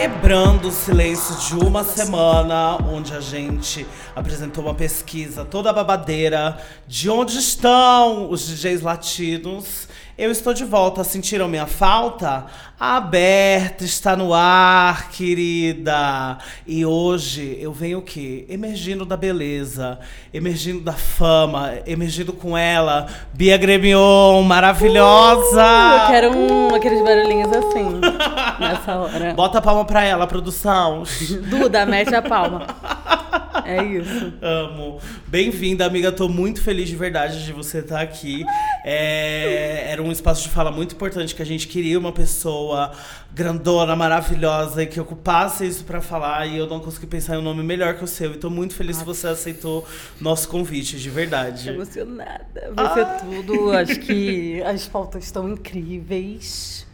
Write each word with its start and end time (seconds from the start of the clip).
Quebrando 0.00 0.68
o 0.68 0.72
silêncio 0.72 1.36
de 1.36 1.62
uma 1.62 1.84
semana, 1.84 2.78
onde 2.90 3.12
a 3.12 3.20
gente 3.20 3.86
apresentou 4.16 4.64
uma 4.64 4.74
pesquisa 4.74 5.44
toda 5.44 5.70
babadeira 5.74 6.58
de 6.88 7.10
onde 7.10 7.36
estão 7.36 8.30
os 8.30 8.46
DJs 8.46 8.80
latinos. 8.80 9.88
Eu 10.20 10.30
estou 10.30 10.52
de 10.52 10.66
volta. 10.66 11.02
Sentiram 11.02 11.48
minha 11.48 11.64
falta? 11.64 12.44
Aberta 12.78 13.84
está 13.84 14.14
no 14.14 14.34
ar, 14.34 15.08
querida. 15.08 16.36
E 16.66 16.84
hoje 16.84 17.56
eu 17.58 17.72
venho 17.72 18.00
o 18.00 18.02
quê? 18.02 18.44
Emergindo 18.46 19.06
da 19.06 19.16
beleza, 19.16 19.98
emergindo 20.30 20.80
da 20.82 20.92
fama, 20.92 21.72
emergindo 21.86 22.34
com 22.34 22.56
ela, 22.56 23.06
Bia 23.32 23.56
Gremion, 23.56 24.42
maravilhosa. 24.42 25.62
Uh, 25.62 26.02
eu 26.02 26.06
quero 26.08 26.36
um, 26.36 26.74
aqueles 26.74 27.02
barulhinhos 27.02 27.50
assim, 27.56 28.00
nessa 28.60 28.96
hora. 28.96 29.32
Bota 29.32 29.56
a 29.56 29.62
palma 29.62 29.86
pra 29.86 30.04
ela, 30.04 30.26
produção. 30.26 31.04
Duda, 31.48 31.86
mete 31.86 32.14
a 32.14 32.20
palma. 32.20 32.66
É 33.70 33.84
isso. 33.84 34.32
Amo. 34.42 34.98
Bem-vinda, 35.28 35.86
amiga. 35.86 36.10
Tô 36.10 36.28
muito 36.28 36.60
feliz 36.60 36.88
de 36.88 36.96
verdade 36.96 37.44
de 37.44 37.52
você 37.52 37.78
estar 37.78 38.00
aqui. 38.00 38.44
É, 38.84 39.92
era 39.92 40.02
um 40.02 40.10
espaço 40.10 40.42
de 40.42 40.48
fala 40.48 40.72
muito 40.72 40.96
importante 40.96 41.36
que 41.36 41.40
a 41.40 41.46
gente 41.46 41.68
queria 41.68 41.96
uma 41.96 42.10
pessoa 42.10 42.90
grandona, 43.32 43.94
maravilhosa 43.94 44.82
e 44.82 44.86
que 44.86 44.98
ocupasse 44.98 45.64
isso 45.64 45.84
para 45.84 46.00
falar. 46.00 46.46
E 46.46 46.58
eu 46.58 46.66
não 46.66 46.80
consegui 46.80 47.06
pensar 47.06 47.36
em 47.36 47.38
um 47.38 47.42
nome 47.42 47.62
melhor 47.62 47.94
que 47.94 48.02
o 48.02 48.08
seu. 48.08 48.32
E 48.32 48.38
tô 48.38 48.50
muito 48.50 48.74
feliz 48.74 48.98
que 48.98 49.04
você 49.04 49.28
aceitou 49.28 49.86
nosso 50.20 50.48
convite, 50.48 50.98
de 50.98 51.08
verdade. 51.08 51.66
Tô 51.66 51.70
emocionada. 51.70 52.72
Vai 52.74 52.94
ser 52.94 53.06
tudo. 53.20 53.70
Acho 53.70 54.00
que 54.00 54.60
as 54.62 54.88
pautas 54.88 55.22
estão 55.22 55.48
incríveis. 55.48 56.89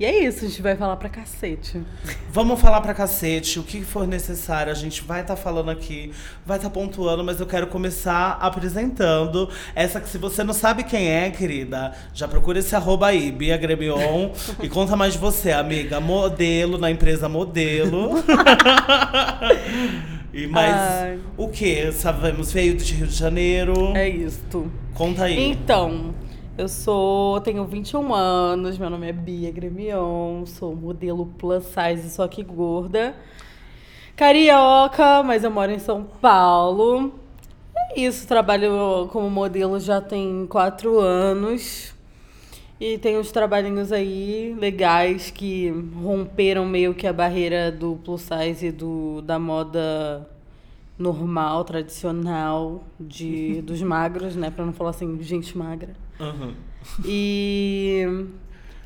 E 0.00 0.04
é 0.04 0.24
isso, 0.24 0.44
a 0.44 0.48
gente 0.48 0.62
vai 0.62 0.76
falar 0.76 0.96
pra 0.96 1.08
cacete. 1.08 1.82
Vamos 2.30 2.60
falar 2.60 2.80
pra 2.80 2.94
cacete, 2.94 3.58
o 3.58 3.64
que 3.64 3.82
for 3.82 4.06
necessário, 4.06 4.70
a 4.70 4.74
gente 4.74 5.02
vai 5.02 5.22
estar 5.22 5.34
tá 5.34 5.42
falando 5.42 5.72
aqui, 5.72 6.12
vai 6.46 6.56
estar 6.56 6.68
tá 6.68 6.74
pontuando, 6.74 7.24
mas 7.24 7.40
eu 7.40 7.46
quero 7.46 7.66
começar 7.66 8.38
apresentando 8.40 9.50
essa 9.74 10.00
que 10.00 10.08
se 10.08 10.16
você 10.16 10.44
não 10.44 10.54
sabe 10.54 10.84
quem 10.84 11.08
é, 11.08 11.30
querida, 11.30 11.92
já 12.14 12.28
procura 12.28 12.60
esse 12.60 12.76
arroba 12.76 13.08
aí, 13.08 13.32
Bia 13.32 13.56
Gremion, 13.56 14.30
e 14.62 14.68
conta 14.68 14.94
mais 14.94 15.14
de 15.14 15.18
você, 15.18 15.50
amiga, 15.50 15.98
modelo 15.98 16.78
na 16.78 16.92
empresa 16.92 17.28
Modelo. 17.28 18.22
E 20.30 20.46
mais 20.46 20.76
Ai. 20.76 21.18
o 21.36 21.48
que? 21.48 21.90
Sabemos, 21.90 22.52
veio 22.52 22.76
de 22.76 22.94
Rio 22.94 23.06
de 23.08 23.14
Janeiro. 23.14 23.96
É 23.96 24.08
isto. 24.08 24.70
Conta 24.94 25.24
aí. 25.24 25.50
Então, 25.50 26.14
eu 26.58 26.68
sou, 26.68 27.40
tenho 27.40 27.64
21 27.64 28.12
anos, 28.12 28.76
meu 28.78 28.90
nome 28.90 29.08
é 29.08 29.12
Bia 29.12 29.48
Gremion, 29.52 30.44
sou 30.44 30.74
modelo 30.74 31.24
plus 31.38 31.64
size, 31.64 32.10
só 32.10 32.26
que 32.26 32.42
gorda. 32.42 33.14
Carioca, 34.16 35.22
mas 35.22 35.44
eu 35.44 35.52
moro 35.52 35.70
em 35.70 35.78
São 35.78 36.02
Paulo. 36.02 37.14
É 37.76 38.00
isso, 38.00 38.26
trabalho 38.26 39.08
como 39.12 39.30
modelo 39.30 39.78
já 39.78 40.00
tem 40.00 40.48
quatro 40.48 40.98
anos. 40.98 41.94
E 42.80 42.98
tem 42.98 43.16
uns 43.16 43.30
trabalhinhos 43.30 43.92
aí 43.92 44.52
legais 44.58 45.30
que 45.30 45.70
romperam 46.02 46.66
meio 46.66 46.92
que 46.92 47.06
a 47.06 47.12
barreira 47.12 47.70
do 47.70 48.00
plus 48.04 48.22
size 48.22 48.66
e 48.66 48.72
do, 48.72 49.22
da 49.22 49.38
moda 49.38 50.28
normal, 50.98 51.64
tradicional, 51.64 52.82
de, 52.98 53.62
dos 53.66 53.80
magros, 53.82 54.34
né? 54.34 54.50
Pra 54.50 54.64
não 54.64 54.72
falar 54.72 54.90
assim, 54.90 55.22
gente 55.22 55.56
magra. 55.56 55.94
Uhum. 56.18 56.54
E 57.04 58.26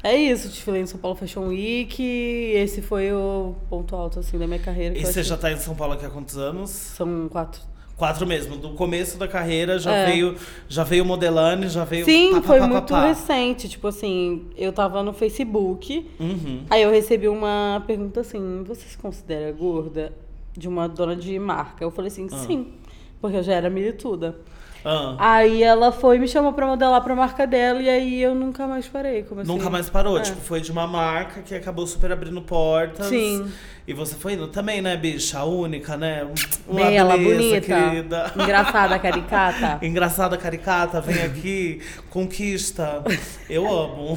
é 0.03 0.17
isso, 0.17 0.49
desfilei 0.49 0.83
em 0.83 0.87
São 0.87 0.99
Paulo 0.99 1.17
Fashion 1.17 1.47
Week. 1.49 2.03
Esse 2.03 2.83
foi 2.83 3.13
o 3.13 3.55
ponto 3.71 3.95
alto 3.95 4.19
assim 4.19 4.37
da 4.37 4.47
minha 4.47 4.59
carreira. 4.59 4.99
E 4.99 5.05
você 5.05 5.23
já 5.23 5.37
tá 5.37 5.51
em 5.53 5.57
São 5.57 5.75
Paulo 5.75 5.95
aqui 5.95 6.05
há 6.05 6.11
quantos 6.11 6.37
anos? 6.37 6.71
São 6.71 7.29
quatro. 7.29 7.63
Quatro 7.97 8.27
mesmo. 8.27 8.57
Do 8.57 8.71
começo 8.71 9.17
da 9.17 9.29
carreira 9.29 9.79
já 9.79 9.93
é. 9.95 10.07
veio 10.07 10.37
já 10.69 10.83
veio 10.83 11.05
modelando, 11.05 11.69
já 11.69 11.85
veio. 11.85 12.05
Sim, 12.05 12.33
pá, 12.33 12.43
foi 12.43 12.59
pá, 12.59 12.67
muito 12.67 12.93
recente. 12.95 13.69
Tipo 13.69 13.87
assim, 13.87 14.47
eu 14.57 14.73
tava 14.73 15.05
no 15.05 15.13
Facebook. 15.13 16.11
Uhum. 16.19 16.65
Aí 16.69 16.83
eu 16.83 16.91
recebi 16.91 17.29
uma 17.29 17.85
pergunta 17.87 18.21
assim: 18.21 18.65
você 18.67 18.89
se 18.89 18.99
considera 18.99 19.53
gorda? 19.53 20.13
De 20.53 20.69
uma 20.69 20.89
dona 20.89 21.17
de 21.17 21.39
marca. 21.39 21.85
Eu 21.85 21.91
falei 21.91 22.11
assim, 22.11 22.29
ah. 22.31 22.37
sim. 22.37 22.75
Porque 23.21 23.37
eu 23.37 23.43
já 23.43 23.55
era 23.55 23.71
milituda. 23.71 24.37
Ah. 24.85 25.15
Aí 25.19 25.63
ela 25.63 25.93
foi 25.93 26.19
me 26.19 26.27
chamou 26.27 26.53
pra 26.53 26.67
modelar 26.67 27.03
pra 27.03 27.15
marca 27.15 27.47
dela 27.47 27.81
e 27.81 27.89
aí 27.89 28.23
eu 28.23 28.35
nunca 28.35 28.67
mais 28.67 28.89
parei. 28.89 29.23
Comecei... 29.23 29.55
Nunca 29.55 29.71
mais 29.71 29.89
parou? 29.89 30.19
É. 30.19 30.23
Tipo, 30.23 30.41
foi 30.41 30.61
de 30.61 30.73
uma 30.73 30.87
marca 30.87 31.41
que 31.43 31.55
acabou 31.55 31.87
super 31.87 32.11
abrindo 32.11 32.43
portas. 32.43 33.07
Sim. 33.07 33.49
E 33.85 33.93
você 33.93 34.15
foi 34.15 34.35
indo 34.35 34.47
também, 34.47 34.81
né, 34.81 34.97
bicha? 34.97 35.43
Única, 35.43 35.97
né? 35.97 36.25
Uma 36.69 36.85
Bela, 36.85 37.17
beleza, 37.17 37.35
bonita. 37.35 37.61
Querida. 37.61 38.33
Engraçada, 38.37 38.99
caricata. 38.99 39.79
Engraçada, 39.85 40.37
caricata. 40.37 41.01
Vem 41.01 41.23
aqui, 41.25 41.81
conquista. 42.09 43.03
Eu 43.51 43.67
amo. 43.67 44.17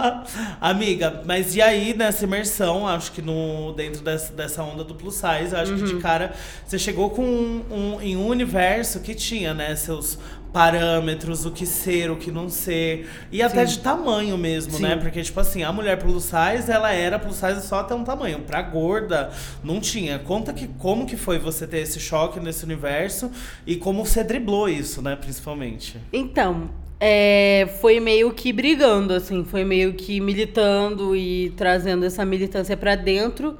Amiga, 0.60 1.22
mas 1.24 1.56
e 1.56 1.62
aí, 1.62 1.94
nessa 1.96 2.24
imersão, 2.24 2.86
acho 2.86 3.12
que 3.12 3.22
no, 3.22 3.72
dentro 3.72 4.02
dessa, 4.02 4.30
dessa 4.34 4.62
onda 4.62 4.84
do 4.84 4.94
plus 4.94 5.14
size, 5.14 5.56
acho 5.56 5.72
uhum. 5.72 5.78
que 5.78 5.84
de 5.84 5.94
uhum. 5.94 6.00
cara 6.00 6.34
você 6.66 6.78
chegou 6.78 7.08
com 7.08 7.22
um, 7.22 7.64
um, 7.70 8.00
em 8.02 8.14
um 8.14 8.26
universo 8.26 9.00
que 9.00 9.14
tinha, 9.14 9.54
né, 9.54 9.74
seus 9.74 10.18
parâmetros, 10.52 11.44
o 11.44 11.50
que 11.50 11.66
ser, 11.66 12.10
o 12.10 12.16
que 12.16 12.30
não 12.30 12.48
ser. 12.48 13.08
E 13.30 13.42
até 13.42 13.66
Sim. 13.66 13.74
de 13.74 13.78
tamanho 13.80 14.38
mesmo, 14.38 14.72
né? 14.72 14.78
Sim. 14.78 14.82
né? 14.84 14.96
Porque, 14.96 15.22
tipo 15.22 15.38
assim, 15.38 15.62
a 15.62 15.72
mulher 15.72 15.98
plus 15.98 16.24
size, 16.24 16.70
ela 16.70 16.92
era 16.92 17.18
plus 17.18 17.36
size 17.36 17.66
só 17.66 17.80
até 17.80 17.94
um 17.94 18.04
tamanho. 18.04 18.40
Pra 18.40 18.62
gorda, 18.62 19.30
não 19.62 19.80
tinha. 19.80 20.18
Conta 20.18 20.52
que 20.52 20.66
como 20.66 21.06
que 21.06 21.16
foi 21.16 21.38
você 21.38 21.66
ter 21.66 21.78
esse 21.78 22.00
choque 22.00 22.40
nesse 22.40 22.64
universo 22.64 23.30
e 23.66 23.76
como 23.76 24.04
você 24.04 24.24
driblou 24.24 24.68
isso, 24.68 25.02
né? 25.02 25.16
Principalmente. 25.16 25.98
Então, 26.12 26.70
é, 27.00 27.68
foi 27.80 28.00
meio 28.00 28.32
que 28.32 28.52
brigando, 28.52 29.12
assim. 29.14 29.44
Foi 29.44 29.64
meio 29.64 29.94
que 29.94 30.20
militando 30.20 31.14
e 31.14 31.50
trazendo 31.50 32.04
essa 32.04 32.24
militância 32.24 32.76
para 32.76 32.94
dentro 32.96 33.58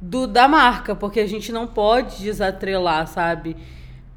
do 0.00 0.26
da 0.26 0.48
marca. 0.48 0.94
Porque 0.94 1.20
a 1.20 1.26
gente 1.26 1.52
não 1.52 1.66
pode 1.66 2.22
desatrelar, 2.22 3.06
sabe? 3.06 3.56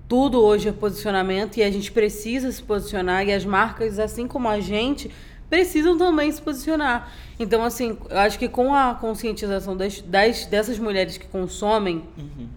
Tudo 0.08 0.42
hoje 0.42 0.70
é 0.70 0.72
posicionamento 0.72 1.58
e 1.58 1.64
a 1.64 1.70
gente 1.70 1.92
precisa 1.92 2.52
se 2.52 2.64
posicionar 2.64 3.28
e 3.28 3.34
as 3.34 3.44
marcas, 3.46 4.00
assim 4.00 4.28
como 4.28 4.48
a 4.48 4.60
gente, 4.60 5.12
precisam 5.50 5.98
também 5.98 6.32
se 6.32 6.42
posicionar. 6.42 7.12
Então, 7.40 7.64
assim, 7.64 7.98
eu 8.10 8.18
acho 8.20 8.40
que 8.40 8.48
com 8.48 8.74
a 8.74 8.96
conscientização 8.96 9.76
das, 9.76 10.02
das 10.02 10.46
dessas 10.46 10.80
mulheres 10.80 11.18
que 11.18 11.28
consomem, 11.28 12.04
uhum. 12.18 12.48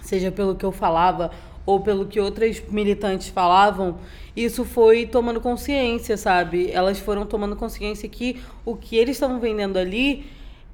seja 0.00 0.30
pelo 0.30 0.54
que 0.54 0.64
eu 0.64 0.72
falava 0.72 1.30
ou 1.66 1.80
pelo 1.80 2.06
que 2.06 2.20
outras 2.20 2.62
militantes 2.70 3.28
falavam, 3.28 3.98
isso 4.36 4.64
foi 4.64 5.04
tomando 5.04 5.40
consciência, 5.40 6.16
sabe? 6.16 6.70
Elas 6.70 6.98
foram 6.98 7.26
tomando 7.26 7.56
consciência 7.56 8.08
que 8.08 8.40
o 8.64 8.76
que 8.76 8.96
eles 8.96 9.16
estavam 9.16 9.40
vendendo 9.40 9.76
ali 9.76 10.26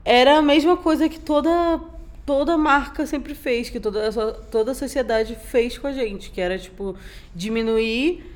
era 0.04 0.36
a 0.36 0.42
mesma 0.42 0.76
coisa 0.76 1.08
que 1.08 1.18
toda 1.18 1.80
toda 2.26 2.58
marca 2.58 3.06
sempre 3.06 3.34
fez, 3.34 3.70
que 3.70 3.78
toda, 3.78 4.10
toda 4.50 4.72
a 4.72 4.74
sociedade 4.74 5.36
fez 5.36 5.78
com 5.78 5.86
a 5.86 5.92
gente, 5.92 6.30
que 6.30 6.40
era, 6.40 6.58
tipo, 6.58 6.96
diminuir 7.32 8.32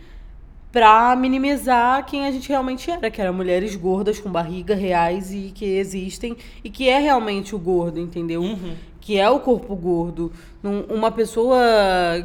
para 0.73 1.17
minimizar 1.17 2.07
quem 2.07 2.27
a 2.27 2.31
gente 2.31 2.49
realmente 2.49 2.89
era, 2.89 3.11
que 3.11 3.21
eram 3.21 3.35
mulheres 3.35 3.75
gordas 3.75 4.21
com 4.21 4.31
barriga 4.31 4.75
reais 4.75 5.33
e 5.33 5.51
que 5.53 5.65
existem 5.65 6.37
e 6.63 6.71
que 6.71 6.89
é 6.89 6.99
realmente 6.99 7.57
o 7.57 7.59
gordo, 7.59 7.99
entendeu? 7.99 8.41
Uhum. 8.41 8.77
Que 9.01 9.19
é 9.19 9.29
o 9.29 9.41
corpo 9.41 9.75
gordo. 9.75 10.31
Uma 10.63 11.11
pessoa 11.11 11.59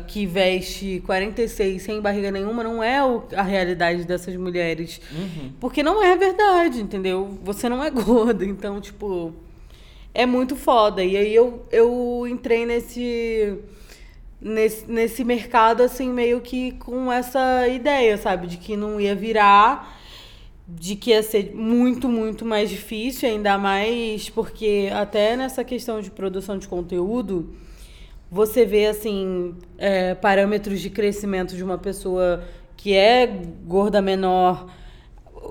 que 0.07 0.27
veste 0.27 1.01
46 1.05 1.81
sem 1.81 2.01
barriga 2.01 2.29
nenhuma 2.29 2.63
não 2.63 2.83
é 2.83 2.99
a 3.35 3.41
realidade 3.41 4.03
dessas 4.03 4.35
mulheres. 4.35 5.01
Uhum. 5.11 5.51
Porque 5.59 5.81
não 5.81 6.03
é 6.03 6.15
verdade, 6.15 6.81
entendeu? 6.81 7.39
Você 7.43 7.67
não 7.67 7.83
é 7.83 7.89
gorda, 7.89 8.45
então, 8.45 8.79
tipo, 8.79 9.33
é 10.15 10.25
muito 10.25 10.55
foda. 10.55 11.03
E 11.03 11.15
aí 11.15 11.35
eu, 11.35 11.65
eu 11.71 12.25
entrei 12.27 12.65
nesse, 12.65 13.59
nesse, 14.41 14.89
nesse 14.89 15.23
mercado, 15.23 15.83
assim, 15.83 16.09
meio 16.09 16.39
que 16.39 16.71
com 16.71 17.11
essa 17.11 17.67
ideia, 17.67 18.17
sabe? 18.17 18.47
De 18.47 18.57
que 18.57 18.77
não 18.77 18.99
ia 18.99 19.13
virar, 19.13 19.99
de 20.67 20.95
que 20.95 21.11
ia 21.11 21.21
ser 21.21 21.53
muito, 21.53 22.07
muito 22.07 22.45
mais 22.45 22.69
difícil, 22.69 23.29
ainda 23.29 23.57
mais 23.57 24.29
porque 24.29 24.89
até 24.91 25.35
nessa 25.35 25.63
questão 25.63 25.99
de 25.99 26.09
produção 26.09 26.57
de 26.57 26.67
conteúdo, 26.67 27.53
você 28.31 28.65
vê, 28.65 28.87
assim, 28.87 29.53
é, 29.77 30.15
parâmetros 30.15 30.79
de 30.79 30.89
crescimento 30.89 31.55
de 31.55 31.63
uma 31.63 31.77
pessoa 31.77 32.43
que 32.77 32.93
é 32.93 33.27
gorda 33.65 34.01
menor 34.01 34.67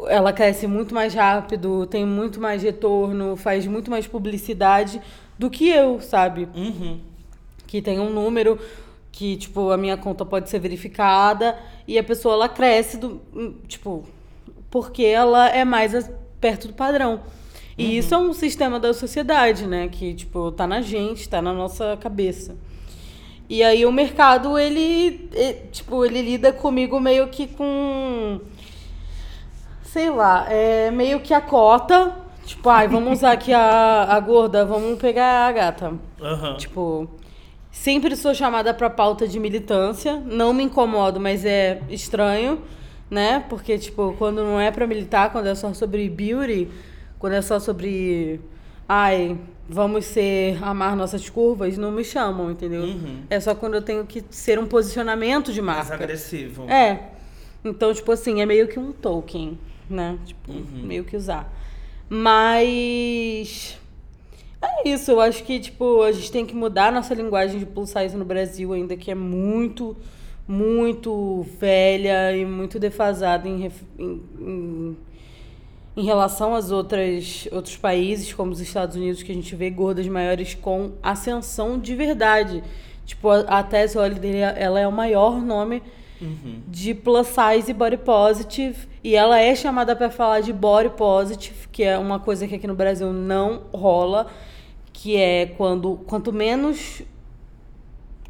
ela 0.09 0.33
cresce 0.33 0.67
muito 0.67 0.95
mais 0.95 1.15
rápido, 1.15 1.87
tem 1.87 2.05
muito 2.05 2.41
mais 2.41 2.63
retorno, 2.63 3.37
faz 3.37 3.67
muito 3.67 3.91
mais 3.91 4.07
publicidade 4.07 5.01
do 5.39 5.51
que 5.51 5.69
eu, 5.69 6.01
sabe? 6.01 6.49
Uhum. 6.55 7.01
Que 7.67 7.83
tem 7.83 7.99
um 7.99 8.11
número 8.11 8.59
que, 9.11 9.37
tipo, 9.37 9.71
a 9.71 9.77
minha 9.77 9.97
conta 9.97 10.25
pode 10.25 10.51
ser 10.51 10.59
verificada 10.59 11.59
e 11.87 11.99
a 11.99 12.03
pessoa, 12.03 12.35
ela 12.35 12.49
cresce, 12.49 12.97
do, 12.97 13.21
tipo, 13.69 14.05
porque 14.71 15.05
ela 15.05 15.49
é 15.49 15.65
mais 15.65 16.11
perto 16.41 16.69
do 16.69 16.75
padrão. 16.75 17.21
E 17.77 17.85
uhum. 17.85 17.91
isso 17.93 18.15
é 18.15 18.19
um 18.19 18.33
sistema 18.33 18.79
da 18.79 18.93
sociedade, 18.93 19.67
né? 19.67 19.89
Que, 19.89 20.15
tipo, 20.15 20.51
tá 20.53 20.67
na 20.67 20.81
gente, 20.81 21.29
tá 21.29 21.41
na 21.41 21.53
nossa 21.53 21.97
cabeça. 22.01 22.57
E 23.49 23.63
aí 23.63 23.85
o 23.85 23.93
mercado, 23.93 24.59
ele, 24.59 25.29
ele, 25.33 25.59
tipo, 25.71 26.05
ele 26.05 26.23
lida 26.23 26.53
comigo 26.53 26.99
meio 26.99 27.29
que 27.29 27.47
com. 27.47 28.41
Sei 29.95 30.11
lá, 30.11 30.45
é 30.51 30.91
meio 30.91 31.21
que 31.21 31.33
a 31.33 31.41
cota. 31.41 32.17
Tipo, 32.45 32.69
ai, 32.69 32.89
vamos 32.89 33.13
usar 33.13 33.31
aqui 33.31 33.53
a, 33.53 34.03
a 34.03 34.19
gorda, 34.19 34.65
vamos 34.65 34.99
pegar 34.99 35.47
a 35.47 35.53
gata. 35.53 35.91
Uhum. 36.21 36.57
Tipo, 36.57 37.09
sempre 37.71 38.17
sou 38.17 38.35
chamada 38.35 38.75
pra 38.75 38.91
pauta 38.91 39.29
de 39.29 39.39
militância. 39.39 40.21
Não 40.27 40.53
me 40.53 40.65
incomodo, 40.65 41.21
mas 41.21 41.45
é 41.45 41.81
estranho, 41.89 42.61
né? 43.09 43.45
Porque, 43.49 43.79
tipo, 43.79 44.17
quando 44.19 44.43
não 44.43 44.59
é 44.59 44.73
pra 44.73 44.85
militar, 44.85 45.31
quando 45.31 45.47
é 45.47 45.55
só 45.55 45.73
sobre 45.73 46.09
beauty, 46.09 46.69
quando 47.17 47.35
é 47.35 47.41
só 47.41 47.61
sobre. 47.61 48.41
Ai, 48.89 49.39
vamos 49.69 50.07
ser 50.07 50.59
amar 50.61 50.97
nossas 50.97 51.31
curvas, 51.31 51.79
não 51.79 51.93
me 51.93 52.03
chamam, 52.03 52.51
entendeu? 52.51 52.83
Uhum. 52.83 53.23
É 53.31 53.39
só 53.39 53.55
quando 53.55 53.75
eu 53.75 53.83
tenho 53.83 54.05
que 54.05 54.25
ser 54.29 54.59
um 54.59 54.67
posicionamento 54.67 55.53
de 55.53 55.63
marca. 55.63 55.91
Mais 55.91 55.93
agressivo. 55.93 56.69
É. 56.69 57.11
Então, 57.65 57.95
tipo 57.95 58.11
assim, 58.11 58.43
é 58.43 58.47
meio 58.47 58.67
que 58.67 58.77
um 58.77 58.91
token, 58.91 59.57
né? 59.89 60.19
Tipo, 60.25 60.53
uhum. 60.53 60.83
meio 60.83 61.05
que 61.05 61.17
usar. 61.17 61.53
Mas 62.09 63.79
é 64.63 64.89
isso, 64.89 65.11
eu 65.11 65.21
acho 65.21 65.43
que 65.45 65.59
tipo, 65.59 66.03
a 66.03 66.13
gente 66.13 66.31
tem 66.31 66.47
que 66.47 66.55
mudar 66.55 66.89
a 66.89 66.93
nossa 66.93 67.15
linguagem 67.15 67.59
de 67.59 67.67
plus 67.67 67.91
size 67.91 68.17
no 68.17 68.25
Brasil 68.25 68.73
ainda 68.73 68.97
que 68.97 69.11
é 69.11 69.15
muito 69.15 69.97
muito 70.47 71.47
velha 71.59 72.37
e 72.37 72.45
muito 72.45 72.79
defasada 72.79 73.49
em, 73.49 73.71
em, 73.99 74.23
em 74.39 74.97
em 75.97 76.05
relação 76.05 76.55
às 76.55 76.71
outras 76.71 77.47
outros 77.53 77.77
países, 77.77 78.33
como 78.33 78.51
os 78.51 78.61
Estados 78.61 78.97
Unidos, 78.97 79.23
que 79.23 79.31
a 79.31 79.35
gente 79.35 79.55
vê 79.55 79.71
gordas 79.71 80.07
maiores 80.09 80.55
com 80.55 80.93
ascensão 81.03 81.79
de 81.79 81.95
verdade. 81.95 82.65
Tipo, 83.07 83.31
a, 83.31 83.41
a 83.41 83.63
Tess 83.63 83.95
Holiday, 83.95 84.41
ela 84.57 84.81
é 84.81 84.89
o 84.89 84.93
maior 84.93 85.41
nome 85.41 85.83
uhum. 86.25 86.63
de 86.67 86.95
plus 86.95 87.29
size 87.29 87.71
e 87.71 87.75
body 87.75 87.99
positive. 87.99 88.89
E 89.03 89.15
ela 89.15 89.39
é 89.41 89.55
chamada 89.55 89.95
para 89.95 90.11
falar 90.11 90.41
de 90.41 90.53
body 90.53 90.91
positive, 90.91 91.69
que 91.71 91.83
é 91.83 91.99
uma 91.99 92.19
coisa 92.19 92.49
que 92.49 92.55
aqui 92.55 92.67
no 92.67 92.75
Brasil 92.75 93.13
não 93.13 93.63
rola. 93.73 94.27
Que 94.93 95.17
é 95.17 95.47
quando 95.47 95.97
quanto 96.07 96.33
menos 96.33 97.03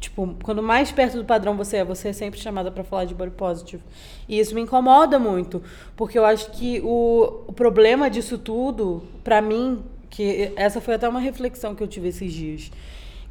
Tipo, 0.05 0.35
quando 0.43 0.61
mais 0.61 0.91
perto 0.91 1.17
do 1.17 1.25
padrão 1.25 1.57
você 1.57 1.77
é, 1.77 1.83
você 1.83 2.09
é 2.09 2.13
sempre 2.13 2.39
chamada 2.39 2.69
para 2.69 2.83
falar 2.83 3.05
de 3.05 3.15
body 3.15 3.31
positive. 3.31 3.81
E 4.29 4.39
isso 4.39 4.53
me 4.53 4.61
incomoda 4.61 5.17
muito, 5.17 5.63
porque 5.95 6.17
eu 6.17 6.23
acho 6.23 6.51
que 6.51 6.79
o, 6.83 7.43
o 7.47 7.51
problema 7.51 8.07
disso 8.07 8.37
tudo, 8.37 9.01
para 9.23 9.41
mim, 9.41 9.83
que 10.09 10.51
essa 10.55 10.79
foi 10.79 10.93
até 10.93 11.09
uma 11.09 11.19
reflexão 11.19 11.73
que 11.73 11.81
eu 11.81 11.87
tive 11.87 12.09
esses 12.09 12.31
dias, 12.31 12.71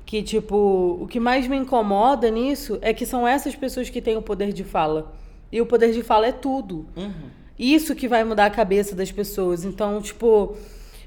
que 0.04 0.22
tipo, 0.22 0.98
o 1.00 1.06
que 1.06 1.18
mais 1.18 1.46
me 1.46 1.56
incomoda 1.56 2.30
nisso 2.30 2.78
é 2.82 2.92
que 2.92 3.06
são 3.06 3.26
essas 3.26 3.54
pessoas 3.54 3.88
que 3.90 4.00
têm 4.00 4.16
o 4.16 4.22
poder 4.22 4.52
de 4.52 4.64
fala. 4.64 5.14
E 5.50 5.60
o 5.60 5.66
poder 5.66 5.92
de 5.92 6.02
fala 6.02 6.26
é 6.26 6.32
tudo. 6.32 6.86
Uhum. 6.96 7.30
Isso 7.58 7.94
que 7.94 8.08
vai 8.08 8.24
mudar 8.24 8.46
a 8.46 8.50
cabeça 8.50 8.94
das 8.94 9.12
pessoas. 9.12 9.64
Então, 9.64 10.02
tipo, 10.02 10.56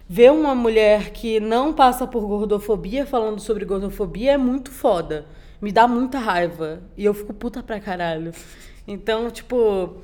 ver 0.07 0.31
uma 0.31 0.55
mulher 0.55 1.11
que 1.11 1.39
não 1.39 1.73
passa 1.73 2.07
por 2.07 2.25
gordofobia 2.25 3.05
falando 3.05 3.39
sobre 3.39 3.65
gordofobia 3.65 4.33
é 4.33 4.37
muito 4.37 4.71
foda 4.71 5.25
me 5.61 5.71
dá 5.71 5.87
muita 5.87 6.19
raiva. 6.19 6.81
E 6.95 7.05
eu 7.05 7.13
fico 7.13 7.33
puta 7.33 7.61
pra 7.63 7.79
caralho. 7.79 8.31
Então, 8.87 9.29
tipo, 9.29 9.97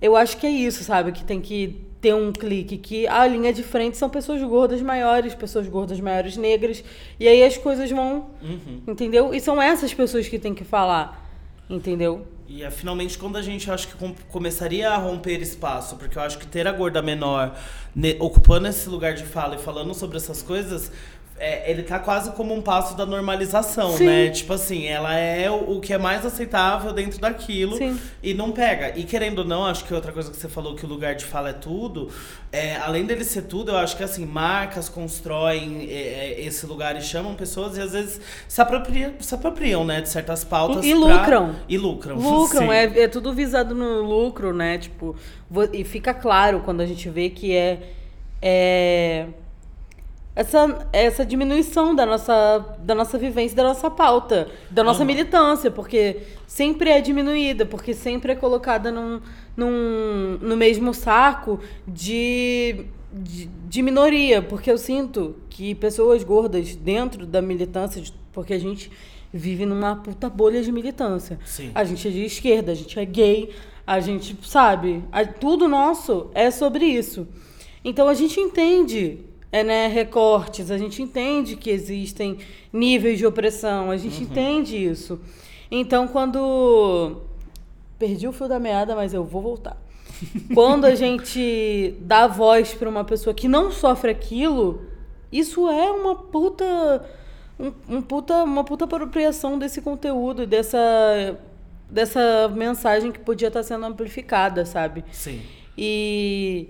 eu 0.00 0.16
acho 0.16 0.36
que 0.38 0.46
é 0.46 0.50
isso, 0.50 0.82
sabe? 0.84 1.12
Que 1.12 1.24
tem 1.24 1.40
que 1.40 1.85
ter 2.00 2.14
um 2.14 2.32
clique. 2.32 2.76
Que 2.76 3.06
a 3.06 3.26
linha 3.26 3.52
de 3.52 3.62
frente 3.62 3.96
são 3.96 4.08
pessoas 4.08 4.42
gordas 4.42 4.80
maiores, 4.82 5.34
pessoas 5.34 5.66
gordas 5.68 6.00
maiores 6.00 6.36
negras. 6.36 6.82
E 7.18 7.26
aí 7.26 7.42
as 7.42 7.56
coisas 7.56 7.90
vão. 7.90 8.30
Uhum. 8.42 8.82
Entendeu? 8.86 9.34
E 9.34 9.40
são 9.40 9.60
essas 9.60 9.92
pessoas 9.92 10.28
que 10.28 10.38
tem 10.38 10.54
que 10.54 10.64
falar. 10.64 11.24
Entendeu? 11.68 12.26
E 12.48 12.62
é 12.62 12.70
finalmente 12.70 13.18
quando 13.18 13.36
a 13.36 13.42
gente 13.42 13.68
acho 13.70 13.88
que 13.88 14.14
começaria 14.28 14.88
a 14.90 14.96
romper 14.96 15.40
espaço, 15.40 15.96
porque 15.96 16.16
eu 16.16 16.22
acho 16.22 16.38
que 16.38 16.46
ter 16.46 16.66
a 16.66 16.72
gorda 16.72 17.02
menor 17.02 17.58
ocupando 18.20 18.68
esse 18.68 18.88
lugar 18.88 19.14
de 19.14 19.24
fala 19.24 19.56
e 19.56 19.58
falando 19.58 19.92
sobre 19.94 20.16
essas 20.16 20.42
coisas 20.42 20.92
é, 21.38 21.70
ele 21.70 21.82
tá 21.82 21.98
quase 21.98 22.30
como 22.32 22.54
um 22.54 22.62
passo 22.62 22.96
da 22.96 23.04
normalização, 23.04 23.96
Sim. 23.96 24.06
né? 24.06 24.30
Tipo 24.30 24.54
assim, 24.54 24.86
ela 24.86 25.14
é 25.14 25.50
o, 25.50 25.76
o, 25.76 25.80
que 25.80 25.92
é 25.92 25.98
mais 25.98 26.24
aceitável 26.24 26.92
dentro 26.92 27.20
daquilo 27.20 27.76
Sim. 27.76 27.98
e 28.22 28.32
não 28.32 28.52
pega. 28.52 28.98
E 28.98 29.04
querendo 29.04 29.40
ou 29.40 29.44
não, 29.44 29.66
acho 29.66 29.84
que 29.84 29.92
outra 29.92 30.12
coisa 30.12 30.30
que 30.30 30.36
você 30.36 30.48
falou 30.48 30.74
que 30.74 30.86
o 30.86 30.88
lugar 30.88 31.14
de 31.14 31.24
fala 31.24 31.50
é 31.50 31.52
tudo, 31.52 32.10
é, 32.50 32.76
além 32.76 33.04
dele 33.04 33.22
ser 33.22 33.42
tudo, 33.42 33.70
eu 33.70 33.76
acho 33.76 33.96
que 33.96 34.02
assim, 34.02 34.24
marcas 34.24 34.88
constroem 34.88 35.86
é, 35.90 35.94
é 35.94 36.40
esse 36.46 36.64
lugar 36.64 36.96
e 36.96 37.02
chamam 37.02 37.34
pessoas 37.34 37.76
e 37.76 37.82
às 37.82 37.92
vezes 37.92 38.20
se 38.48 38.60
apropriam, 38.60 39.12
se 39.20 39.34
apropriam 39.34 39.84
né, 39.84 40.00
de 40.00 40.08
certas 40.08 40.42
pautas. 40.42 40.84
E, 40.84 40.90
pra... 40.90 40.98
lucram. 40.98 41.56
E 41.68 41.76
lucram. 41.76 42.16
Lucram, 42.16 42.72
é, 42.72 42.84
é 43.00 43.08
tudo 43.08 43.34
visado 43.34 43.74
no 43.74 44.00
lucro, 44.00 44.54
né? 44.54 44.78
Tipo, 44.78 45.14
e 45.72 45.84
fica 45.84 46.14
claro 46.14 46.60
quando 46.60 46.80
a 46.80 46.86
gente 46.86 47.10
vê 47.10 47.28
que 47.28 47.54
é. 47.54 47.78
Essa, 50.36 50.86
essa 50.92 51.24
diminuição 51.24 51.94
da 51.94 52.04
nossa, 52.04 52.76
da 52.78 52.94
nossa 52.94 53.16
vivência, 53.16 53.56
da 53.56 53.62
nossa 53.62 53.90
pauta, 53.90 54.48
da 54.70 54.84
nossa 54.84 55.00
uhum. 55.00 55.06
militância, 55.06 55.70
porque 55.70 56.18
sempre 56.46 56.90
é 56.90 57.00
diminuída, 57.00 57.64
porque 57.64 57.94
sempre 57.94 58.32
é 58.32 58.34
colocada 58.34 58.92
num, 58.92 59.18
num, 59.56 60.38
no 60.42 60.54
mesmo 60.54 60.92
saco 60.92 61.58
de, 61.88 62.84
de, 63.10 63.46
de 63.46 63.82
minoria, 63.82 64.42
porque 64.42 64.70
eu 64.70 64.76
sinto 64.76 65.36
que 65.48 65.74
pessoas 65.74 66.22
gordas 66.22 66.76
dentro 66.76 67.24
da 67.26 67.40
militância, 67.40 68.02
porque 68.30 68.52
a 68.52 68.60
gente 68.60 68.92
vive 69.32 69.64
numa 69.64 69.96
puta 69.96 70.28
bolha 70.28 70.62
de 70.62 70.70
militância. 70.70 71.38
Sim. 71.46 71.70
A 71.74 71.82
gente 71.82 72.06
é 72.06 72.10
de 72.10 72.24
esquerda, 72.26 72.72
a 72.72 72.74
gente 72.74 72.98
é 72.98 73.06
gay, 73.06 73.54
a 73.86 74.00
gente, 74.00 74.36
sabe, 74.42 75.02
a, 75.10 75.24
tudo 75.24 75.66
nosso 75.66 76.30
é 76.34 76.50
sobre 76.50 76.84
isso. 76.84 77.26
Então 77.82 78.06
a 78.06 78.14
gente 78.14 78.38
entende 78.38 79.24
é, 79.50 79.62
né, 79.62 79.86
recortes, 79.86 80.70
a 80.70 80.78
gente 80.78 81.02
entende 81.02 81.56
que 81.56 81.70
existem 81.70 82.38
níveis 82.72 83.18
de 83.18 83.26
opressão, 83.26 83.90
a 83.90 83.96
gente 83.96 84.18
uhum. 84.18 84.30
entende 84.30 84.76
isso. 84.76 85.20
Então, 85.70 86.08
quando. 86.08 87.22
Perdi 87.98 88.28
o 88.28 88.32
fio 88.32 88.46
da 88.46 88.58
meada, 88.58 88.94
mas 88.94 89.14
eu 89.14 89.24
vou 89.24 89.40
voltar. 89.40 89.76
quando 90.54 90.84
a 90.84 90.94
gente 90.94 91.94
dá 92.00 92.26
voz 92.26 92.74
para 92.74 92.88
uma 92.88 93.04
pessoa 93.04 93.34
que 93.34 93.48
não 93.48 93.70
sofre 93.70 94.10
aquilo, 94.10 94.82
isso 95.30 95.68
é 95.68 95.90
uma 95.90 96.14
puta. 96.14 97.04
Um, 97.58 97.96
um 97.96 98.02
puta 98.02 98.44
uma 98.44 98.64
puta 98.64 98.84
apropriação 98.84 99.58
desse 99.58 99.80
conteúdo, 99.80 100.46
dessa, 100.46 101.38
dessa 101.88 102.48
mensagem 102.54 103.10
que 103.10 103.18
podia 103.18 103.48
estar 103.48 103.62
sendo 103.62 103.86
amplificada, 103.86 104.66
sabe? 104.66 105.02
Sim. 105.10 105.40
E 105.76 106.68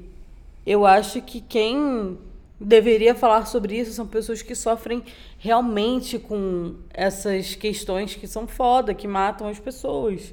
eu 0.65 0.87
acho 0.87 1.21
que 1.23 1.41
quem 1.41 2.17
deveria 2.61 3.15
falar 3.15 3.47
sobre 3.47 3.79
isso 3.79 3.93
são 3.93 4.07
pessoas 4.07 4.43
que 4.43 4.55
sofrem 4.55 5.03
realmente 5.39 6.19
com 6.19 6.75
essas 6.93 7.55
questões 7.55 8.15
que 8.15 8.27
são 8.27 8.47
foda, 8.47 8.95
que 8.95 9.07
matam 9.07 9.49
as 9.49 9.59
pessoas. 9.59 10.33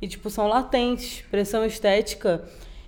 E, 0.00 0.08
tipo, 0.08 0.28
são 0.28 0.48
latentes. 0.48 1.22
Pressão 1.30 1.64
estética, 1.64 2.44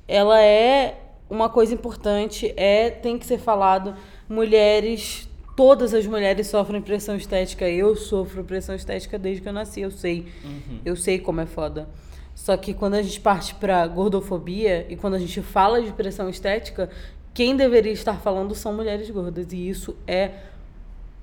ela 0.09 0.41
é 0.43 1.01
uma 1.31 1.49
coisa 1.49 1.73
importante, 1.73 2.53
é 2.57 2.91
tem 2.91 3.19
que 3.19 3.27
ser 3.27 3.39
falado. 3.39 3.95
Mulheres, 4.29 5.29
todas 5.57 5.95
as 5.95 6.07
mulheres 6.07 6.49
sofrem 6.49 6.83
pressão 6.83 7.17
estética. 7.17 7.69
Eu 7.69 7.95
sofro 7.95 8.43
pressão 8.43 8.75
estética 8.75 9.19
desde 9.19 9.43
que 9.43 9.49
eu 9.49 9.53
nasci, 9.53 9.81
eu 9.83 9.91
sei. 9.91 10.27
Uhum. 10.45 10.81
Eu 10.85 10.97
sei 10.97 11.19
como 11.19 11.41
é 11.41 11.47
foda. 11.47 11.89
Só 12.35 12.57
que 12.57 12.75
quando 12.75 12.95
a 12.95 13.03
gente 13.03 13.21
parte 13.21 13.55
pra 13.55 13.87
gordofobia 13.87 14.87
e 14.89 14.97
quando 14.97 15.15
a 15.15 15.19
gente 15.19 15.41
fala 15.41 15.81
de 15.81 15.93
pressão 15.93 16.29
estética, 16.29 16.91
quem 17.35 17.57
deveria 17.57 17.93
estar 17.93 18.15
falando 18.21 18.55
são 18.55 18.73
mulheres 18.73 19.11
gordas. 19.11 19.53
E 19.53 19.69
isso 19.69 19.97
é 20.07 20.31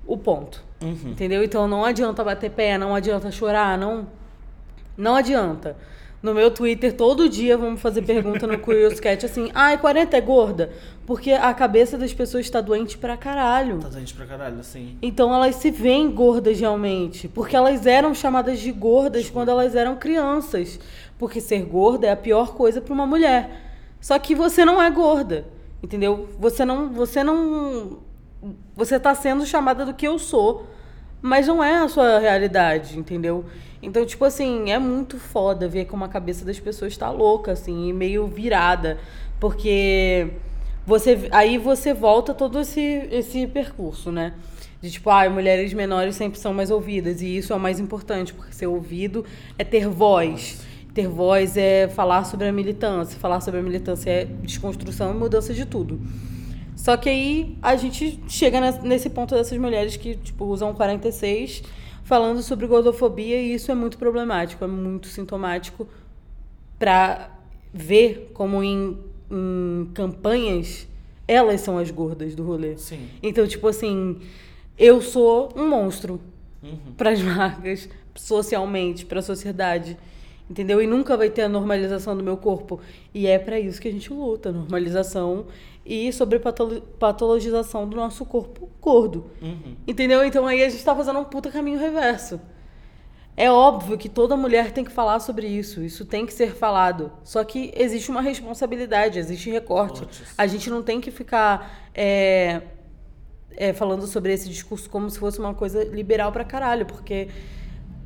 o 0.06 0.16
ponto. 0.16 0.62
Uhum. 0.82 1.10
Entendeu? 1.10 1.42
Então 1.42 1.66
não 1.66 1.84
adianta 1.84 2.22
bater 2.22 2.50
pé, 2.50 2.76
não 2.76 2.94
adianta 2.94 3.30
chorar, 3.30 3.78
não. 3.78 4.06
Não 4.96 5.16
adianta. 5.16 5.76
No 6.22 6.32
meu 6.32 6.52
Twitter, 6.52 6.92
todo 6.92 7.28
dia 7.28 7.58
vamos 7.58 7.80
fazer 7.80 8.02
pergunta 8.02 8.46
no 8.46 8.56
Curious 8.56 9.00
Cat 9.00 9.26
assim: 9.26 9.50
ai, 9.54 9.76
40 9.78 10.16
é 10.16 10.20
gorda? 10.20 10.70
Porque 11.04 11.32
a 11.32 11.52
cabeça 11.52 11.98
das 11.98 12.12
pessoas 12.12 12.44
está 12.44 12.60
doente 12.60 12.96
pra 12.96 13.16
caralho. 13.16 13.78
Tá 13.78 13.88
doente 13.88 14.14
pra 14.14 14.24
caralho, 14.24 14.62
sim. 14.62 14.96
Então 15.02 15.34
elas 15.34 15.56
se 15.56 15.70
veem 15.72 16.10
gordas 16.10 16.60
realmente. 16.60 17.26
Porque 17.26 17.56
elas 17.56 17.86
eram 17.86 18.14
chamadas 18.14 18.60
de 18.60 18.70
gordas 18.70 19.28
quando 19.28 19.48
elas 19.48 19.74
eram 19.74 19.96
crianças. 19.96 20.78
Porque 21.18 21.40
ser 21.40 21.62
gorda 21.62 22.06
é 22.06 22.10
a 22.12 22.16
pior 22.16 22.54
coisa 22.54 22.80
para 22.80 22.94
uma 22.94 23.06
mulher. 23.06 23.50
Só 24.00 24.16
que 24.18 24.34
você 24.34 24.64
não 24.64 24.80
é 24.80 24.88
gorda. 24.90 25.44
Entendeu? 25.82 26.28
Você 26.38 26.64
não. 26.64 26.92
Você 26.92 27.24
não. 27.24 27.98
Você 28.76 28.98
tá 28.98 29.14
sendo 29.14 29.44
chamada 29.46 29.84
do 29.84 29.94
que 29.94 30.06
eu 30.06 30.18
sou, 30.18 30.66
mas 31.20 31.46
não 31.46 31.62
é 31.62 31.76
a 31.76 31.88
sua 31.88 32.18
realidade, 32.18 32.98
entendeu? 32.98 33.44
Então, 33.80 34.04
tipo 34.04 34.24
assim, 34.24 34.70
é 34.70 34.78
muito 34.78 35.18
foda 35.18 35.68
ver 35.68 35.86
como 35.86 36.04
a 36.04 36.08
cabeça 36.08 36.44
das 36.44 36.58
pessoas 36.58 36.96
tá 36.96 37.10
louca, 37.10 37.52
assim, 37.52 37.88
e 37.88 37.92
meio 37.92 38.26
virada. 38.26 38.98
Porque 39.40 40.28
você 40.86 41.28
aí 41.30 41.58
você 41.58 41.92
volta 41.92 42.34
todo 42.34 42.60
esse, 42.60 42.80
esse 43.10 43.46
percurso, 43.46 44.10
né? 44.10 44.34
De 44.80 44.90
tipo, 44.90 45.10
ah, 45.10 45.28
mulheres 45.30 45.72
menores 45.72 46.16
sempre 46.16 46.38
são 46.38 46.52
mais 46.52 46.70
ouvidas. 46.70 47.22
E 47.22 47.36
isso 47.36 47.52
é 47.52 47.56
o 47.56 47.60
mais 47.60 47.78
importante, 47.78 48.34
porque 48.34 48.52
ser 48.52 48.66
ouvido 48.66 49.24
é 49.58 49.64
ter 49.64 49.88
voz. 49.88 50.64
Ter 50.94 51.08
voz 51.08 51.56
é 51.56 51.88
falar 51.88 52.24
sobre 52.24 52.46
a 52.48 52.52
militância. 52.52 53.18
Falar 53.18 53.40
sobre 53.40 53.60
a 53.60 53.62
militância 53.62 54.10
é 54.10 54.24
desconstrução 54.24 55.10
e 55.12 55.14
mudança 55.14 55.54
de 55.54 55.64
tudo. 55.64 56.00
Só 56.76 56.96
que 56.96 57.08
aí 57.08 57.56
a 57.62 57.76
gente 57.76 58.20
chega 58.28 58.60
nesse 58.82 59.08
ponto 59.08 59.34
dessas 59.34 59.56
mulheres 59.58 59.96
que, 59.96 60.16
tipo, 60.16 60.44
usam 60.46 60.74
46 60.74 61.62
falando 62.04 62.42
sobre 62.42 62.66
gordofobia 62.66 63.40
e 63.40 63.54
isso 63.54 63.70
é 63.70 63.74
muito 63.74 63.96
problemático, 63.96 64.64
é 64.64 64.66
muito 64.66 65.06
sintomático 65.06 65.86
para 66.78 67.30
ver 67.72 68.30
como 68.34 68.62
em, 68.62 68.98
em 69.30 69.88
campanhas 69.94 70.86
elas 71.28 71.60
são 71.60 71.78
as 71.78 71.90
gordas 71.90 72.34
do 72.34 72.42
rolê. 72.42 72.76
Sim. 72.76 73.08
Então, 73.22 73.46
tipo 73.46 73.68
assim, 73.68 74.20
eu 74.76 75.00
sou 75.00 75.52
um 75.56 75.68
monstro 75.68 76.20
Uhum. 76.62 76.92
para 76.96 77.10
as 77.10 77.20
marcas, 77.22 77.88
socialmente, 78.14 79.04
para 79.04 79.18
a 79.18 79.22
sociedade. 79.22 79.96
Entendeu? 80.52 80.82
E 80.82 80.86
nunca 80.86 81.16
vai 81.16 81.30
ter 81.30 81.40
a 81.40 81.48
normalização 81.48 82.14
do 82.14 82.22
meu 82.22 82.36
corpo. 82.36 82.78
E 83.14 83.26
é 83.26 83.38
para 83.38 83.58
isso 83.58 83.80
que 83.80 83.88
a 83.88 83.90
gente 83.90 84.12
luta, 84.12 84.52
normalização 84.52 85.46
e 85.84 86.12
sobre 86.12 86.38
patolo- 86.38 86.82
patologização 86.98 87.88
do 87.88 87.96
nosso 87.96 88.26
corpo 88.26 88.68
gordo. 88.78 89.30
Uhum. 89.40 89.76
Entendeu? 89.86 90.22
Então 90.22 90.46
aí 90.46 90.62
a 90.62 90.68
gente 90.68 90.84
tá 90.84 90.94
fazendo 90.94 91.20
um 91.20 91.24
puta 91.24 91.50
caminho 91.50 91.78
reverso. 91.78 92.38
É 93.34 93.50
óbvio 93.50 93.96
que 93.96 94.10
toda 94.10 94.36
mulher 94.36 94.72
tem 94.72 94.84
que 94.84 94.92
falar 94.92 95.20
sobre 95.20 95.46
isso. 95.46 95.82
Isso 95.82 96.04
tem 96.04 96.26
que 96.26 96.34
ser 96.34 96.54
falado. 96.54 97.10
Só 97.24 97.42
que 97.44 97.72
existe 97.74 98.10
uma 98.10 98.20
responsabilidade, 98.20 99.18
existe 99.18 99.48
recorte. 99.48 100.06
A 100.36 100.46
gente 100.46 100.68
não 100.68 100.82
tem 100.82 101.00
que 101.00 101.10
ficar 101.10 101.88
é, 101.94 102.60
é, 103.56 103.72
falando 103.72 104.06
sobre 104.06 104.34
esse 104.34 104.50
discurso 104.50 104.90
como 104.90 105.08
se 105.08 105.18
fosse 105.18 105.38
uma 105.38 105.54
coisa 105.54 105.82
liberal 105.82 106.30
pra 106.30 106.44
caralho, 106.44 106.84
porque 106.84 107.28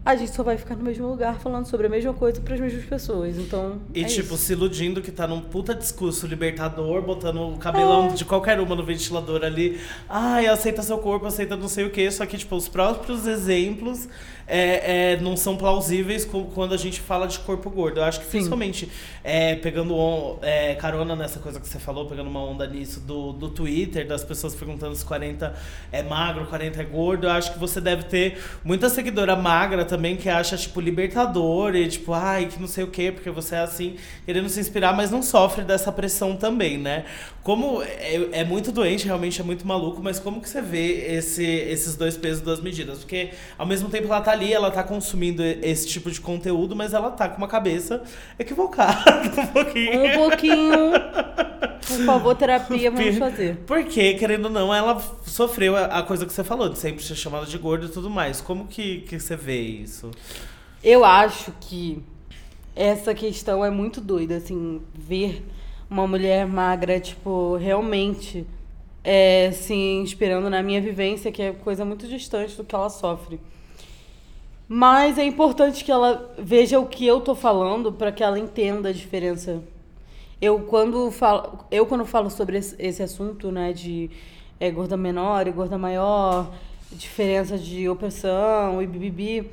a 0.06 0.14
gente 0.16 0.30
só 0.30 0.42
vai 0.42 0.56
ficar 0.56 0.76
no 0.76 0.84
mesmo 0.84 1.06
lugar 1.08 1.38
falando 1.40 1.66
sobre 1.66 1.88
a 1.88 1.90
mesma 1.90 2.14
coisa 2.14 2.40
pras 2.40 2.60
mesmas 2.60 2.84
pessoas. 2.84 3.36
Então. 3.36 3.80
E, 3.92 4.02
é 4.02 4.04
tipo, 4.04 4.34
isso. 4.34 4.44
se 4.44 4.52
iludindo 4.52 5.02
que 5.02 5.10
tá 5.10 5.26
num 5.26 5.40
puta 5.40 5.74
discurso 5.74 6.26
libertador, 6.28 7.02
botando 7.02 7.40
o 7.54 7.58
cabelão 7.58 8.06
É. 8.06 8.08
de 8.10 8.24
qualquer 8.24 8.60
uma 8.60 8.76
no 8.76 8.84
ventilador 8.84 9.42
ali. 9.44 9.80
Ai, 10.08 10.46
aceita 10.46 10.80
seu 10.82 10.98
corpo, 10.98 11.26
aceita 11.26 11.56
não 11.56 11.68
sei 11.68 11.84
o 11.84 11.90
quê. 11.90 12.08
Só 12.10 12.24
que, 12.24 12.38
tipo, 12.38 12.54
os 12.54 12.68
próprios 12.68 13.26
exemplos 13.26 14.08
é, 14.48 15.14
é, 15.14 15.20
não 15.20 15.36
são 15.36 15.56
plausíveis 15.56 16.24
quando 16.54 16.72
a 16.72 16.76
gente 16.76 17.00
fala 17.00 17.26
de 17.26 17.40
corpo 17.40 17.68
gordo. 17.68 17.98
Eu 17.98 18.04
acho 18.04 18.20
que, 18.20 18.26
Sim. 18.26 18.30
principalmente, 18.30 18.88
é, 19.24 19.56
pegando 19.56 19.92
on- 19.96 20.38
é, 20.40 20.76
carona 20.76 21.16
nessa 21.16 21.40
coisa 21.40 21.58
que 21.58 21.66
você 21.66 21.80
falou, 21.80 22.06
pegando 22.06 22.30
uma 22.30 22.44
onda 22.44 22.64
nisso 22.64 23.00
do, 23.00 23.32
do 23.32 23.48
Twitter, 23.48 24.06
das 24.06 24.22
pessoas 24.22 24.54
perguntando 24.54 24.94
se 24.94 25.04
40 25.04 25.52
é 25.90 26.00
magro, 26.04 26.46
40 26.46 26.80
é 26.80 26.84
gordo. 26.84 27.26
Eu 27.26 27.32
acho 27.32 27.52
que 27.52 27.58
você 27.58 27.80
deve 27.80 28.04
ter 28.04 28.38
muita 28.62 28.88
seguidora 28.88 29.34
magra 29.34 29.84
também 29.84 29.95
que 30.16 30.28
acha, 30.28 30.56
tipo, 30.56 30.80
libertador 30.80 31.74
e, 31.74 31.88
tipo, 31.88 32.12
ai, 32.12 32.46
que 32.46 32.60
não 32.60 32.66
sei 32.66 32.84
o 32.84 32.88
quê, 32.88 33.10
porque 33.12 33.30
você 33.30 33.56
é 33.56 33.60
assim, 33.60 33.96
querendo 34.24 34.48
se 34.48 34.60
inspirar, 34.60 34.94
mas 34.94 35.10
não 35.10 35.22
sofre 35.22 35.64
dessa 35.64 35.90
pressão 35.90 36.36
também, 36.36 36.78
né? 36.78 37.04
Como 37.46 37.80
é, 37.80 38.40
é 38.40 38.44
muito 38.44 38.72
doente, 38.72 39.04
realmente 39.04 39.40
é 39.40 39.44
muito 39.44 39.64
maluco, 39.64 40.02
mas 40.02 40.18
como 40.18 40.40
que 40.40 40.48
você 40.48 40.60
vê 40.60 41.14
esse, 41.14 41.44
esses 41.44 41.94
dois 41.94 42.16
pesos, 42.16 42.42
duas 42.42 42.60
medidas? 42.60 42.98
Porque 42.98 43.30
ao 43.56 43.64
mesmo 43.64 43.88
tempo 43.88 44.08
ela 44.08 44.20
tá 44.20 44.32
ali, 44.32 44.52
ela 44.52 44.68
tá 44.68 44.82
consumindo 44.82 45.44
esse 45.44 45.86
tipo 45.86 46.10
de 46.10 46.20
conteúdo, 46.20 46.74
mas 46.74 46.92
ela 46.92 47.08
tá 47.08 47.28
com 47.28 47.38
uma 47.38 47.46
cabeça 47.46 48.02
equivocada 48.36 49.30
um 49.40 49.46
pouquinho. 49.46 50.06
Um 50.06 50.28
pouquinho. 50.28 50.92
Por 51.86 52.04
favor, 52.04 52.34
terapia, 52.34 52.90
vamos 52.90 53.16
fazer. 53.16 53.58
Porque, 53.64 54.14
querendo 54.14 54.46
ou 54.46 54.50
não, 54.50 54.74
ela 54.74 55.00
sofreu 55.24 55.76
a, 55.76 56.02
coisa 56.02 56.26
que 56.26 56.32
você 56.32 56.42
falou, 56.42 56.68
de 56.68 56.80
sempre 56.80 57.04
ser 57.04 57.14
chamada 57.14 57.46
de 57.46 57.56
gordo 57.56 57.86
e 57.86 57.90
tudo 57.90 58.10
mais. 58.10 58.40
Como 58.40 58.66
que, 58.66 59.02
que 59.02 59.20
você 59.20 59.36
vê 59.36 59.60
isso? 59.60 60.10
Eu 60.82 61.04
acho 61.04 61.52
que 61.60 62.02
essa 62.74 63.14
questão 63.14 63.64
é 63.64 63.70
muito 63.70 64.00
doida, 64.00 64.34
assim, 64.34 64.82
ver 64.92 65.44
uma 65.88 66.06
mulher 66.06 66.46
magra, 66.46 66.98
tipo, 66.98 67.56
realmente 67.56 68.46
é, 69.04 69.52
se 69.52 69.74
inspirando 69.74 70.50
na 70.50 70.62
minha 70.62 70.80
vivência, 70.80 71.30
que 71.30 71.40
é 71.40 71.52
coisa 71.52 71.84
muito 71.84 72.08
distante 72.08 72.56
do 72.56 72.64
que 72.64 72.74
ela 72.74 72.90
sofre. 72.90 73.40
Mas 74.68 75.16
é 75.16 75.24
importante 75.24 75.84
que 75.84 75.92
ela 75.92 76.34
veja 76.36 76.80
o 76.80 76.86
que 76.86 77.06
eu 77.06 77.20
tô 77.20 77.36
falando 77.36 77.92
para 77.92 78.10
que 78.10 78.22
ela 78.22 78.36
entenda 78.36 78.88
a 78.88 78.92
diferença. 78.92 79.62
Eu 80.42 80.60
quando 80.60 81.08
falo, 81.12 81.64
eu 81.70 81.86
quando 81.86 82.04
falo 82.04 82.28
sobre 82.28 82.58
esse, 82.58 83.02
assunto, 83.02 83.52
né, 83.52 83.72
de 83.72 84.10
é, 84.58 84.68
gorda 84.70 84.96
menor 84.96 85.46
e 85.46 85.52
gorda 85.52 85.78
maior, 85.78 86.52
diferença 86.90 87.56
de 87.56 87.88
opressão 87.88 88.82
e 88.82 88.86
bibibi, 88.88 89.48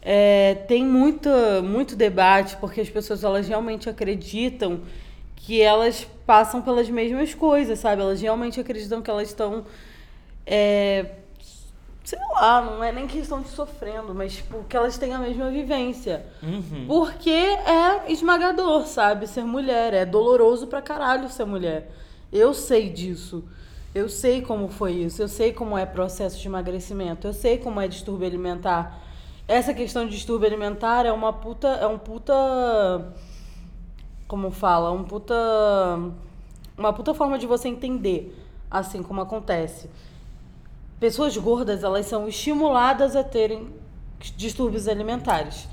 é, 0.00 0.54
tem 0.68 0.84
muita, 0.86 1.60
muito 1.60 1.96
debate 1.96 2.56
porque 2.58 2.80
as 2.80 2.88
pessoas 2.88 3.24
elas 3.24 3.48
realmente 3.48 3.88
acreditam 3.88 4.80
que 5.36 5.60
elas 5.60 6.06
passam 6.26 6.60
pelas 6.60 6.88
mesmas 6.88 7.34
coisas, 7.34 7.78
sabe? 7.78 8.02
Elas 8.02 8.20
realmente 8.20 8.58
acreditam 8.58 9.00
que 9.00 9.10
elas 9.10 9.28
estão 9.28 9.64
é, 10.46 11.06
sei 12.06 12.20
lá, 12.34 12.62
não 12.62 12.84
é 12.84 12.92
nem 12.92 13.08
questão 13.08 13.42
de 13.42 13.48
sofrendo, 13.48 14.14
mas 14.14 14.34
tipo, 14.34 14.62
que 14.68 14.76
elas 14.76 14.96
têm 14.96 15.12
a 15.12 15.18
mesma 15.18 15.50
vivência. 15.50 16.24
Uhum. 16.40 16.84
Porque 16.86 17.30
é 17.30 18.12
esmagador, 18.12 18.86
sabe? 18.86 19.26
Ser 19.26 19.42
mulher. 19.42 19.92
É 19.92 20.06
doloroso 20.06 20.68
pra 20.68 20.80
caralho 20.80 21.28
ser 21.28 21.44
mulher. 21.44 21.90
Eu 22.32 22.54
sei 22.54 22.90
disso. 22.90 23.44
Eu 23.92 24.08
sei 24.08 24.40
como 24.40 24.68
foi 24.68 24.92
isso. 24.92 25.20
Eu 25.20 25.26
sei 25.26 25.52
como 25.52 25.76
é 25.76 25.84
processo 25.84 26.38
de 26.38 26.46
emagrecimento. 26.46 27.26
Eu 27.26 27.32
sei 27.32 27.58
como 27.58 27.80
é 27.80 27.88
distúrbio 27.88 28.28
alimentar. 28.28 29.02
Essa 29.48 29.74
questão 29.74 30.04
de 30.06 30.12
distúrbio 30.12 30.46
alimentar 30.46 31.06
é 31.06 31.10
uma 31.10 31.32
puta. 31.32 31.66
É 31.66 31.88
um 31.88 31.98
puta. 31.98 33.12
Como 34.26 34.50
fala? 34.50 34.90
Um 34.90 35.04
puta. 35.04 35.34
Uma 36.76 36.92
puta 36.92 37.14
forma 37.14 37.38
de 37.38 37.46
você 37.46 37.68
entender 37.68 38.36
assim 38.70 39.02
como 39.02 39.20
acontece. 39.20 39.88
Pessoas 40.98 41.36
gordas, 41.36 41.84
elas 41.84 42.06
são 42.06 42.26
estimuladas 42.26 43.14
a 43.14 43.22
terem 43.22 43.68
distúrbios 44.36 44.88
alimentares. 44.88 45.68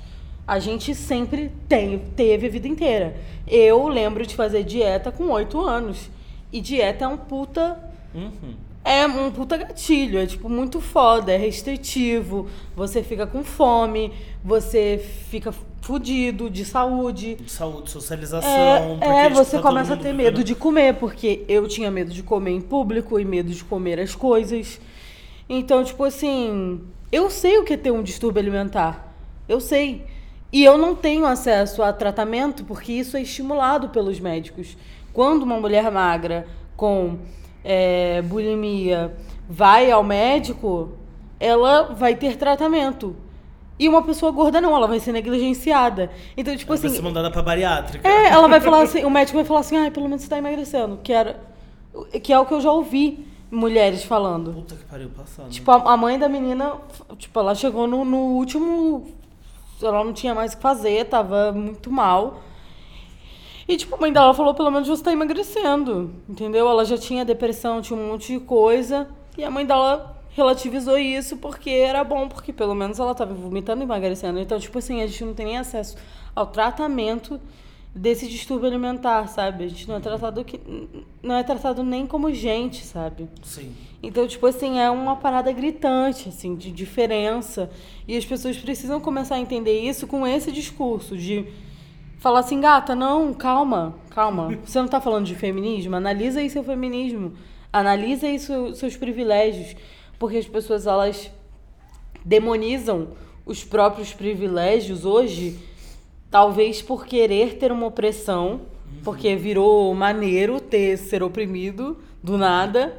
A 0.46 0.58
gente 0.58 0.94
sempre 0.94 1.50
tem, 1.68 1.98
teve 1.98 2.46
a 2.46 2.50
vida 2.50 2.68
inteira. 2.68 3.16
Eu 3.46 3.88
lembro 3.88 4.26
de 4.26 4.36
fazer 4.36 4.62
dieta 4.62 5.10
com 5.10 5.30
8 5.30 5.60
anos. 5.60 6.10
E 6.52 6.60
dieta 6.60 7.06
é 7.06 7.08
um 7.08 7.16
puta. 7.16 7.78
Uhum. 8.14 8.54
É 8.84 9.06
um 9.06 9.30
puta 9.30 9.56
gatilho. 9.56 10.18
É 10.18 10.26
tipo 10.26 10.48
muito 10.48 10.80
foda, 10.80 11.32
é 11.32 11.38
restritivo. 11.38 12.48
Você 12.76 13.02
fica 13.02 13.26
com 13.26 13.42
fome, 13.42 14.12
você 14.44 15.02
fica 15.30 15.54
fudido 15.80 16.50
de 16.50 16.64
saúde. 16.64 17.38
Saúde, 17.46 17.90
socialização. 17.90 18.50
É, 18.50 18.98
é, 19.00 19.24
tipo, 19.24 19.36
você 19.36 19.56
tá 19.56 19.62
começa 19.62 19.94
a 19.94 19.96
ter 19.96 20.12
medo 20.12 20.44
de 20.44 20.54
comer, 20.54 20.94
porque 20.94 21.44
eu 21.48 21.66
tinha 21.66 21.90
medo 21.90 22.10
de 22.10 22.22
comer 22.22 22.50
em 22.50 22.60
público 22.60 23.18
e 23.18 23.24
medo 23.24 23.50
de 23.50 23.64
comer 23.64 23.98
as 23.98 24.14
coisas. 24.14 24.78
Então, 25.48 25.82
tipo 25.82 26.04
assim, 26.04 26.80
eu 27.10 27.30
sei 27.30 27.58
o 27.58 27.64
que 27.64 27.72
é 27.72 27.76
ter 27.76 27.90
um 27.90 28.02
distúrbio 28.02 28.40
alimentar. 28.40 29.14
Eu 29.48 29.60
sei. 29.60 30.04
E 30.52 30.62
eu 30.62 30.78
não 30.78 30.94
tenho 30.94 31.26
acesso 31.26 31.82
a 31.82 31.92
tratamento 31.92 32.64
porque 32.64 32.92
isso 32.92 33.16
é 33.16 33.22
estimulado 33.22 33.88
pelos 33.88 34.20
médicos. 34.20 34.76
Quando 35.12 35.42
uma 35.42 35.58
mulher 35.58 35.90
magra 35.90 36.46
com 36.76 37.18
é, 37.64 38.22
bulimia 38.22 39.12
vai 39.48 39.90
ao 39.90 40.02
médico, 40.02 40.92
ela 41.38 41.94
vai 41.94 42.14
ter 42.14 42.36
tratamento. 42.36 43.16
E 43.78 43.88
uma 43.88 44.02
pessoa 44.02 44.30
gorda 44.30 44.60
não, 44.60 44.74
ela 44.74 44.86
vai 44.86 45.00
ser 45.00 45.12
negligenciada. 45.12 46.10
Então, 46.36 46.56
tipo 46.56 46.72
Ela 46.72 46.80
vai 46.80 46.86
assim, 46.88 46.96
ser 46.96 47.02
mandada 47.02 47.30
pra 47.30 47.42
bariátrica. 47.42 48.06
é, 48.08 48.28
ela 48.28 48.46
vai 48.46 48.60
falar 48.60 48.82
assim, 48.82 49.02
o 49.04 49.10
médico 49.10 49.36
vai 49.36 49.44
falar 49.44 49.60
assim, 49.60 49.76
ai, 49.76 49.90
pelo 49.90 50.08
menos 50.08 50.22
você 50.22 50.28
tá 50.28 50.38
emagrecendo. 50.38 50.98
Que, 51.02 51.12
era, 51.12 51.40
que 52.22 52.32
é 52.32 52.38
o 52.38 52.46
que 52.46 52.54
eu 52.54 52.60
já 52.60 52.70
ouvi 52.70 53.26
mulheres 53.50 54.04
falando. 54.04 54.52
Puta 54.52 54.76
que 54.76 54.84
pariu, 54.84 55.10
passando. 55.10 55.50
Tipo, 55.50 55.70
a, 55.72 55.92
a 55.92 55.96
mãe 55.96 56.18
da 56.18 56.28
menina, 56.28 56.74
tipo, 57.18 57.38
ela 57.40 57.54
chegou 57.54 57.86
no, 57.86 58.04
no 58.04 58.18
último. 58.18 59.08
Ela 59.82 60.04
não 60.04 60.12
tinha 60.12 60.34
mais 60.34 60.52
o 60.52 60.56
que 60.56 60.62
fazer, 60.62 61.04
tava 61.06 61.50
muito 61.52 61.90
mal. 61.90 62.40
E, 63.66 63.76
tipo, 63.76 63.94
a 63.94 63.98
mãe 63.98 64.12
dela 64.12 64.34
falou, 64.34 64.54
pelo 64.54 64.70
menos 64.70 64.88
você 64.88 65.02
tá 65.02 65.12
emagrecendo. 65.12 66.14
Entendeu? 66.28 66.68
Ela 66.68 66.84
já 66.84 66.98
tinha 66.98 67.24
depressão, 67.24 67.80
tinha 67.80 67.98
um 67.98 68.08
monte 68.08 68.32
de 68.32 68.40
coisa. 68.40 69.08
E 69.36 69.44
a 69.44 69.50
mãe 69.50 69.64
dela 69.64 70.14
relativizou 70.30 70.98
isso 70.98 71.36
porque 71.36 71.70
era 71.70 72.02
bom, 72.02 72.28
porque 72.28 72.52
pelo 72.52 72.74
menos 72.74 72.98
ela 72.98 73.14
tava 73.14 73.32
vomitando 73.32 73.82
e 73.82 73.84
emagrecendo. 73.84 74.38
Então, 74.38 74.58
tipo 74.58 74.78
assim, 74.78 75.00
a 75.00 75.06
gente 75.06 75.24
não 75.24 75.34
tem 75.34 75.46
nem 75.46 75.58
acesso 75.58 75.96
ao 76.34 76.46
tratamento 76.46 77.40
desse 77.94 78.26
distúrbio 78.26 78.66
alimentar, 78.66 79.28
sabe? 79.28 79.64
A 79.64 79.68
gente 79.68 79.88
não 79.88 79.94
é 79.94 80.00
tratado 80.00 80.44
que 80.44 80.60
não 81.22 81.36
é 81.36 81.42
tratado 81.44 81.84
nem 81.84 82.06
como 82.06 82.32
gente, 82.32 82.84
sabe? 82.84 83.28
Sim. 83.42 83.72
Então, 84.02 84.26
tipo 84.26 84.44
assim, 84.46 84.80
é 84.80 84.90
uma 84.90 85.16
parada 85.16 85.50
gritante, 85.52 86.28
assim, 86.28 86.56
de 86.56 86.72
diferença. 86.72 87.70
E 88.06 88.16
as 88.16 88.24
pessoas 88.24 88.56
precisam 88.56 89.00
começar 89.00 89.36
a 89.36 89.38
entender 89.38 89.80
isso 89.80 90.06
com 90.06 90.26
esse 90.26 90.50
discurso 90.50 91.16
de 91.16 91.46
Falar 92.24 92.38
assim, 92.38 92.58
gata, 92.58 92.94
não, 92.94 93.34
calma, 93.34 93.96
calma. 94.08 94.58
Você 94.64 94.78
não 94.78 94.88
tá 94.88 94.98
falando 94.98 95.26
de 95.26 95.34
feminismo? 95.34 95.94
Analisa 95.94 96.40
aí 96.40 96.48
seu 96.48 96.64
feminismo. 96.64 97.34
Analisa 97.70 98.26
aí 98.26 98.38
seu, 98.38 98.74
seus 98.74 98.96
privilégios. 98.96 99.76
Porque 100.18 100.38
as 100.38 100.46
pessoas, 100.46 100.86
elas 100.86 101.30
demonizam 102.24 103.08
os 103.44 103.62
próprios 103.62 104.14
privilégios 104.14 105.04
hoje, 105.04 105.58
talvez 106.30 106.80
por 106.80 107.04
querer 107.04 107.58
ter 107.58 107.70
uma 107.70 107.88
opressão, 107.88 108.62
porque 109.04 109.36
virou 109.36 109.94
maneiro 109.94 110.62
ter 110.62 110.96
ser 110.96 111.22
oprimido 111.22 111.98
do 112.22 112.38
nada. 112.38 112.96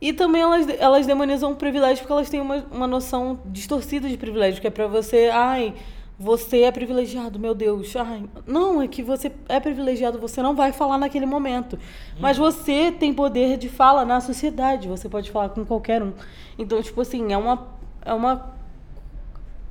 E 0.00 0.10
também 0.10 0.40
elas, 0.40 0.66
elas 0.78 1.06
demonizam 1.06 1.52
o 1.52 1.56
privilégio 1.56 1.98
porque 1.98 2.14
elas 2.14 2.30
têm 2.30 2.40
uma, 2.40 2.64
uma 2.72 2.86
noção 2.86 3.40
distorcida 3.44 4.08
de 4.08 4.16
privilégio, 4.16 4.58
que 4.58 4.66
é 4.66 4.70
pra 4.70 4.86
você, 4.86 5.28
ai, 5.30 5.74
você 6.18 6.62
é 6.62 6.70
privilegiado, 6.70 7.38
meu 7.38 7.54
Deus. 7.54 7.94
Ai, 7.96 8.24
não, 8.46 8.80
é 8.80 8.86
que 8.86 9.02
você 9.02 9.32
é 9.48 9.58
privilegiado, 9.58 10.18
você 10.18 10.42
não 10.42 10.54
vai 10.54 10.72
falar 10.72 10.98
naquele 10.98 11.26
momento. 11.26 11.78
Mas 12.20 12.36
você 12.36 12.92
tem 12.92 13.12
poder 13.12 13.56
de 13.56 13.68
fala 13.68 14.04
na 14.04 14.20
sociedade, 14.20 14.88
você 14.88 15.08
pode 15.08 15.30
falar 15.30 15.48
com 15.48 15.64
qualquer 15.64 16.02
um. 16.02 16.12
Então, 16.58 16.80
tipo 16.82 17.00
assim, 17.00 17.32
é 17.32 17.36
uma 17.36 17.66
é 18.04 18.12
uma 18.12 18.52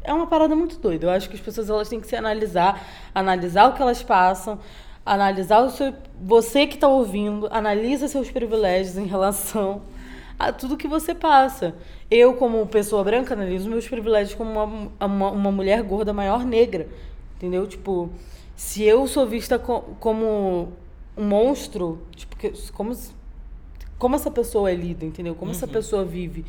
é 0.04 0.14
uma 0.14 0.28
parada 0.28 0.56
muito 0.56 0.78
doida. 0.78 1.08
Eu 1.08 1.12
acho 1.12 1.30
que 1.30 1.36
as 1.36 1.42
pessoas 1.42 1.70
elas 1.70 1.88
têm 1.88 2.00
que 2.00 2.08
se 2.08 2.16
analisar, 2.16 2.86
analisar 3.14 3.70
o 3.70 3.74
que 3.74 3.82
elas 3.82 4.02
passam, 4.02 4.60
analisar 5.06 5.60
o 5.60 5.70
seu 5.70 5.94
você 6.22 6.68
que 6.68 6.76
está 6.76 6.88
ouvindo, 6.88 7.48
analisa 7.52 8.08
seus 8.08 8.30
privilégios 8.30 8.98
em 8.98 9.06
relação 9.06 9.82
a 10.48 10.54
tudo 10.54 10.78
que 10.78 10.88
você 10.88 11.14
passa. 11.14 11.76
Eu, 12.10 12.34
como 12.36 12.66
pessoa 12.68 13.04
branca, 13.04 13.34
analiso 13.34 13.70
meus 13.70 13.88
privilégios 13.88 14.36
como 14.36 14.52
uma, 14.52 14.92
uma, 15.06 15.32
uma 15.32 15.52
mulher 15.52 15.82
gorda 15.84 16.14
maior 16.14 16.46
negra. 16.46 16.88
Entendeu? 17.36 17.66
Tipo, 17.68 18.10
se 18.56 18.84
eu 18.84 19.08
sou 19.08 19.26
vista 19.26 19.58
co 19.58 19.82
como 20.00 20.74
um 21.18 21.26
monstro, 21.26 22.02
tipo, 22.16 22.36
como, 22.74 22.96
como 23.98 24.16
essa 24.16 24.32
pessoa 24.32 24.72
é 24.72 24.76
lida, 24.76 25.06
entendeu? 25.06 25.36
Como 25.36 25.52
uhum. 25.52 25.58
essa 25.58 25.68
pessoa 25.68 26.06
vive. 26.06 26.46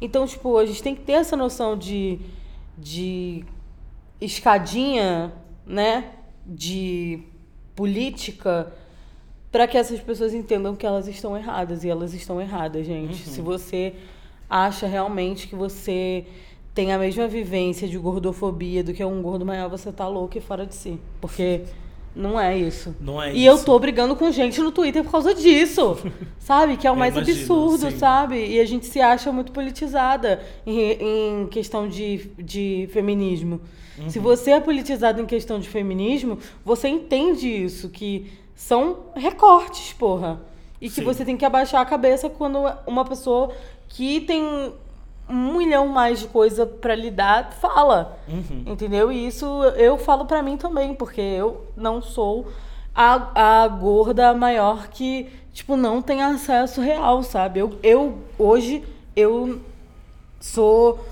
Então, 0.00 0.26
tipo, 0.26 0.56
a 0.56 0.64
gente 0.64 0.82
tem 0.82 0.94
que 0.94 1.02
ter 1.02 1.12
essa 1.12 1.36
noção 1.36 1.76
de, 1.76 2.18
de 2.78 3.44
escadinha, 4.20 5.32
né? 5.66 6.12
De 6.46 7.22
política 7.76 8.72
para 9.50 9.66
que 9.66 9.76
essas 9.76 10.00
pessoas 10.00 10.32
entendam 10.32 10.76
que 10.76 10.86
elas 10.86 11.08
estão 11.08 11.36
erradas. 11.36 11.84
E 11.84 11.88
elas 11.88 12.14
estão 12.14 12.40
erradas, 12.40 12.86
gente. 12.86 13.26
Uhum. 13.26 13.34
Se 13.34 13.40
você 13.40 13.94
acha 14.48 14.86
realmente 14.86 15.48
que 15.48 15.54
você 15.54 16.24
tem 16.74 16.92
a 16.92 16.98
mesma 16.98 17.26
vivência 17.26 17.88
de 17.88 17.98
gordofobia 17.98 18.82
do 18.82 18.92
que 18.94 19.04
um 19.04 19.20
gordo 19.22 19.44
maior, 19.44 19.68
você 19.68 19.90
tá 19.90 20.06
louco 20.06 20.38
e 20.38 20.40
fora 20.40 20.64
de 20.64 20.74
si. 20.74 20.98
Porque 21.20 21.62
não 22.14 22.38
é 22.38 22.56
isso. 22.56 22.94
Não 23.00 23.22
é 23.22 23.32
e 23.32 23.46
isso. 23.46 23.46
eu 23.46 23.64
tô 23.64 23.78
brigando 23.78 24.14
com 24.16 24.30
gente 24.30 24.60
no 24.60 24.70
Twitter 24.70 25.02
por 25.02 25.10
causa 25.10 25.34
disso. 25.34 25.98
sabe? 26.38 26.76
Que 26.76 26.86
é 26.86 26.90
o 26.90 26.96
mais 26.96 27.14
imagino, 27.14 27.38
absurdo, 27.38 27.90
sim. 27.90 27.98
sabe? 27.98 28.46
E 28.46 28.60
a 28.60 28.64
gente 28.64 28.86
se 28.86 29.00
acha 29.00 29.32
muito 29.32 29.52
politizada 29.52 30.40
em, 30.66 31.42
em 31.42 31.46
questão 31.48 31.88
de, 31.88 32.30
de 32.38 32.88
feminismo. 32.92 33.60
Uhum. 33.98 34.08
Se 34.08 34.18
você 34.18 34.52
é 34.52 34.60
politizado 34.60 35.20
em 35.20 35.26
questão 35.26 35.58
de 35.58 35.68
feminismo, 35.68 36.38
você 36.64 36.88
entende 36.88 37.48
isso, 37.48 37.88
que 37.88 38.30
são 38.60 39.06
recortes, 39.16 39.94
porra. 39.94 40.38
E 40.78 40.90
que 40.90 40.96
Sim. 40.96 41.04
você 41.04 41.24
tem 41.24 41.34
que 41.34 41.46
abaixar 41.46 41.80
a 41.80 41.84
cabeça 41.86 42.28
quando 42.28 42.58
uma 42.86 43.06
pessoa 43.06 43.50
que 43.88 44.20
tem 44.20 44.74
um 45.26 45.56
milhão 45.56 45.88
mais 45.88 46.20
de 46.20 46.26
coisa 46.26 46.66
para 46.66 46.94
lidar 46.94 47.54
fala. 47.54 48.18
Uhum. 48.28 48.64
Entendeu? 48.66 49.10
E 49.10 49.26
isso 49.26 49.46
eu 49.76 49.96
falo 49.96 50.26
para 50.26 50.42
mim 50.42 50.58
também, 50.58 50.94
porque 50.94 51.22
eu 51.22 51.68
não 51.74 52.02
sou 52.02 52.48
a, 52.94 53.62
a 53.62 53.68
gorda 53.68 54.34
maior 54.34 54.88
que, 54.88 55.26
tipo, 55.54 55.74
não 55.74 56.02
tem 56.02 56.22
acesso 56.22 56.82
real, 56.82 57.22
sabe? 57.22 57.60
Eu, 57.60 57.78
eu 57.82 58.18
hoje, 58.38 58.84
eu 59.16 59.58
sou 60.38 61.02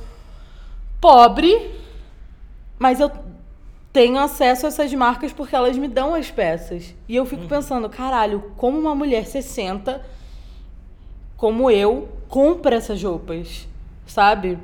pobre, 1.00 1.74
mas 2.78 3.00
eu 3.00 3.10
tenho 3.92 4.18
acesso 4.18 4.66
a 4.66 4.68
essas 4.68 4.92
marcas 4.92 5.32
porque 5.32 5.54
elas 5.54 5.76
me 5.76 5.88
dão 5.88 6.14
as 6.14 6.30
peças. 6.30 6.94
E 7.08 7.16
eu 7.16 7.24
fico 7.24 7.42
uhum. 7.42 7.48
pensando, 7.48 7.88
caralho, 7.88 8.52
como 8.56 8.78
uma 8.78 8.94
mulher 8.94 9.26
60, 9.26 10.02
como 11.36 11.70
eu, 11.70 12.08
compra 12.28 12.76
essas 12.76 13.02
roupas, 13.02 13.66
sabe? 14.06 14.58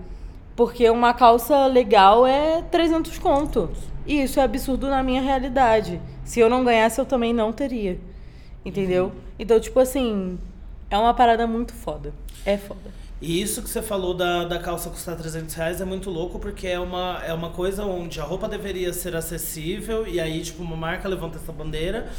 Porque 0.54 0.88
uma 0.90 1.14
calça 1.14 1.66
legal 1.66 2.26
é 2.26 2.62
300 2.62 3.18
conto. 3.18 3.70
E 4.06 4.22
isso 4.22 4.38
é 4.38 4.42
absurdo 4.42 4.88
na 4.88 5.02
minha 5.02 5.22
realidade. 5.22 6.00
Se 6.24 6.40
eu 6.40 6.48
não 6.48 6.64
ganhasse, 6.64 7.00
eu 7.00 7.06
também 7.06 7.32
não 7.32 7.52
teria. 7.52 7.98
Entendeu? 8.64 9.06
Uhum. 9.06 9.12
Então, 9.38 9.58
tipo 9.58 9.80
assim, 9.80 10.38
é 10.90 10.98
uma 10.98 11.14
parada 11.14 11.46
muito 11.46 11.72
foda. 11.72 12.12
É 12.44 12.56
foda. 12.56 13.03
E 13.20 13.40
isso 13.40 13.62
que 13.62 13.70
você 13.70 13.80
falou 13.80 14.12
da, 14.12 14.44
da 14.44 14.58
calça 14.58 14.90
custar 14.90 15.16
300 15.16 15.54
reais 15.54 15.80
é 15.80 15.84
muito 15.84 16.10
louco, 16.10 16.38
porque 16.38 16.66
é 16.66 16.78
uma, 16.78 17.22
é 17.24 17.32
uma 17.32 17.50
coisa 17.50 17.84
onde 17.84 18.20
a 18.20 18.24
roupa 18.24 18.48
deveria 18.48 18.92
ser 18.92 19.16
acessível, 19.16 20.06
e 20.06 20.20
aí, 20.20 20.42
tipo, 20.42 20.62
uma 20.62 20.76
marca 20.76 21.08
levanta 21.08 21.38
essa 21.38 21.52
bandeira. 21.52 22.10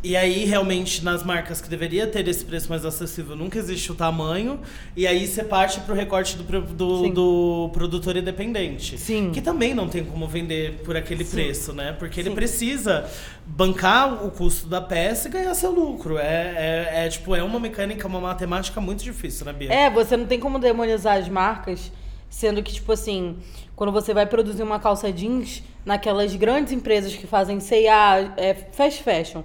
E 0.00 0.16
aí, 0.16 0.44
realmente, 0.44 1.04
nas 1.04 1.24
marcas 1.24 1.60
que 1.60 1.68
deveria 1.68 2.06
ter 2.06 2.26
esse 2.28 2.44
preço 2.44 2.68
mais 2.68 2.84
acessível, 2.84 3.34
nunca 3.34 3.58
existe 3.58 3.90
o 3.90 3.96
tamanho. 3.96 4.60
E 4.96 5.08
aí 5.08 5.26
você 5.26 5.42
parte 5.42 5.80
pro 5.80 5.92
recorte 5.92 6.36
do, 6.36 6.60
do, 6.62 7.08
do 7.08 7.70
produtor 7.72 8.16
independente. 8.16 8.96
Sim. 8.96 9.32
Que 9.32 9.40
também 9.40 9.74
não 9.74 9.88
tem 9.88 10.04
como 10.04 10.28
vender 10.28 10.82
por 10.84 10.96
aquele 10.96 11.24
Sim. 11.24 11.30
preço, 11.32 11.72
né? 11.72 11.96
Porque 11.98 12.20
ele 12.20 12.28
Sim. 12.28 12.36
precisa 12.36 13.10
bancar 13.44 14.24
o 14.24 14.30
custo 14.30 14.68
da 14.68 14.80
peça 14.80 15.26
e 15.26 15.32
ganhar 15.32 15.52
seu 15.54 15.72
lucro. 15.72 16.16
É, 16.16 16.22
é, 16.22 17.06
é, 17.06 17.08
tipo, 17.08 17.34
é 17.34 17.42
uma 17.42 17.58
mecânica, 17.58 18.06
uma 18.06 18.20
matemática 18.20 18.80
muito 18.80 19.02
difícil, 19.02 19.46
né, 19.46 19.52
Bia? 19.52 19.72
É, 19.72 19.90
você 19.90 20.16
não 20.16 20.26
tem 20.26 20.38
como 20.38 20.60
demonizar 20.60 21.18
as 21.18 21.28
marcas, 21.28 21.90
sendo 22.30 22.62
que, 22.62 22.72
tipo 22.72 22.92
assim, 22.92 23.36
quando 23.74 23.92
você 23.92 24.14
vai 24.14 24.26
produzir 24.26 24.62
uma 24.62 24.78
calça 24.78 25.10
jeans 25.10 25.60
naquelas 25.84 26.36
grandes 26.36 26.72
empresas 26.72 27.16
que 27.16 27.26
fazem 27.26 27.58
C&A, 27.58 28.32
é, 28.36 28.54
fast 28.54 29.02
fashion 29.02 29.42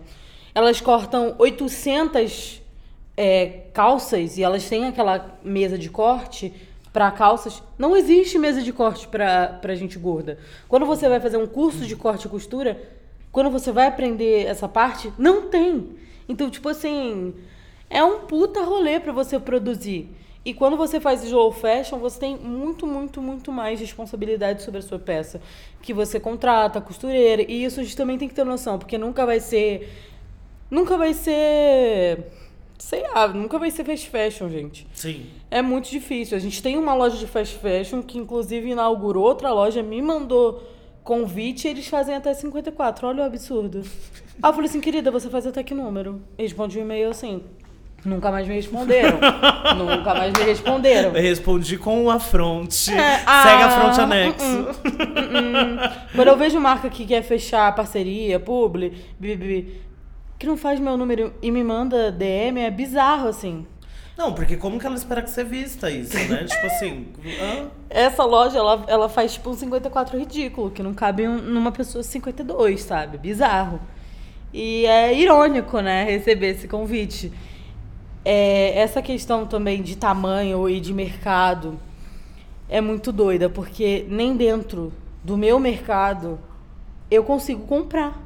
elas 0.53 0.79
cortam 0.79 1.35
800 1.37 2.61
é, 3.15 3.47
calças 3.73 4.37
e 4.37 4.43
elas 4.43 4.67
têm 4.67 4.85
aquela 4.85 5.39
mesa 5.43 5.77
de 5.77 5.89
corte 5.89 6.53
para 6.91 7.09
calças. 7.11 7.61
Não 7.77 7.95
existe 7.95 8.37
mesa 8.37 8.61
de 8.61 8.71
corte 8.71 9.07
para 9.07 9.75
gente 9.75 9.97
gorda. 9.97 10.37
Quando 10.67 10.85
você 10.85 11.09
vai 11.09 11.19
fazer 11.19 11.37
um 11.37 11.47
curso 11.47 11.85
de 11.85 11.95
corte 11.95 12.27
e 12.27 12.29
costura, 12.29 12.79
quando 13.31 13.49
você 13.49 13.71
vai 13.71 13.87
aprender 13.87 14.45
essa 14.45 14.67
parte, 14.67 15.11
não 15.17 15.49
tem. 15.49 15.89
Então, 16.29 16.49
tipo 16.49 16.69
assim, 16.69 17.33
é 17.89 18.03
um 18.03 18.21
puta 18.21 18.63
rolê 18.63 18.99
para 18.99 19.11
você 19.11 19.39
produzir. 19.39 20.09
E 20.45 20.53
quando 20.53 20.75
você 20.75 20.99
faz 20.99 21.23
slow 21.23 21.51
fashion, 21.53 21.97
você 21.97 22.19
tem 22.19 22.37
muito, 22.37 22.85
muito, 22.85 23.21
muito 23.21 23.51
mais 23.51 23.79
responsabilidade 23.79 24.61
sobre 24.61 24.79
a 24.79 24.83
sua 24.83 24.99
peça. 24.99 25.41
Que 25.81 25.93
você 25.93 26.19
contrata, 26.19 26.81
costureira. 26.81 27.41
E 27.41 27.63
isso 27.63 27.79
a 27.79 27.83
gente 27.83 27.95
também 27.95 28.17
tem 28.17 28.27
que 28.27 28.35
ter 28.35 28.43
noção, 28.43 28.77
porque 28.77 28.97
nunca 28.97 29.25
vai 29.25 29.39
ser 29.39 30.12
nunca 30.69 30.97
vai 30.97 31.13
ser. 31.13 32.31
Sei 32.77 33.01
lá, 33.01 33.27
nunca 33.27 33.57
vai 33.57 33.71
ser 33.71 33.83
fast 33.83 34.09
fashion, 34.09 34.49
gente. 34.49 34.87
Sim. 34.93 35.25
É 35.49 35.61
muito 35.61 35.89
difícil. 35.89 36.35
A 36.35 36.39
gente 36.39 36.61
tem 36.61 36.77
uma 36.77 36.93
loja 36.93 37.17
de 37.17 37.27
fast 37.27 37.55
fashion 37.57 38.01
que, 38.01 38.17
inclusive, 38.17 38.69
inaugurou 38.69 39.23
outra 39.23 39.51
loja, 39.53 39.81
me 39.81 40.01
mandou 40.01 40.61
convite 41.03 41.67
e 41.67 41.71
eles 41.71 41.87
fazem 41.87 42.15
até 42.15 42.33
54. 42.33 43.07
Olha 43.07 43.23
o 43.23 43.25
absurdo. 43.25 43.83
Ah, 44.41 44.49
eu 44.49 44.53
falei 44.53 44.69
assim, 44.69 44.81
querida, 44.81 45.11
você 45.11 45.29
faz 45.29 45.45
até 45.45 45.63
que 45.63 45.73
número? 45.73 46.21
Respondi 46.37 46.79
um 46.79 46.81
e-mail 46.81 47.09
assim. 47.09 47.43
Nunca 48.05 48.29
mais 48.31 48.47
me 48.47 48.55
responderam. 48.55 49.17
Nunca 49.77 50.13
mais 50.13 50.33
me 50.33 50.43
responderam. 50.43 51.15
Eu 51.15 51.21
respondi 51.21 51.77
com 51.77 52.09
a 52.09 52.19
fronte. 52.19 52.91
É, 52.91 53.19
Segue 53.19 53.27
a 53.27 53.65
ah, 53.65 53.69
fronte 53.69 54.01
anexo. 54.01 54.45
Uh, 54.45 54.59
uh, 54.59 54.65
uh, 54.65 55.91
Quando 56.13 56.27
eu 56.27 56.37
vejo 56.37 56.59
marca 56.59 56.89
que 56.89 57.05
quer 57.05 57.21
fechar 57.21 57.73
parceria, 57.73 58.39
publi, 58.39 58.93
bibi, 59.17 59.81
que 60.43 60.47
não 60.47 60.57
faz 60.57 60.77
meu 60.77 60.97
número 60.97 61.33
e 61.41 61.49
me 61.49 61.63
manda 61.63 62.11
DM 62.11 62.59
é 62.59 62.69
bizarro, 62.69 63.29
assim. 63.29 63.65
Não, 64.17 64.33
porque 64.33 64.57
como 64.57 64.77
que 64.77 64.85
ela 64.85 64.95
espera 64.95 65.21
que 65.21 65.29
você 65.29 65.41
vista 65.41 65.89
isso, 65.89 66.17
né? 66.29 66.43
tipo 66.45 66.65
assim. 66.65 67.07
Hã? 67.41 67.69
Essa 67.89 68.25
loja, 68.25 68.59
ela, 68.59 68.83
ela 68.87 69.07
faz 69.07 69.35
tipo 69.35 69.49
um 69.49 69.53
54 69.53 70.19
ridículo, 70.19 70.69
que 70.69 70.83
não 70.83 70.93
cabe 70.93 71.25
um, 71.25 71.37
numa 71.37 71.71
pessoa 71.71 72.03
52, 72.03 72.81
sabe? 72.81 73.17
Bizarro. 73.17 73.79
E 74.53 74.85
é 74.85 75.17
irônico, 75.17 75.79
né, 75.79 76.03
receber 76.03 76.49
esse 76.49 76.67
convite. 76.67 77.31
É, 78.25 78.77
essa 78.77 79.01
questão 79.01 79.45
também 79.45 79.81
de 79.81 79.95
tamanho 79.95 80.69
e 80.69 80.81
de 80.81 80.93
mercado 80.93 81.79
é 82.67 82.81
muito 82.81 83.13
doida, 83.13 83.49
porque 83.49 84.05
nem 84.09 84.35
dentro 84.35 84.91
do 85.23 85.37
meu 85.37 85.57
mercado 85.57 86.37
eu 87.09 87.23
consigo 87.23 87.65
comprar 87.65 88.22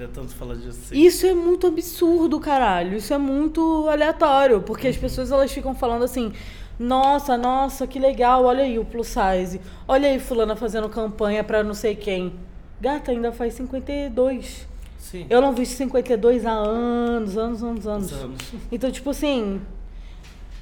queria 0.00 0.08
tanto 0.08 0.34
falar 0.34 0.54
disso. 0.54 0.94
Isso 0.94 1.26
é 1.26 1.34
muito 1.34 1.66
absurdo, 1.66 2.40
caralho. 2.40 2.96
Isso 2.96 3.12
é 3.12 3.18
muito 3.18 3.86
aleatório. 3.88 4.62
Porque 4.62 4.86
uhum. 4.86 4.90
as 4.90 4.96
pessoas 4.96 5.30
elas 5.30 5.52
ficam 5.52 5.74
falando 5.74 6.04
assim. 6.04 6.32
Nossa, 6.78 7.36
nossa, 7.36 7.86
que 7.86 7.98
legal, 7.98 8.44
olha 8.44 8.64
aí 8.64 8.78
o 8.78 8.84
plus 8.86 9.08
size. 9.08 9.60
Olha 9.86 10.08
aí 10.08 10.18
fulana 10.18 10.56
fazendo 10.56 10.88
campanha 10.88 11.44
para 11.44 11.62
não 11.62 11.74
sei 11.74 11.94
quem. 11.94 12.32
Gata, 12.80 13.10
ainda 13.10 13.30
faz 13.32 13.52
52. 13.54 14.66
Sim. 14.98 15.26
Eu 15.28 15.42
não 15.42 15.52
visto 15.52 15.76
52 15.76 16.46
há 16.46 16.52
anos, 16.52 17.36
anos, 17.36 17.62
anos, 17.62 17.86
anos. 17.86 18.12
Anos. 18.12 18.40
Então, 18.72 18.90
tipo 18.90 19.10
assim, 19.10 19.60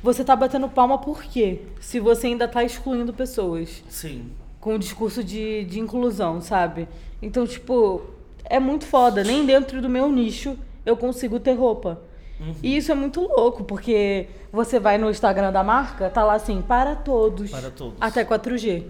você 0.03 0.25
tá 0.25 0.35
batendo 0.35 0.69
palma 0.69 0.99
por 0.99 1.23
quê? 1.23 1.63
Se 1.79 2.01
você 2.01 2.27
ainda 2.27 2.49
tá 2.49 2.65
excluindo 2.65 3.13
pessoas 3.13 3.85
Sim. 3.89 4.33
com 4.61 4.75
o 4.75 4.79
discurso 4.79 5.23
de, 5.23 5.65
de 5.67 5.79
inclusão, 5.79 6.41
sabe? 6.41 6.89
Então, 7.23 7.47
tipo, 7.47 8.03
é 8.45 8.59
muito 8.59 8.87
foda. 8.87 9.23
Nem 9.23 9.45
dentro 9.45 9.81
do 9.81 9.89
meu 9.89 10.11
nicho 10.11 10.59
eu 10.85 10.97
consigo 10.97 11.39
ter 11.39 11.53
roupa. 11.53 12.01
Uhum. 12.41 12.55
E 12.63 12.77
isso 12.77 12.93
é 12.93 12.95
muito 12.95 13.21
louco, 13.21 13.65
porque 13.65 14.29
você 14.53 14.79
vai 14.79 14.97
no 14.97 15.11
Instagram 15.11 15.53
da 15.53 15.63
marca, 15.63 16.09
tá 16.09 16.25
lá 16.25 16.35
assim, 16.35 16.63
para 16.63 16.95
todos. 16.95 17.51
Para 17.51 17.71
todos. 17.71 17.97
Até 18.01 18.25
4G. 18.25 18.85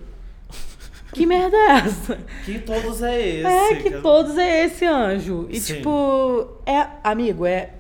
que 1.12 1.26
merda 1.26 1.56
é 1.56 1.70
essa? 1.70 2.18
Que 2.44 2.58
todos 2.58 3.02
é 3.02 3.26
esse. 3.26 3.46
É 3.46 3.74
que 3.76 3.90
todos 4.02 4.36
é 4.36 4.64
esse 4.64 4.84
anjo. 4.84 5.46
E 5.48 5.58
Sim. 5.58 5.76
tipo, 5.76 6.46
é, 6.66 6.86
amigo, 7.02 7.46
é 7.46 7.70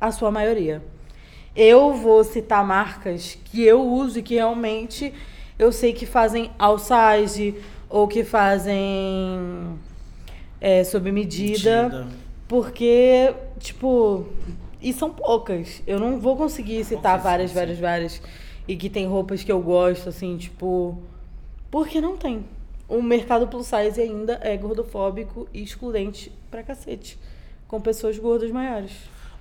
a 0.00 0.12
sua 0.12 0.30
maioria. 0.30 0.82
Eu 1.54 1.94
vou 1.94 2.22
citar 2.22 2.64
marcas 2.64 3.38
que 3.46 3.62
eu 3.62 3.82
uso 3.82 4.18
e 4.18 4.22
que 4.22 4.34
realmente 4.34 5.12
eu 5.58 5.72
sei 5.72 5.92
que 5.92 6.04
fazem 6.04 6.50
all 6.58 6.78
size 6.78 7.56
ou 7.88 8.06
que 8.06 8.22
fazem 8.22 9.78
é, 10.66 10.82
sob 10.82 11.12
medida, 11.12 11.84
Medida. 11.84 12.06
porque, 12.48 13.32
tipo, 13.60 14.26
e 14.82 14.92
são 14.92 15.10
poucas. 15.10 15.80
Eu 15.86 16.00
não 16.00 16.18
vou 16.18 16.36
conseguir 16.36 16.82
citar 16.84 17.20
várias, 17.20 17.52
várias, 17.52 17.78
várias. 17.78 18.20
E 18.66 18.74
que 18.74 18.90
tem 18.90 19.06
roupas 19.06 19.44
que 19.44 19.52
eu 19.52 19.60
gosto, 19.60 20.08
assim, 20.08 20.36
tipo. 20.36 21.00
Porque 21.70 22.00
não 22.00 22.16
tem. 22.16 22.44
O 22.88 23.00
mercado 23.00 23.46
plus 23.46 23.68
size 23.68 24.00
ainda 24.00 24.40
é 24.42 24.56
gordofóbico 24.56 25.46
e 25.54 25.62
excludente 25.62 26.32
pra 26.50 26.64
cacete. 26.64 27.16
Com 27.68 27.80
pessoas 27.80 28.18
gordas 28.18 28.50
maiores. 28.50 28.90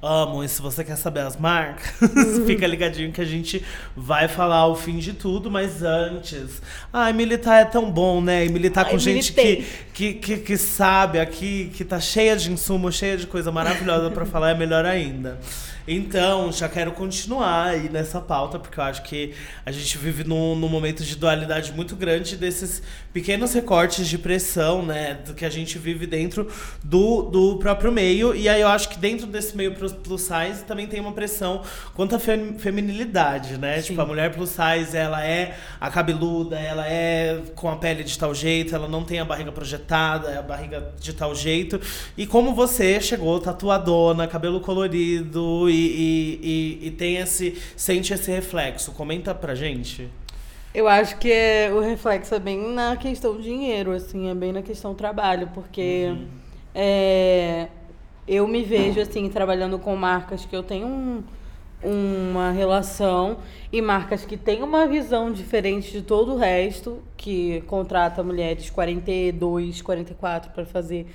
Amo, 0.08 0.44
e 0.44 0.48
se 0.48 0.62
você 0.62 0.84
quer 0.84 0.98
saber 0.98 1.22
as 1.22 1.36
marcas, 1.36 1.90
fica 2.46 2.68
ligadinho 2.68 3.12
que 3.12 3.22
a 3.22 3.26
gente 3.26 3.66
vai 3.96 4.28
falar 4.28 4.68
o 4.68 4.76
fim 4.76 5.00
de 5.00 5.14
tudo, 5.14 5.50
mas 5.50 5.82
antes. 5.82 6.62
Ai, 6.94 7.12
militar 7.12 7.62
é 7.62 7.66
tão 7.66 7.90
bom, 7.92 8.22
né? 8.22 8.46
E 8.46 8.50
militar 8.50 8.86
Ai, 8.86 8.92
com 8.92 9.00
gente 9.00 9.34
militei. 9.34 9.56
que, 9.64 9.66
que, 9.95 10.13
que, 10.13 10.38
que 10.38 10.58
sabe 10.58 11.19
aqui, 11.19 11.71
que 11.73 11.86
tá 11.86 12.01
cheia 12.01 12.36
de 12.36 12.51
insumo, 12.51 12.91
cheia 12.91 13.15
de 13.15 13.25
coisa 13.25 13.49
maravilhosa 13.49 14.12
pra 14.12 14.25
falar, 14.25 14.51
é 14.51 14.53
melhor 14.53 14.86
ainda. 14.86 15.39
Então, 15.88 16.51
já 16.51 16.67
quero 16.67 16.91
continuar 16.93 17.67
aí 17.67 17.89
nessa 17.89 18.19
pauta, 18.19 18.58
porque 18.58 18.79
eu 18.79 18.84
acho 18.84 19.03
que 19.03 19.34
a 19.63 19.71
gente 19.71 19.99
vive 19.99 20.23
num, 20.23 20.55
num 20.55 20.67
momento 20.67 21.03
de 21.03 21.15
dualidade 21.15 21.71
muito 21.73 21.95
grande 21.95 22.36
desses 22.36 22.81
pequenos 23.13 23.53
recortes 23.53 24.08
de 24.08 24.17
pressão, 24.17 24.84
né? 24.84 25.19
Do 25.25 25.36
que 25.36 25.45
a 25.45 25.49
gente 25.49 25.77
vive 25.77 26.08
dentro 26.08 26.51
do, 26.84 27.21
do 27.21 27.58
próprio 27.58 27.91
meio. 27.91 28.36
E 28.36 28.49
aí 28.49 28.62
eu 28.62 28.67
acho 28.67 28.89
que 28.89 28.97
dentro 28.97 29.27
desse 29.27 29.55
meio 29.55 29.75
plus 29.75 30.21
size 30.21 30.63
também 30.67 30.88
tem 30.88 30.99
uma 30.99 31.12
pressão 31.12 31.62
quanto 31.93 32.15
à 32.15 32.19
fem- 32.19 32.58
feminilidade, 32.58 33.60
né? 33.60 33.79
Tipo, 33.79 34.01
a 34.01 34.05
mulher 34.08 34.34
plus 34.34 34.49
size, 34.49 34.97
ela 34.97 35.23
é 35.23 35.55
a 35.79 35.91
cabeluda, 35.91 36.58
ela 36.60 36.88
é 36.88 37.43
com 37.53 37.69
a 37.69 37.75
pele 37.75 38.03
de 38.03 38.17
tal 38.17 38.34
jeito, 38.34 38.73
ela 38.73 38.88
não 38.88 39.03
tem 39.03 39.19
a 39.19 39.25
barriga 39.25 39.51
projetada, 39.51 39.85
é 40.30 40.38
a 40.38 40.41
barriga 40.41 40.93
de 41.00 41.13
tal 41.13 41.34
jeito. 41.36 41.80
E 42.17 42.26
como 42.26 42.54
você 42.54 43.00
chegou 43.00 43.39
tatuadona, 43.39 44.28
cabelo 44.28 44.60
colorido 44.60 45.69
e, 45.69 45.74
e, 45.74 46.39
e, 46.84 46.88
e 46.88 46.91
tem 46.91 47.17
esse. 47.17 47.58
sente 47.76 48.13
esse 48.13 48.32
reflexo. 48.32 48.91
Comenta 48.91 49.34
pra 49.36 49.54
gente. 49.56 50.10
Eu 50.74 50.88
acho 50.89 51.17
que 51.17 51.32
é, 51.32 51.71
o 51.74 51.80
reflexo 51.80 52.36
é 52.36 52.39
bem 52.39 52.74
na 52.74 52.98
questão 52.98 53.39
dinheiro, 53.39 53.91
assim, 53.93 54.28
é 54.30 54.36
bem 54.36 54.52
na 54.52 54.62
questão 54.62 54.93
trabalho, 54.93 55.50
porque 55.54 56.13
é, 56.74 57.67
eu 58.28 58.45
me 58.45 58.62
vejo, 58.63 59.00
assim, 59.00 59.30
trabalhando 59.30 59.80
com 59.80 59.95
marcas 59.95 60.45
que 60.45 60.54
eu 60.54 60.63
tenho 60.63 60.86
um- 60.88 61.24
uma 61.86 62.52
relação 62.52 63.38
e 63.71 63.82
marcas 63.82 64.26
que 64.26 64.36
têm 64.36 64.63
uma 64.63 64.88
visão 64.88 65.32
diferente 65.32 65.91
de 65.91 66.02
todo 66.02 66.34
o 66.34 66.38
resto, 66.38 67.02
que 67.15 67.62
contrata 67.67 68.24
mulheres 68.24 68.69
42, 68.69 69.82
44 69.82 70.52
para 70.52 70.65
fazer 70.65 71.06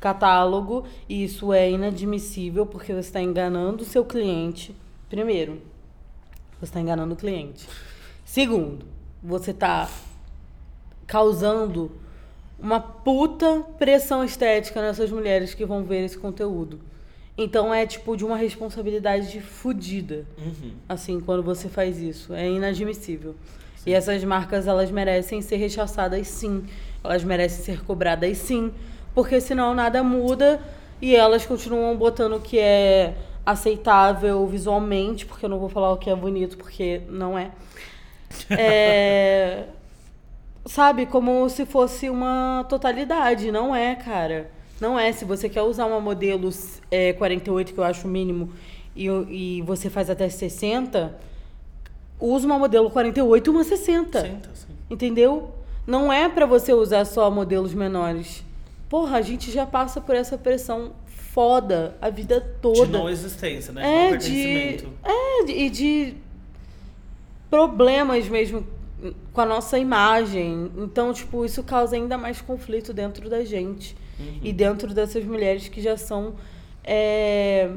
catálogo, 0.00 0.84
e 1.08 1.24
isso 1.24 1.52
é 1.52 1.70
inadmissível 1.70 2.64
porque 2.64 2.92
você 2.92 3.00
está 3.00 3.20
enganando 3.20 3.82
o 3.82 3.86
seu 3.86 4.04
cliente. 4.04 4.74
Primeiro, 5.08 5.60
você 6.58 6.66
está 6.66 6.80
enganando 6.80 7.14
o 7.14 7.16
cliente. 7.16 7.68
Segundo, 8.24 8.86
você 9.22 9.50
está 9.50 9.88
causando 11.06 11.90
uma 12.58 12.78
puta 12.78 13.62
pressão 13.78 14.22
estética 14.22 14.80
nessas 14.80 15.10
mulheres 15.10 15.54
que 15.54 15.64
vão 15.64 15.82
ver 15.82 16.04
esse 16.04 16.16
conteúdo. 16.16 16.80
Então 17.42 17.72
é 17.72 17.86
tipo 17.86 18.18
de 18.18 18.22
uma 18.22 18.36
responsabilidade 18.36 19.40
fodida. 19.40 20.26
Uhum. 20.36 20.72
Assim, 20.86 21.18
quando 21.20 21.42
você 21.42 21.70
faz 21.70 21.98
isso. 21.98 22.34
É 22.34 22.46
inadmissível. 22.46 23.34
E 23.86 23.94
essas 23.94 24.22
marcas, 24.22 24.66
elas 24.66 24.90
merecem 24.90 25.40
ser 25.40 25.56
rechaçadas 25.56 26.28
sim. 26.28 26.66
Elas 27.02 27.24
merecem 27.24 27.64
ser 27.64 27.82
cobradas 27.82 28.36
sim. 28.36 28.70
Porque 29.14 29.40
senão 29.40 29.74
nada 29.74 30.02
muda 30.02 30.60
e 31.00 31.16
elas 31.16 31.46
continuam 31.46 31.96
botando 31.96 32.34
o 32.34 32.40
que 32.40 32.58
é 32.58 33.14
aceitável 33.44 34.46
visualmente, 34.46 35.24
porque 35.24 35.46
eu 35.46 35.48
não 35.48 35.58
vou 35.58 35.70
falar 35.70 35.92
o 35.92 35.96
que 35.96 36.10
é 36.10 36.14
bonito, 36.14 36.58
porque 36.58 37.00
não 37.08 37.38
é. 37.38 37.52
É. 38.50 39.64
Sabe, 40.66 41.06
como 41.06 41.48
se 41.48 41.64
fosse 41.64 42.10
uma 42.10 42.66
totalidade. 42.68 43.50
Não 43.50 43.74
é, 43.74 43.94
cara. 43.94 44.59
Não 44.80 44.98
é. 44.98 45.12
Se 45.12 45.24
você 45.24 45.48
quer 45.48 45.62
usar 45.62 45.86
uma 45.86 46.00
modelo 46.00 46.48
é, 46.90 47.12
48, 47.12 47.74
que 47.74 47.78
eu 47.80 47.84
acho 47.84 48.06
o 48.06 48.10
mínimo, 48.10 48.50
e, 48.96 49.06
e 49.06 49.62
você 49.62 49.90
faz 49.90 50.08
até 50.10 50.28
60, 50.28 51.14
usa 52.18 52.46
uma 52.46 52.58
modelo 52.58 52.90
48 52.90 53.46
e 53.46 53.50
uma 53.50 53.64
60. 53.64 54.20
Senta, 54.20 54.50
sim. 54.54 54.66
Entendeu? 54.88 55.50
Não 55.86 56.12
é 56.12 56.28
pra 56.28 56.46
você 56.46 56.72
usar 56.72 57.04
só 57.04 57.30
modelos 57.30 57.74
menores. 57.74 58.44
Porra, 58.88 59.18
a 59.18 59.22
gente 59.22 59.50
já 59.50 59.64
passa 59.66 60.00
por 60.00 60.14
essa 60.14 60.36
pressão 60.38 60.92
foda 61.06 61.96
a 62.00 62.10
vida 62.10 62.40
toda. 62.60 62.86
De 62.86 62.92
não 62.92 63.08
existência, 63.08 63.72
né? 63.72 63.82
De 63.82 63.86
É, 63.86 64.10
não 64.10 64.16
de, 64.18 64.28
pertencimento. 64.28 64.88
é, 65.04 65.44
de- 65.44 65.52
e 65.52 65.70
de 65.70 66.14
problemas 67.50 68.28
mesmo 68.28 68.66
com 69.32 69.40
a 69.40 69.46
nossa 69.46 69.78
imagem. 69.78 70.70
Então, 70.78 71.12
tipo, 71.12 71.44
isso 71.44 71.62
causa 71.62 71.96
ainda 71.96 72.18
mais 72.18 72.40
conflito 72.40 72.92
dentro 72.92 73.28
da 73.30 73.44
gente. 73.44 73.96
Uhum. 74.20 74.40
E 74.42 74.52
dentro 74.52 74.92
dessas 74.94 75.24
mulheres 75.24 75.68
que 75.68 75.80
já 75.80 75.96
são 75.96 76.34
é, 76.84 77.70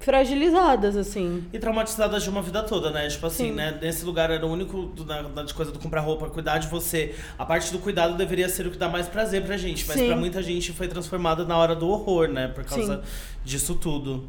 fragilizadas, 0.00 0.96
assim. 0.96 1.44
E 1.52 1.58
traumatizadas 1.58 2.22
de 2.22 2.30
uma 2.30 2.42
vida 2.42 2.62
toda, 2.62 2.90
né? 2.90 3.08
Tipo 3.08 3.26
assim, 3.26 3.48
Sim. 3.50 3.52
né? 3.52 3.78
Nesse 3.80 4.04
lugar 4.04 4.30
era 4.30 4.46
o 4.46 4.50
único 4.50 4.82
do, 4.86 5.04
na, 5.04 5.22
na- 5.22 5.42
de 5.42 5.52
coisa 5.54 5.72
do 5.72 5.78
comprar 5.78 6.00
roupa, 6.00 6.28
cuidar 6.28 6.58
de 6.58 6.68
você. 6.68 7.14
A 7.38 7.44
parte 7.44 7.72
do 7.72 7.78
cuidado 7.78 8.16
deveria 8.16 8.48
ser 8.48 8.66
o 8.66 8.70
que 8.70 8.78
dá 8.78 8.88
mais 8.88 9.08
prazer 9.08 9.42
pra 9.44 9.56
gente. 9.56 9.84
Mas 9.86 9.96
Sim. 9.98 10.06
pra 10.08 10.16
muita 10.16 10.42
gente 10.42 10.72
foi 10.72 10.86
transformada 10.88 11.44
na 11.44 11.56
hora 11.56 11.74
do 11.74 11.88
horror, 11.88 12.28
né? 12.28 12.48
Por 12.48 12.64
causa 12.64 12.96
Sim. 12.96 13.02
disso 13.44 13.74
tudo. 13.74 14.28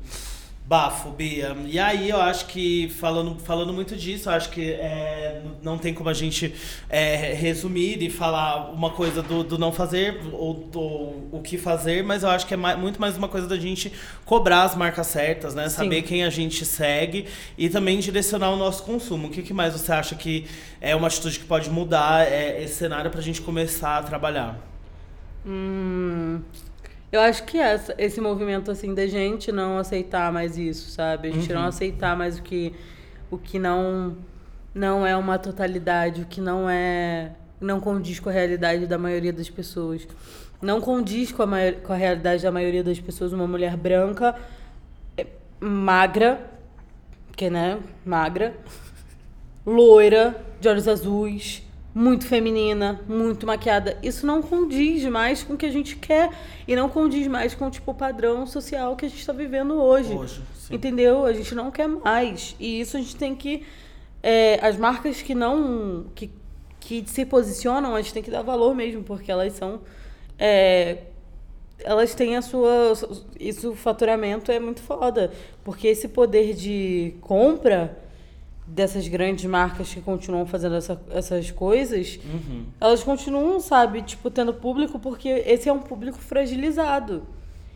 Bafo, 0.67 1.11
Bia. 1.11 1.55
E 1.65 1.79
aí 1.79 2.09
eu 2.09 2.19
acho 2.19 2.45
que, 2.47 2.89
falando, 2.89 3.39
falando 3.39 3.71
muito 3.71 3.95
disso, 3.95 4.27
eu 4.27 4.33
acho 4.33 4.49
que 4.49 4.71
é, 4.71 5.41
não 5.63 5.77
tem 5.77 5.93
como 5.93 6.09
a 6.09 6.13
gente 6.13 6.53
é, 6.89 7.33
resumir 7.33 8.03
e 8.03 8.09
falar 8.09 8.69
uma 8.71 8.89
coisa 8.89 9.21
do, 9.23 9.45
do 9.45 9.57
não 9.57 9.71
fazer 9.71 10.19
ou 10.33 10.53
do 10.55 10.81
o 11.31 11.41
que 11.41 11.57
fazer, 11.57 12.03
mas 12.03 12.21
eu 12.23 12.29
acho 12.29 12.45
que 12.45 12.53
é 12.53 12.57
mai- 12.57 12.75
muito 12.75 12.99
mais 12.99 13.15
uma 13.15 13.29
coisa 13.29 13.47
da 13.47 13.55
gente 13.57 13.93
cobrar 14.25 14.63
as 14.63 14.75
marcas 14.75 15.07
certas, 15.07 15.55
né? 15.55 15.69
Saber 15.69 16.01
quem 16.01 16.25
a 16.25 16.29
gente 16.29 16.65
segue 16.65 17.27
e 17.57 17.69
também 17.69 17.97
direcionar 17.99 18.49
o 18.51 18.57
nosso 18.57 18.83
consumo. 18.83 19.27
O 19.27 19.31
que, 19.31 19.41
que 19.43 19.53
mais 19.53 19.71
você 19.71 19.93
acha 19.93 20.15
que 20.15 20.45
é 20.81 20.93
uma 20.93 21.07
atitude 21.07 21.39
que 21.39 21.45
pode 21.45 21.69
mudar 21.69 22.27
é, 22.27 22.61
esse 22.61 22.75
cenário 22.75 23.09
pra 23.09 23.21
gente 23.21 23.39
começar 23.41 23.99
a 23.99 24.03
trabalhar? 24.03 24.59
Hum, 25.45 26.41
eu 27.11 27.21
acho 27.21 27.43
que 27.43 27.57
essa, 27.57 27.95
esse 27.97 28.19
movimento 28.19 28.69
assim 28.71 28.93
da 28.93 29.07
gente 29.07 29.51
não 29.51 29.77
aceitar 29.77 30.31
mais 30.31 30.57
isso, 30.57 30.89
sabe? 30.91 31.29
A 31.29 31.31
gente 31.31 31.51
não 31.53 31.65
aceitar 31.65 32.15
mais 32.17 32.37
o 32.39 32.43
que 32.43 32.73
o 33.31 33.37
que 33.37 33.59
não 33.59 34.15
não 34.73 35.05
é 35.05 35.15
uma 35.17 35.37
totalidade, 35.39 36.21
o 36.21 36.25
que 36.25 36.39
não 36.41 36.69
é 36.69 37.31
não 37.59 37.79
condiz 37.79 38.19
com 38.19 38.29
a 38.29 38.31
realidade 38.31 38.85
da 38.85 38.97
maioria 38.97 39.33
das 39.33 39.49
pessoas. 39.49 40.07
Não 40.61 40.79
condiz 40.81 41.31
com 41.31 41.43
a, 41.43 41.45
mai- 41.47 41.71
com 41.73 41.93
a 41.93 41.95
realidade 41.95 42.43
da 42.43 42.51
maioria 42.51 42.83
das 42.83 42.99
pessoas. 42.99 43.31
Uma 43.33 43.47
mulher 43.47 43.75
branca, 43.77 44.35
é, 45.17 45.25
magra, 45.59 46.39
que 47.35 47.49
né, 47.49 47.79
magra, 48.05 48.55
loira, 49.65 50.35
de 50.59 50.67
olhos 50.69 50.87
azuis, 50.87 51.63
muito 51.97 52.27
feminina, 52.27 53.01
muito 53.07 53.47
maquiada. 53.47 53.97
Isso 54.03 54.23
não 54.23 54.39
condiz 54.39 55.03
mais 55.05 55.41
com 55.41 55.55
o 55.55 55.57
que 55.57 55.65
a 55.65 55.71
gente 55.71 55.95
quer 55.95 56.29
e 56.67 56.75
não 56.75 56.87
condiz 56.87 57.25
mais 57.25 57.55
com 57.55 57.71
tipo, 57.71 57.89
o 57.89 57.93
padrão 57.93 58.45
social 58.45 58.95
que 58.95 59.07
a 59.07 59.09
gente 59.09 59.19
está 59.19 59.33
vivendo 59.33 59.73
hoje. 59.73 60.13
Hoje. 60.13 60.43
Entendeu? 60.69 61.25
A 61.25 61.33
gente 61.33 61.55
não 61.55 61.71
quer 61.71 61.87
mais. 61.87 62.55
E 62.59 62.79
isso 62.79 62.97
a 62.97 62.99
gente 62.99 63.15
tem 63.15 63.35
que. 63.35 63.65
é, 64.21 64.59
as 64.61 64.77
marcas 64.77 65.23
que 65.23 65.33
não. 65.33 66.05
Que, 66.13 66.29
que 66.79 67.03
se 67.07 67.25
posicionam, 67.25 67.95
a 67.95 68.01
gente 68.01 68.13
tem 68.13 68.21
que 68.21 68.29
dar 68.29 68.43
valor 68.43 68.75
mesmo, 68.75 69.01
porque 69.01 69.31
elas 69.31 69.53
são 69.53 69.81
é, 70.37 70.99
elas 71.79 72.13
têm 72.13 72.37
a 72.37 72.43
sua. 72.43 72.93
Isso, 73.39 73.71
o 73.71 73.75
faturamento 73.75 74.51
é 74.51 74.59
muito 74.59 74.81
foda. 74.81 75.31
Porque 75.63 75.87
esse 75.87 76.07
poder 76.07 76.53
de 76.53 77.15
compra 77.21 77.97
dessas 78.67 79.07
grandes 79.07 79.45
marcas 79.45 79.93
que 79.93 80.01
continuam 80.01 80.45
fazendo 80.45 80.75
essa, 80.75 81.01
essas 81.11 81.49
coisas, 81.51 82.19
Uhum. 82.25 82.65
elas 82.81 83.01
continuam, 83.03 83.59
sabe, 83.59 84.01
tipo, 84.01 84.29
tendo 84.29 84.53
público, 84.53 84.99
porque 84.99 85.29
esse 85.29 85.69
é 85.69 85.73
um 85.73 85.79
público 85.79 86.17
fragilizado. 86.17 87.23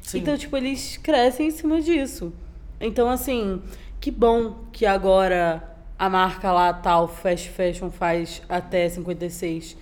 Sim. 0.02 0.20
Então, 0.20 0.38
tipo, 0.38 0.56
eles 0.58 0.98
crescem 0.98 1.48
em 1.48 1.52
cima 1.52 1.82
disso. 1.82 2.34
Então, 2.80 3.10
assim, 3.10 3.62
que 4.00 4.12
bom 4.12 4.56
que 4.72 4.86
agora 4.86 5.64
a 5.98 6.10
marca 6.10 6.52
lá, 6.52 6.74
tal, 6.74 7.08
Fast 7.08 7.50
Fashion, 7.50 7.90
faz 7.90 8.42
até 8.50 8.90
56. 8.90 9.78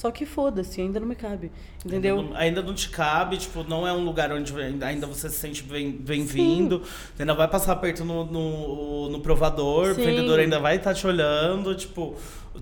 Só 0.00 0.10
que 0.10 0.24
foda-se, 0.24 0.80
ainda 0.80 0.98
não 0.98 1.06
me 1.06 1.14
cabe. 1.14 1.52
Entendeu? 1.84 2.16
Ainda 2.16 2.30
não, 2.30 2.36
ainda 2.38 2.62
não 2.62 2.72
te 2.72 2.88
cabe, 2.88 3.36
tipo, 3.36 3.62
não 3.64 3.86
é 3.86 3.92
um 3.92 4.02
lugar 4.02 4.32
onde 4.32 4.50
ainda 4.82 5.06
você 5.06 5.28
se 5.28 5.36
sente 5.36 5.62
bem- 5.62 5.92
bem-vindo. 5.92 6.80
Você 7.14 7.22
ainda 7.22 7.34
vai 7.34 7.46
passar 7.46 7.72
aperto 7.72 8.02
no, 8.02 8.24
no, 8.24 9.10
no 9.10 9.20
provador, 9.20 9.90
o 9.90 9.94
Sim. 9.94 10.06
vendedor 10.06 10.40
ainda 10.40 10.58
vai 10.58 10.76
estar 10.76 10.94
te 10.94 11.06
olhando, 11.06 11.74
tipo. 11.74 12.14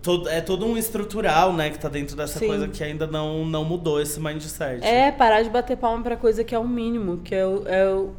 Todo, 0.02 0.28
é 0.28 0.40
todo 0.40 0.66
um 0.66 0.76
estrutural, 0.76 1.52
né, 1.52 1.70
que 1.70 1.78
tá 1.78 1.88
dentro 1.88 2.16
dessa 2.16 2.40
Sim. 2.40 2.48
coisa 2.48 2.66
que 2.66 2.82
ainda 2.82 3.06
não, 3.06 3.46
não 3.46 3.64
mudou 3.64 4.00
esse 4.02 4.18
mindset. 4.18 4.84
É 4.84 5.12
parar 5.12 5.40
de 5.42 5.48
bater 5.48 5.76
palma 5.76 6.02
pra 6.02 6.16
coisa 6.16 6.42
que 6.42 6.52
é 6.52 6.58
o 6.58 6.66
mínimo, 6.66 7.18
que 7.18 7.36
é 7.36 7.46
o, 7.46 7.62
é 7.68 7.88
o, 7.88 8.14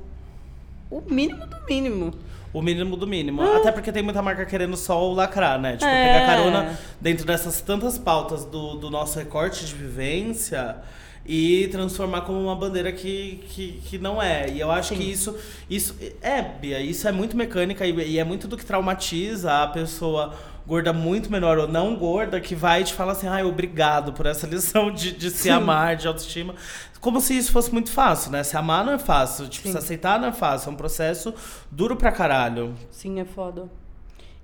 o 0.90 1.04
mínimo 1.14 1.46
do 1.46 1.58
mínimo. 1.68 2.14
O 2.52 2.62
mínimo 2.62 2.98
do 2.98 3.06
mínimo. 3.06 3.42
Até 3.42 3.72
porque 3.72 3.92
tem 3.92 4.02
muita 4.02 4.22
marca 4.22 4.46
querendo 4.46 4.76
só 4.76 5.08
o 5.08 5.14
lacrar, 5.14 5.60
né? 5.60 5.74
Tipo. 5.74 5.86
É. 5.86 6.14
pegar 6.14 6.26
carona 6.26 6.80
dentro 7.00 7.26
dessas 7.26 7.62
tantas 7.62 7.98
pautas 7.98 8.46
do, 8.46 8.76
do 8.76 8.90
nosso 8.90 9.20
recorte 9.20 9.66
de 9.66 9.74
vivência 9.76 10.78
e 11.26 11.68
transformar 11.68 12.22
como 12.22 12.42
uma 12.42 12.56
bandeira 12.56 12.92
que, 12.92 13.44
que, 13.50 13.82
que 13.86 13.98
não 14.00 14.20
é. 14.20 14.50
E 14.50 14.60
eu 14.60 14.72
acho 14.72 14.96
que 14.96 15.04
isso, 15.04 15.38
isso. 15.70 15.96
É, 16.24 16.42
Bia, 16.42 16.82
isso 16.82 17.08
é 17.08 17.12
muito 17.12 17.38
mecânica 17.38 17.86
e, 17.86 17.94
e 17.94 18.18
é 18.18 18.24
muito 18.24 18.48
do 18.48 18.58
que 18.58 18.66
traumatiza 18.66 19.62
a 19.62 19.68
pessoa 19.68 20.34
gorda 20.70 20.94
muito 20.94 21.32
menor 21.32 21.58
ou 21.58 21.68
não 21.68 21.96
gorda 21.96 22.40
que 22.40 22.54
vai 22.54 22.84
te 22.84 22.94
falar 22.94 23.14
assim, 23.14 23.28
ai, 23.28 23.44
obrigado 23.44 24.14
por 24.14 24.28
essa 24.28 24.46
lição 24.48 24.92
de, 24.92 25.12
de 25.12 25.32
se 25.32 25.44
Sim. 25.44 25.50
amar, 25.50 25.96
de 25.96 26.08
autoestima. 26.08 26.54
Como 27.02 27.20
se 27.20 27.36
isso 27.36 27.52
fosse 27.52 27.74
muito 27.74 27.92
fácil, 27.92 28.32
né? 28.32 28.44
Se 28.44 28.56
amar 28.56 28.86
não 28.86 28.94
é 28.94 29.00
fácil, 29.00 29.50
tipo, 29.50 29.66
Sim. 29.68 29.72
se 29.72 29.78
aceitar 29.80 30.20
não 30.20 30.28
é 30.28 30.32
fácil, 30.32 30.70
é 30.70 30.74
um 30.74 30.76
processo 30.76 31.34
duro 31.72 31.96
pra 31.96 32.12
caralho. 32.12 32.76
Sim, 32.92 33.20
é 33.20 33.26
foda. 33.26 33.68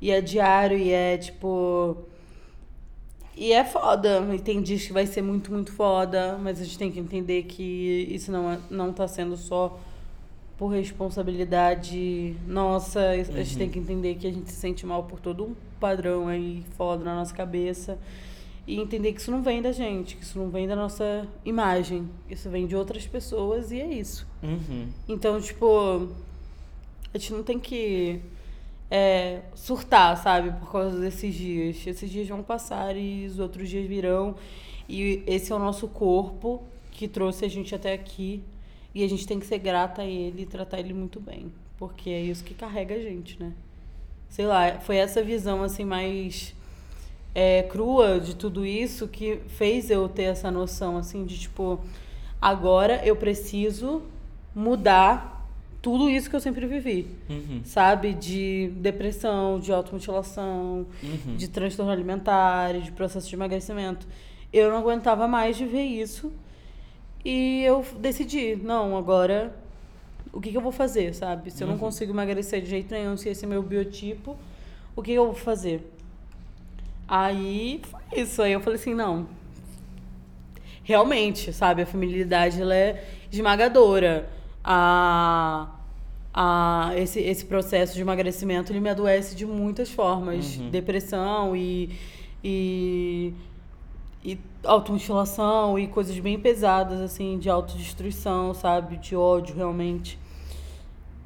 E 0.01 0.09
é 0.09 0.19
diário, 0.19 0.77
e 0.77 0.91
é 0.91 1.15
tipo. 1.15 1.97
E 3.35 3.51
é 3.51 3.63
foda. 3.63 4.25
E 4.33 4.39
tem 4.39 4.61
dias 4.63 4.83
que 4.83 4.93
vai 4.93 5.05
ser 5.05 5.21
muito, 5.21 5.51
muito 5.51 5.71
foda, 5.73 6.39
mas 6.41 6.59
a 6.59 6.63
gente 6.63 6.77
tem 6.77 6.91
que 6.91 6.99
entender 6.99 7.43
que 7.43 8.07
isso 8.09 8.31
não, 8.31 8.51
é, 8.51 8.57
não 8.71 8.91
tá 8.91 9.07
sendo 9.07 9.37
só 9.37 9.79
por 10.57 10.67
responsabilidade 10.67 12.35
nossa. 12.47 13.09
A 13.09 13.23
gente 13.23 13.57
tem 13.57 13.69
que 13.69 13.79
entender 13.79 14.15
que 14.15 14.27
a 14.27 14.31
gente 14.31 14.51
se 14.51 14.57
sente 14.57 14.85
mal 14.85 15.03
por 15.03 15.19
todo 15.19 15.43
um 15.43 15.55
padrão 15.79 16.27
aí 16.27 16.63
foda 16.77 17.03
na 17.03 17.15
nossa 17.15 17.33
cabeça. 17.33 17.97
E 18.67 18.79
entender 18.79 19.13
que 19.13 19.21
isso 19.21 19.29
não 19.29 19.43
vem 19.43 19.61
da 19.61 19.71
gente, 19.71 20.15
que 20.15 20.23
isso 20.23 20.39
não 20.39 20.49
vem 20.49 20.67
da 20.67 20.75
nossa 20.75 21.27
imagem. 21.43 22.09
Isso 22.29 22.49
vem 22.49 22.65
de 22.65 22.75
outras 22.75 23.05
pessoas 23.05 23.71
e 23.71 23.79
é 23.79 23.85
isso. 23.85 24.25
Uhum. 24.41 24.87
Então, 25.07 25.39
tipo, 25.39 26.09
a 27.13 27.17
gente 27.17 27.31
não 27.33 27.43
tem 27.43 27.59
que 27.59 28.21
é, 28.89 29.41
surtar, 29.53 30.17
sabe, 30.17 30.51
por 30.59 30.71
causa 30.71 30.99
desses 30.99 31.35
dias. 31.35 31.85
Esses 31.85 32.09
dias 32.09 32.27
vão 32.27 32.41
passar 32.41 32.97
e 32.97 33.27
os 33.27 33.37
outros 33.37 33.69
dias 33.69 33.87
virão. 33.87 34.35
E 34.89 35.23
esse 35.27 35.51
é 35.51 35.55
o 35.55 35.59
nosso 35.59 35.87
corpo 35.87 36.63
que 36.91 37.07
trouxe 37.07 37.45
a 37.45 37.47
gente 37.47 37.75
até 37.75 37.93
aqui. 37.93 38.41
E 38.95 39.03
a 39.03 39.09
gente 39.09 39.27
tem 39.27 39.39
que 39.39 39.45
ser 39.45 39.59
grata 39.59 40.01
a 40.01 40.05
ele 40.05 40.43
e 40.43 40.45
tratar 40.45 40.79
ele 40.79 40.93
muito 40.93 41.19
bem. 41.19 41.51
Porque 41.77 42.09
é 42.09 42.21
isso 42.21 42.43
que 42.43 42.53
carrega 42.53 42.95
a 42.95 42.99
gente, 42.99 43.37
né? 43.37 43.51
Sei 44.29 44.45
lá, 44.47 44.79
foi 44.79 44.95
essa 44.95 45.21
visão 45.21 45.61
assim 45.61 45.83
mais 45.85 46.55
é, 47.33 47.63
crua 47.63 48.19
de 48.19 48.35
tudo 48.35 48.65
isso 48.65 49.07
que 49.07 49.39
fez 49.49 49.89
eu 49.91 50.07
ter 50.07 50.23
essa 50.23 50.49
noção 50.49 50.95
assim 50.97 51.25
de 51.25 51.37
tipo 51.37 51.79
agora 52.41 53.01
eu 53.05 53.15
preciso 53.17 54.01
mudar 54.55 55.45
tudo 55.81 56.09
isso 56.09 56.29
que 56.29 56.35
eu 56.35 56.39
sempre 56.39 56.65
vivi 56.65 57.07
Uhum. 57.29 57.61
sabe 57.63 58.13
de 58.13 58.69
depressão 58.77 59.59
de 59.59 59.71
automutilação 59.71 60.85
Uhum. 61.03 61.35
de 61.35 61.47
transtorno 61.47 61.91
alimentar 61.91 62.73
de 62.79 62.91
processo 62.91 63.27
de 63.29 63.35
emagrecimento 63.35 64.07
eu 64.53 64.69
não 64.71 64.77
aguentava 64.77 65.27
mais 65.27 65.57
de 65.57 65.65
ver 65.65 65.83
isso 65.83 66.31
e 67.25 67.63
eu 67.63 67.83
decidi 67.99 68.55
não 68.55 68.95
agora 68.95 69.53
o 70.31 70.39
que, 70.39 70.51
que 70.51 70.57
eu 70.57 70.61
vou 70.61 70.71
fazer 70.71 71.13
sabe 71.13 71.51
se 71.51 71.63
eu 71.63 71.67
não 71.67 71.77
consigo 71.77 72.13
emagrecer 72.13 72.61
de 72.61 72.69
jeito 72.69 72.93
nenhum 72.93 73.17
se 73.17 73.27
esse 73.27 73.43
é 73.43 73.47
meu 73.47 73.61
biotipo 73.61 74.37
o 74.95 75.01
que 75.01 75.11
eu 75.11 75.25
vou 75.25 75.35
fazer 75.35 75.91
Aí 77.07 77.81
foi 77.83 78.21
isso. 78.21 78.41
Aí 78.41 78.51
eu 78.53 78.59
falei 78.59 78.79
assim, 78.79 78.93
não. 78.93 79.27
Realmente, 80.83 81.51
sabe, 81.51 81.81
a 81.81 81.85
feminilidade 81.85 82.61
ela 82.61 82.75
é 82.75 83.03
esmagadora. 83.31 84.29
A, 84.63 85.67
a, 86.33 86.91
esse, 86.95 87.19
esse 87.19 87.45
processo 87.45 87.93
de 87.93 88.01
emagrecimento 88.01 88.71
ele 88.71 88.79
me 88.79 88.89
adoece 88.89 89.35
de 89.35 89.45
muitas 89.45 89.91
formas. 89.91 90.57
Depressão 90.57 91.55
e, 91.55 91.91
e, 92.43 93.33
e 94.25 94.39
automutilação 94.63 95.77
e 95.77 95.87
coisas 95.87 96.17
bem 96.17 96.39
pesadas, 96.39 96.99
assim, 96.99 97.37
de 97.37 97.47
autodestruição, 97.47 98.55
sabe? 98.55 98.97
De 98.97 99.15
ódio, 99.15 99.55
realmente. 99.55 100.17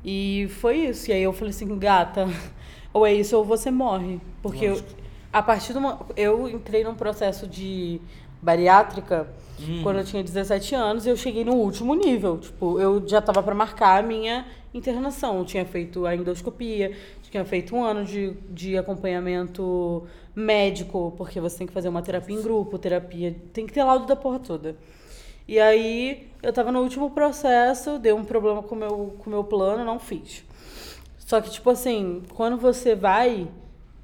E 0.03 0.47
foi 0.59 0.77
isso. 0.87 1.09
E 1.09 1.13
aí 1.13 1.23
eu 1.23 1.31
falei 1.31 1.51
assim, 1.51 1.79
gata, 1.79 2.27
ou 2.93 3.07
é 3.07 3.13
isso 3.13 3.37
ou 3.37 3.45
você 3.45 3.71
morre. 3.71 4.19
Porque 4.41 4.65
eu, 4.65 4.83
a 5.31 5.41
partir 5.41 5.71
do 5.71 5.79
eu 6.17 6.49
entrei 6.49 6.83
num 6.83 6.93
processo 6.93 7.47
de 7.47 8.01
bariátrica 8.41 9.27
Hum. 9.67 9.81
quando 9.83 9.97
eu 9.97 10.05
tinha 10.05 10.23
17 10.23 10.73
anos 10.75 11.05
e 11.05 11.09
eu 11.09 11.17
cheguei 11.17 11.43
no 11.43 11.53
último 11.53 11.93
nível. 11.93 12.37
Tipo, 12.37 12.79
eu 12.79 13.05
já 13.05 13.21
tava 13.21 13.43
para 13.43 13.53
marcar 13.53 13.99
a 13.99 14.01
minha 14.01 14.45
internação. 14.73 15.39
Eu 15.39 15.45
tinha 15.45 15.65
feito 15.65 16.05
a 16.05 16.15
endoscopia, 16.15 16.95
tinha 17.31 17.45
feito 17.45 17.75
um 17.75 17.83
ano 17.83 18.03
de, 18.03 18.31
de 18.49 18.77
acompanhamento 18.77 20.07
médico, 20.35 21.13
porque 21.17 21.39
você 21.39 21.59
tem 21.59 21.67
que 21.67 21.73
fazer 21.73 21.89
uma 21.89 22.01
terapia 22.01 22.35
em 22.35 22.41
grupo, 22.41 22.77
terapia. 22.77 23.35
Tem 23.53 23.65
que 23.65 23.73
ter 23.73 23.83
laudo 23.83 24.05
da 24.05 24.15
porra 24.15 24.39
toda. 24.39 24.75
E 25.47 25.59
aí 25.59 26.29
eu 26.43 26.53
tava 26.53 26.71
no 26.71 26.81
último 26.81 27.09
processo, 27.09 27.97
deu 27.97 28.15
um 28.15 28.23
problema 28.23 28.61
com 28.61 28.75
o 28.75 28.77
meu, 28.77 29.15
com 29.17 29.27
o 29.27 29.29
meu 29.29 29.43
plano, 29.43 29.83
não 29.83 29.99
fiz. 29.99 30.43
Só 31.17 31.41
que, 31.41 31.49
tipo 31.51 31.69
assim, 31.69 32.23
quando 32.33 32.57
você 32.57 32.95
vai 32.95 33.47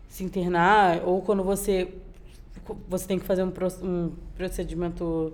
se 0.07 0.23
internar, 0.23 1.01
ou 1.05 1.21
quando 1.21 1.43
você, 1.43 1.93
você 2.87 3.07
tem 3.07 3.19
que 3.19 3.25
fazer 3.25 3.43
um, 3.43 3.51
um 3.83 4.11
procedimento. 4.35 5.33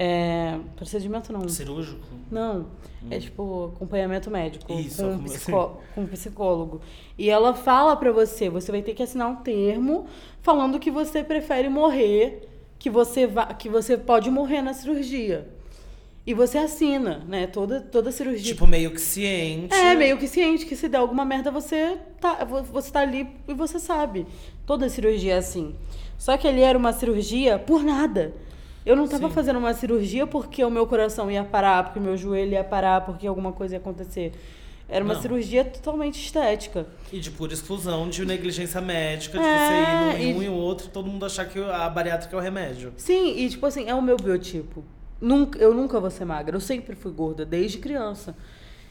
É, 0.00 0.56
procedimento 0.76 1.32
não. 1.32 1.48
Cirúrgico? 1.48 2.06
Não. 2.30 2.66
É 3.10 3.18
tipo 3.18 3.72
acompanhamento 3.74 4.30
médico 4.30 4.72
Isso, 4.72 5.02
com, 5.02 5.08
um 5.10 5.22
psicó- 5.24 5.80
com 5.94 6.00
um 6.02 6.06
psicólogo. 6.06 6.80
E 7.18 7.28
ela 7.28 7.52
fala 7.52 7.96
pra 7.96 8.12
você, 8.12 8.48
você 8.48 8.70
vai 8.70 8.80
ter 8.80 8.94
que 8.94 9.02
assinar 9.02 9.28
um 9.28 9.36
termo 9.36 10.06
falando 10.40 10.78
que 10.78 10.90
você 10.90 11.24
prefere 11.24 11.68
morrer, 11.68 12.48
que 12.78 12.88
você 12.88 13.26
va 13.26 13.46
que 13.46 13.68
você 13.68 13.96
pode 13.98 14.30
morrer 14.30 14.62
na 14.62 14.72
cirurgia. 14.72 15.48
E 16.24 16.34
você 16.34 16.58
assina, 16.58 17.24
né? 17.26 17.46
Toda 17.48 17.80
toda 17.80 18.12
cirurgia. 18.12 18.52
Tipo, 18.52 18.66
meio 18.66 18.90
que 18.92 19.00
ciente. 19.00 19.74
É, 19.74 19.94
meio 19.96 20.16
que 20.18 20.28
ciente 20.28 20.64
que 20.66 20.76
se 20.76 20.88
der 20.88 20.98
alguma 20.98 21.24
merda, 21.24 21.50
você 21.50 21.96
tá, 22.20 22.44
vo- 22.44 22.62
você 22.62 22.90
tá 22.92 23.00
ali 23.00 23.26
e 23.48 23.54
você 23.54 23.78
sabe. 23.80 24.26
Toda 24.66 24.88
cirurgia 24.90 25.34
é 25.34 25.38
assim. 25.38 25.74
Só 26.18 26.36
que 26.36 26.46
ali 26.46 26.60
era 26.60 26.76
uma 26.78 26.92
cirurgia 26.92 27.58
por 27.58 27.82
nada. 27.82 28.34
Eu 28.88 28.96
não 28.96 29.06
tava 29.06 29.28
Sim. 29.28 29.34
fazendo 29.34 29.58
uma 29.58 29.74
cirurgia 29.74 30.26
porque 30.26 30.64
o 30.64 30.70
meu 30.70 30.86
coração 30.86 31.30
ia 31.30 31.44
parar, 31.44 31.84
porque 31.84 31.98
o 31.98 32.02
meu 32.02 32.16
joelho 32.16 32.52
ia 32.52 32.64
parar, 32.64 33.02
porque 33.02 33.26
alguma 33.26 33.52
coisa 33.52 33.74
ia 33.74 33.78
acontecer. 33.78 34.32
Era 34.88 35.04
uma 35.04 35.12
Não. 35.12 35.20
cirurgia 35.20 35.62
totalmente 35.62 36.18
estética. 36.24 36.86
E 37.12 37.20
de 37.20 37.30
pura 37.30 37.52
exclusão, 37.52 38.08
de 38.08 38.24
negligência 38.24 38.80
médica, 38.80 39.38
de 39.38 39.44
É, 39.44 39.58
você 39.58 39.74
ir 39.74 40.24
num, 40.24 40.32
em 40.32 40.34
um 40.38 40.42
e- 40.42 40.46
e 40.46 40.48
o 40.48 40.54
outro, 40.54 40.88
todo 40.88 41.06
mundo 41.06 41.26
achar 41.26 41.44
que 41.44 41.58
a 41.62 41.86
bariátrica 41.90 42.34
é 42.34 42.38
o 42.38 42.42
remédio. 42.42 42.94
Sim, 42.96 43.36
e 43.36 43.50
tipo 43.50 43.66
assim, 43.66 43.86
é 43.86 43.94
o 43.94 44.00
meu 44.00 44.16
biotipo. 44.16 44.82
Nunca, 45.20 45.58
eu 45.58 45.74
nunca 45.74 46.00
vou 46.00 46.08
ser 46.10 46.24
magra. 46.24 46.56
Eu 46.56 46.60
sempre 46.60 46.96
fui 46.96 47.12
gorda, 47.12 47.44
desde 47.44 47.76
criança. 47.76 48.34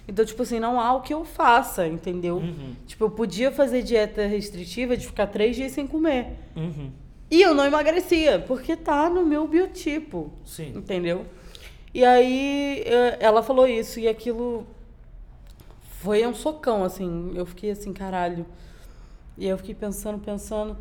Então, 0.08 0.24
tipo 0.24 0.44
assim, 0.44 0.60
não 0.60 0.80
há 0.80 0.94
o 0.94 1.02
que 1.02 1.12
eu 1.14 1.26
faça, 1.26 1.88
entendeu? 1.88 2.36
Uhum. 2.38 2.76
Tipo, 2.86 3.06
eu 3.06 3.10
podia 3.10 3.52
fazer 3.52 3.82
dieta 3.82 4.28
restritiva 4.28 4.96
de 4.96 5.08
ficar 5.08 5.26
três 5.26 5.56
dias 5.56 5.72
sem 5.72 5.88
comer. 5.88 6.28
Uhum. 6.56 6.92
E 7.30 7.42
eu 7.42 7.54
não 7.54 7.66
emagrecia, 7.66 8.40
porque 8.48 8.76
tá 8.76 9.10
no 9.10 9.26
meu 9.26 9.48
biotipo. 9.48 10.32
Sim. 10.46 10.74
Entendeu? 10.76 11.26
E 11.94 12.06
aí 12.06 12.84
eh, 12.86 13.18
ela 13.20 13.44
falou 13.44 13.68
isso 13.68 14.00
e 14.00 14.08
aquilo 14.08 14.66
foi 16.00 16.26
um 16.26 16.34
socão, 16.34 16.84
assim. 16.84 17.34
Eu 17.36 17.46
fiquei 17.46 17.72
assim, 17.72 17.92
caralho. 17.92 18.46
E 19.38 19.48
eu 19.48 19.58
fiquei 19.58 19.76
pensando, 19.76 20.20
pensando. 20.20 20.78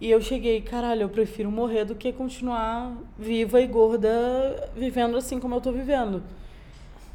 E 0.00 0.10
eu 0.10 0.20
cheguei, 0.20 0.60
caralho, 0.60 1.02
eu 1.02 1.08
prefiro 1.08 1.50
morrer 1.50 1.84
do 1.84 1.94
que 1.94 2.12
continuar 2.12 2.96
viva 3.18 3.60
e 3.60 3.66
gorda 3.66 4.10
vivendo 4.76 5.16
assim 5.16 5.38
como 5.38 5.54
eu 5.54 5.60
tô 5.60 5.70
vivendo. 5.70 6.22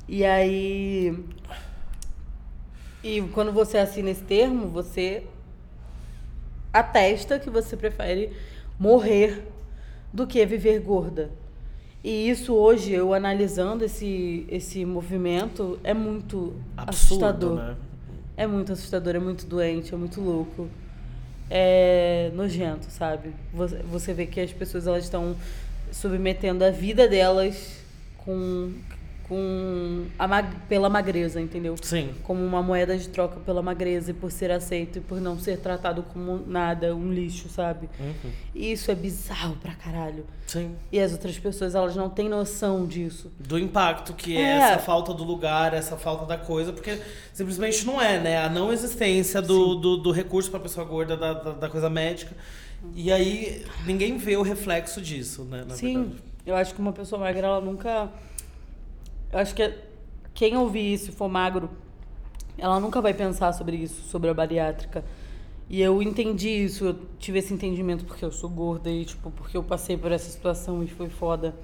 E 0.07 0.23
aí. 0.25 1.17
E 3.03 3.21
quando 3.33 3.51
você 3.51 3.77
assina 3.77 4.09
esse 4.09 4.23
termo, 4.23 4.67
você 4.67 5.23
atesta 6.73 7.39
que 7.39 7.49
você 7.49 7.75
prefere 7.75 8.35
morrer 8.79 9.43
do 10.13 10.25
que 10.25 10.43
viver 10.45 10.79
gorda. 10.79 11.29
E 12.03 12.29
isso 12.29 12.53
hoje, 12.53 12.93
eu 12.93 13.13
analisando 13.13 13.83
esse, 13.83 14.45
esse 14.49 14.85
movimento, 14.85 15.77
é 15.83 15.93
muito 15.93 16.53
Absurdo, 16.77 17.25
assustador. 17.25 17.55
né? 17.57 17.75
É 18.37 18.47
muito 18.47 18.71
assustador, 18.71 19.15
é 19.15 19.19
muito 19.19 19.45
doente, 19.45 19.93
é 19.93 19.97
muito 19.97 20.21
louco. 20.21 20.69
É 21.49 22.31
nojento, 22.33 22.85
sabe? 22.89 23.33
Você, 23.53 23.77
você 23.79 24.13
vê 24.13 24.25
que 24.25 24.39
as 24.39 24.53
pessoas 24.53 24.87
elas 24.87 25.03
estão 25.03 25.35
submetendo 25.91 26.63
a 26.63 26.69
vida 26.69 27.07
delas 27.07 27.83
com, 28.19 28.71
com 29.29 30.07
mag- 30.27 30.55
pela 30.67 30.89
magreza, 30.89 31.39
entendeu? 31.39 31.75
Sim. 31.81 32.09
Como 32.23 32.43
uma 32.43 32.63
moeda 32.63 32.97
de 32.97 33.07
troca 33.07 33.39
pela 33.39 33.61
magreza 33.61 34.09
e 34.09 34.13
por 34.13 34.31
ser 34.31 34.49
aceito 34.51 34.97
e 34.97 35.01
por 35.01 35.21
não 35.21 35.39
ser 35.39 35.59
tratado 35.59 36.01
como 36.03 36.43
nada, 36.47 36.95
um 36.95 37.13
lixo, 37.13 37.47
sabe? 37.47 37.87
Uhum. 37.99 38.31
E 38.55 38.71
isso 38.71 38.89
é 38.89 38.95
bizarro 38.95 39.55
pra 39.57 39.73
caralho. 39.75 40.25
Sim. 40.47 40.75
E 40.91 40.99
as 40.99 41.11
outras 41.11 41.37
pessoas, 41.37 41.75
elas 41.75 41.95
não 41.95 42.09
têm 42.09 42.27
noção 42.27 42.87
disso. 42.87 43.31
Do 43.39 43.59
impacto 43.59 44.13
que 44.13 44.35
é. 44.35 44.41
É. 44.41 44.55
essa 44.57 44.79
falta 44.79 45.13
do 45.13 45.23
lugar, 45.23 45.75
essa 45.75 45.95
falta 45.95 46.25
da 46.25 46.37
coisa, 46.37 46.73
porque 46.73 46.99
simplesmente 47.31 47.85
não 47.85 48.01
é, 48.01 48.19
né? 48.19 48.43
A 48.43 48.49
não 48.49 48.73
existência 48.73 49.41
do, 49.43 49.75
do, 49.75 49.97
do 49.97 50.11
recurso 50.11 50.49
pra 50.49 50.59
pessoa 50.59 50.83
gorda, 50.85 51.15
da, 51.15 51.33
da, 51.33 51.51
da 51.51 51.69
coisa 51.69 51.87
médica. 51.89 52.35
E 52.95 53.11
aí 53.11 53.63
ninguém 53.85 54.17
vê 54.17 54.35
o 54.37 54.41
reflexo 54.41 54.99
disso, 54.99 55.43
né? 55.43 55.63
Na 55.67 55.75
Sim, 55.75 55.97
verdade. 56.03 56.23
eu 56.47 56.55
acho 56.55 56.73
que 56.73 56.79
uma 56.81 56.93
pessoa 56.93 57.19
magra, 57.21 57.45
ela 57.45 57.61
nunca. 57.61 58.09
Eu 59.31 59.39
acho 59.39 59.53
que 59.53 59.73
quem 60.33 60.57
ouvir 60.57 60.93
isso 60.93 61.09
e 61.09 61.13
for 61.13 61.29
magro, 61.29 61.69
ela 62.57 62.79
nunca 62.79 63.01
vai 63.01 63.13
pensar 63.13 63.53
sobre 63.53 63.77
isso, 63.77 64.01
sobre 64.09 64.29
a 64.29 64.33
bariátrica. 64.33 65.03
E 65.69 65.81
eu 65.81 66.01
entendi 66.01 66.49
isso, 66.49 66.85
eu 66.85 66.99
tive 67.19 67.39
esse 67.39 67.53
entendimento 67.53 68.03
porque 68.03 68.25
eu 68.25 68.31
sou 68.31 68.49
gorda 68.49 68.89
e, 68.89 69.05
tipo, 69.05 69.29
porque 69.31 69.55
eu 69.55 69.63
passei 69.63 69.95
por 69.95 70.11
essa 70.11 70.29
situação 70.29 70.83
e 70.83 70.87
foi 70.87 71.09
foda. 71.09 71.55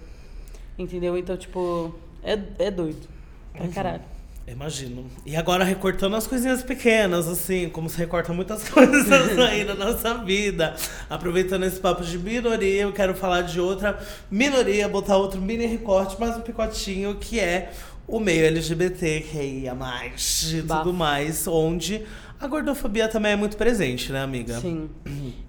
Entendeu? 0.78 1.18
Então, 1.18 1.36
tipo, 1.36 1.96
é, 2.24 2.40
é 2.60 2.70
doido. 2.70 3.08
Pra 3.54 3.68
caralho. 3.70 4.04
Imagino. 4.48 5.06
E 5.26 5.36
agora 5.36 5.64
recortando 5.64 6.16
as 6.16 6.28
coisinhas 6.28 6.62
pequenas, 6.62 7.28
assim, 7.28 7.68
como 7.70 7.90
se 7.90 7.98
recorta 7.98 8.32
muitas 8.32 8.68
coisas 8.70 9.40
aí 9.40 9.64
na 9.64 9.74
nossa 9.74 10.14
vida. 10.24 10.76
Aproveitando 11.10 11.64
esse 11.64 11.80
papo 11.80 12.04
de 12.04 12.18
minoria, 12.20 12.84
eu 12.84 12.94
quero 12.94 13.16
falar 13.16 13.42
de 13.42 13.60
outra 13.60 14.00
minoria, 14.30 14.88
botar 14.88 15.18
outro 15.18 15.42
mini 15.42 15.66
recorte, 15.66 16.20
mais 16.20 16.38
um 16.38 16.42
picotinho, 16.42 17.16
que 17.16 17.40
é 17.40 17.72
o 18.08 18.20
meio 18.20 18.46
LGBT, 18.46 19.22
que 19.22 19.38
ia 19.38 19.74
mais 19.74 20.54
e 20.54 20.62
tudo 20.62 20.94
mais, 20.94 21.48
onde 21.48 22.06
a 22.40 22.48
gordofobia 22.48 23.08
também 23.08 23.32
é 23.32 23.36
muito 23.36 23.58
presente, 23.58 24.12
né, 24.12 24.22
amiga? 24.22 24.60
Sim. 24.60 24.90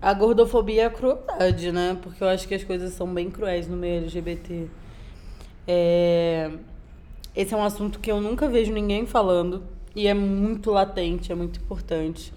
A 0.01 0.15
gordofobia 0.15 0.83
é 0.83 0.87
a 0.87 0.91
crueldade, 0.91 1.71
né? 1.71 1.99
Porque 2.01 2.25
eu 2.25 2.29
acho 2.29 2.49
que 2.49 2.55
as 2.55 2.65
coisas 2.65 2.95
são 2.95 3.13
bem 3.13 3.31
cruéis 3.31 3.69
no 3.69 3.77
meio 3.77 3.99
LGBT. 3.99 4.69
É... 5.69 6.51
Esse 7.37 7.53
é 7.53 7.57
um 7.57 7.63
assunto 7.63 8.01
que 8.01 8.11
eu 8.11 8.21
nunca 8.21 8.49
vejo 8.49 8.73
ninguém 8.73 9.07
falando 9.07 9.63
e 9.95 10.07
é 10.07 10.15
muito 10.15 10.71
latente, 10.71 11.31
é 11.31 11.35
muito 11.35 11.61
importante. 11.61 12.33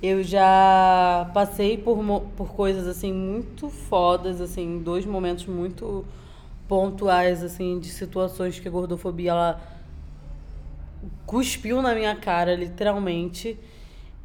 Eu 0.00 0.22
já 0.22 1.28
passei 1.34 1.76
por, 1.76 1.98
por 2.36 2.52
coisas 2.54 2.86
assim 2.86 3.12
muito 3.12 3.68
fodas, 3.68 4.40
assim, 4.40 4.78
dois 4.78 5.04
momentos 5.04 5.46
muito 5.46 6.04
pontuais 6.68 7.42
assim 7.42 7.80
de 7.80 7.88
situações 7.88 8.60
que 8.60 8.68
a 8.68 8.70
gordofobia 8.70 9.30
ela 9.30 9.60
cuspiu 11.26 11.82
na 11.82 11.94
minha 11.94 12.14
cara, 12.14 12.54
literalmente. 12.54 13.58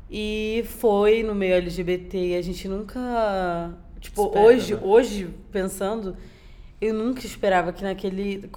E 0.10 0.64
foi 0.68 1.24
no 1.24 1.34
meio 1.34 1.56
LGBT 1.56 2.18
e 2.18 2.36
a 2.36 2.42
gente 2.42 2.68
nunca. 2.68 3.74
Tipo, 4.00 4.26
Espera, 4.26 4.46
hoje, 4.46 4.74
né? 4.76 4.82
hoje, 4.84 5.30
pensando, 5.52 6.16
eu 6.80 6.94
nunca 6.94 7.26
esperava 7.26 7.74
que 7.74 7.84
naquele. 7.84 8.50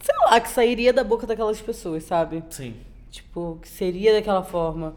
Sei 0.00 0.14
lá, 0.26 0.40
que 0.40 0.48
sairia 0.48 0.92
da 0.92 1.02
boca 1.04 1.26
daquelas 1.26 1.60
pessoas, 1.60 2.04
sabe? 2.04 2.42
Sim. 2.50 2.74
Tipo, 3.10 3.58
que 3.60 3.68
seria 3.68 4.12
daquela 4.12 4.42
forma. 4.42 4.94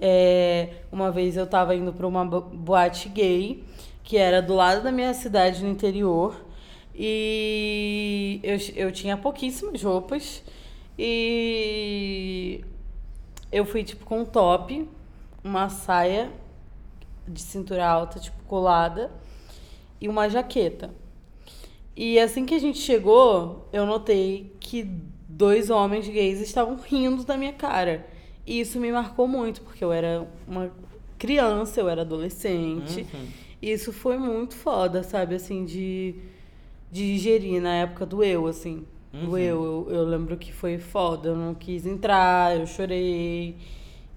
É, 0.00 0.68
uma 0.90 1.10
vez 1.10 1.36
eu 1.36 1.46
tava 1.46 1.74
indo 1.74 1.92
pra 1.92 2.06
uma 2.06 2.24
bo- 2.24 2.40
boate 2.40 3.08
gay, 3.10 3.62
que 4.02 4.16
era 4.16 4.40
do 4.42 4.54
lado 4.54 4.82
da 4.82 4.90
minha 4.90 5.12
cidade 5.14 5.62
no 5.62 5.70
interior. 5.70 6.34
E 6.94 8.40
eu, 8.42 8.56
eu 8.86 8.92
tinha 8.92 9.16
pouquíssimas 9.16 9.82
roupas. 9.82 10.42
E 10.98 12.64
eu 13.52 13.64
fui, 13.64 13.82
tipo, 13.84 14.04
com 14.04 14.20
um 14.20 14.24
top, 14.24 14.88
uma 15.44 15.68
saia 15.68 16.30
de 17.26 17.40
cintura 17.40 17.86
alta, 17.86 18.18
tipo, 18.18 18.42
colada, 18.44 19.10
e 20.00 20.08
uma 20.08 20.28
jaqueta. 20.28 20.90
E 22.02 22.18
assim 22.18 22.46
que 22.46 22.54
a 22.54 22.58
gente 22.58 22.78
chegou, 22.78 23.68
eu 23.74 23.84
notei 23.84 24.56
que 24.58 24.84
dois 25.28 25.68
homens 25.68 26.08
gays 26.08 26.40
estavam 26.40 26.76
rindo 26.76 27.24
da 27.24 27.36
minha 27.36 27.52
cara. 27.52 28.06
E 28.46 28.58
isso 28.58 28.80
me 28.80 28.90
marcou 28.90 29.28
muito, 29.28 29.60
porque 29.60 29.84
eu 29.84 29.92
era 29.92 30.26
uma 30.48 30.72
criança, 31.18 31.78
eu 31.78 31.90
era 31.90 32.00
adolescente. 32.00 33.06
E 33.60 33.70
isso 33.70 33.92
foi 33.92 34.16
muito 34.16 34.54
foda, 34.54 35.02
sabe? 35.02 35.34
Assim, 35.34 35.66
de, 35.66 36.14
de 36.90 37.12
digerir 37.12 37.60
na 37.60 37.74
época 37.74 38.06
do 38.06 38.24
eu, 38.24 38.46
assim. 38.46 38.86
Do 39.12 39.36
eu, 39.36 39.86
eu. 39.90 39.94
Eu 39.96 40.04
lembro 40.04 40.38
que 40.38 40.54
foi 40.54 40.78
foda. 40.78 41.28
Eu 41.28 41.36
não 41.36 41.54
quis 41.54 41.84
entrar, 41.84 42.58
eu 42.58 42.66
chorei. 42.66 43.56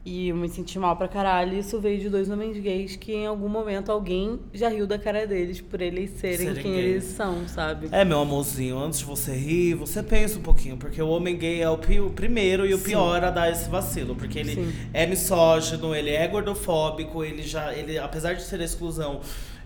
E 0.06 0.28
eu 0.28 0.36
me 0.36 0.50
senti 0.50 0.78
mal 0.78 0.98
pra 0.98 1.08
caralho. 1.08 1.58
Isso 1.58 1.80
veio 1.80 1.98
de 1.98 2.10
dois 2.10 2.30
homens 2.30 2.58
gays 2.58 2.98
que 2.98 3.14
em 3.14 3.26
algum 3.26 3.48
momento 3.48 3.90
alguém 3.90 4.38
já 4.54 4.68
riu 4.68 4.86
da 4.86 5.00
cara 5.00 5.26
deles 5.26 5.62
por 5.62 5.82
eles 5.82 6.10
serem, 6.20 6.38
Serem 6.48 6.62
quem 6.62 6.74
gays. 6.74 6.86
eles 6.86 7.04
são, 7.06 7.48
sabe? 7.48 7.88
É, 7.90 8.04
meu 8.04 8.20
amorzinho, 8.20 8.78
antes 8.78 9.00
de 9.00 9.06
você 9.06 9.34
rir, 9.34 9.76
você 9.76 10.04
pensa 10.04 10.38
um 10.38 10.42
pouquinho, 10.42 10.76
porque 10.76 11.02
o 11.02 11.08
homem 11.08 11.38
gay 11.38 11.62
é 11.62 11.70
o, 11.70 11.76
o 11.76 12.10
primeiro 12.12 12.66
e 12.66 12.74
o 12.74 12.78
Sim. 12.78 12.84
pior 12.84 13.24
a 13.24 13.32
dar 13.32 13.50
esse 13.50 13.70
vacilo, 13.70 14.14
porque 14.14 14.40
ele 14.40 14.56
Sim. 14.56 14.74
é 14.94 15.06
misógino, 15.08 15.96
ele 15.96 16.10
é 16.10 16.28
gordofóbico, 16.28 17.24
ele 17.24 17.42
já, 17.42 17.74
ele, 17.74 17.98
apesar 17.98 18.34
de 18.34 18.44
ser 18.44 18.60
exclusão, 18.60 19.22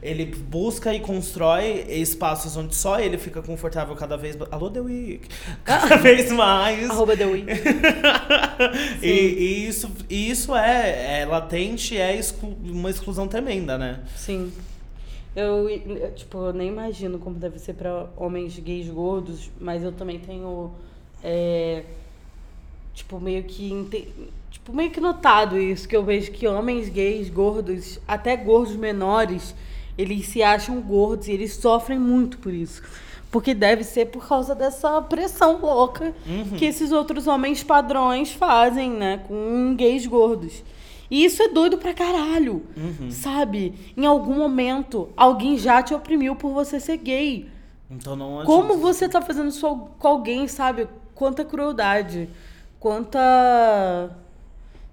ele 0.07 0.25
busca 0.25 0.93
e 0.93 0.99
constrói 0.99 1.85
espaços 1.89 2.55
onde 2.55 2.75
só 2.75 2.99
ele 2.99 3.17
fica 3.17 3.41
confortável 3.41 3.95
cada 3.95 4.15
vez. 4.17 4.37
Alô, 4.49 4.69
The 4.69 4.79
Week! 4.79 5.27
Cada 5.65 5.97
vez 5.97 6.31
mais. 6.31 6.89
Arroba 6.89 7.15
The 7.17 7.25
Week. 7.25 7.47
e, 9.03 9.07
e 9.09 9.67
isso, 9.67 9.91
e 10.09 10.29
isso 10.29 10.55
é, 10.55 11.21
é 11.21 11.25
latente, 11.25 11.97
é 11.97 12.15
exclu- 12.15 12.57
uma 12.63 12.89
exclusão 12.89 13.27
tremenda, 13.27 13.77
né? 13.77 13.99
Sim. 14.15 14.51
Eu, 15.35 15.69
eu, 15.69 16.11
tipo, 16.15 16.37
eu 16.47 16.53
nem 16.53 16.69
imagino 16.69 17.19
como 17.19 17.35
deve 17.37 17.59
ser 17.59 17.73
pra 17.73 18.07
homens 18.17 18.57
gays 18.57 18.89
gordos, 18.89 19.51
mas 19.59 19.83
eu 19.83 19.91
também 19.91 20.17
tenho, 20.17 20.71
é, 21.23 21.83
tipo, 22.93 23.19
meio 23.19 23.43
que, 23.43 24.15
tipo, 24.49 24.73
meio 24.73 24.89
que 24.89 24.99
notado 24.99 25.59
isso, 25.59 25.87
que 25.87 25.95
eu 25.95 26.03
vejo 26.03 26.31
que 26.31 26.47
homens 26.47 26.89
gays 26.89 27.29
gordos, 27.29 27.99
até 28.07 28.35
gordos 28.35 28.75
menores, 28.75 29.53
eles 29.97 30.27
se 30.27 30.43
acham 30.43 30.79
gordos 30.81 31.27
e 31.27 31.31
eles 31.31 31.53
sofrem 31.55 31.97
muito 31.99 32.37
por 32.37 32.53
isso. 32.53 32.81
Porque 33.29 33.53
deve 33.53 33.83
ser 33.83 34.05
por 34.07 34.25
causa 34.27 34.55
dessa 34.55 35.01
pressão 35.01 35.59
louca 35.59 36.13
que 36.57 36.65
esses 36.65 36.91
outros 36.91 37.27
homens 37.27 37.63
padrões 37.63 38.31
fazem, 38.31 38.89
né, 38.91 39.21
com 39.27 39.75
gays 39.75 40.05
gordos. 40.05 40.63
E 41.11 41.23
isso 41.25 41.41
é 41.43 41.47
doido 41.49 41.77
pra 41.77 41.93
caralho. 41.93 42.63
Sabe? 43.09 43.73
Em 43.95 44.05
algum 44.05 44.35
momento, 44.35 45.09
alguém 45.15 45.57
já 45.57 45.81
te 45.81 45.93
oprimiu 45.93 46.35
por 46.35 46.51
você 46.53 46.79
ser 46.79 46.97
gay. 46.97 47.49
Então 47.89 48.15
não 48.15 48.43
Como 48.45 48.73
adianta. 48.73 48.77
você 48.81 49.07
tá 49.09 49.21
fazendo 49.21 49.49
isso 49.49 49.89
com 49.97 50.07
alguém, 50.07 50.47
sabe? 50.47 50.87
Quanta 51.15 51.45
crueldade. 51.45 52.29
Quanta. 52.79 54.09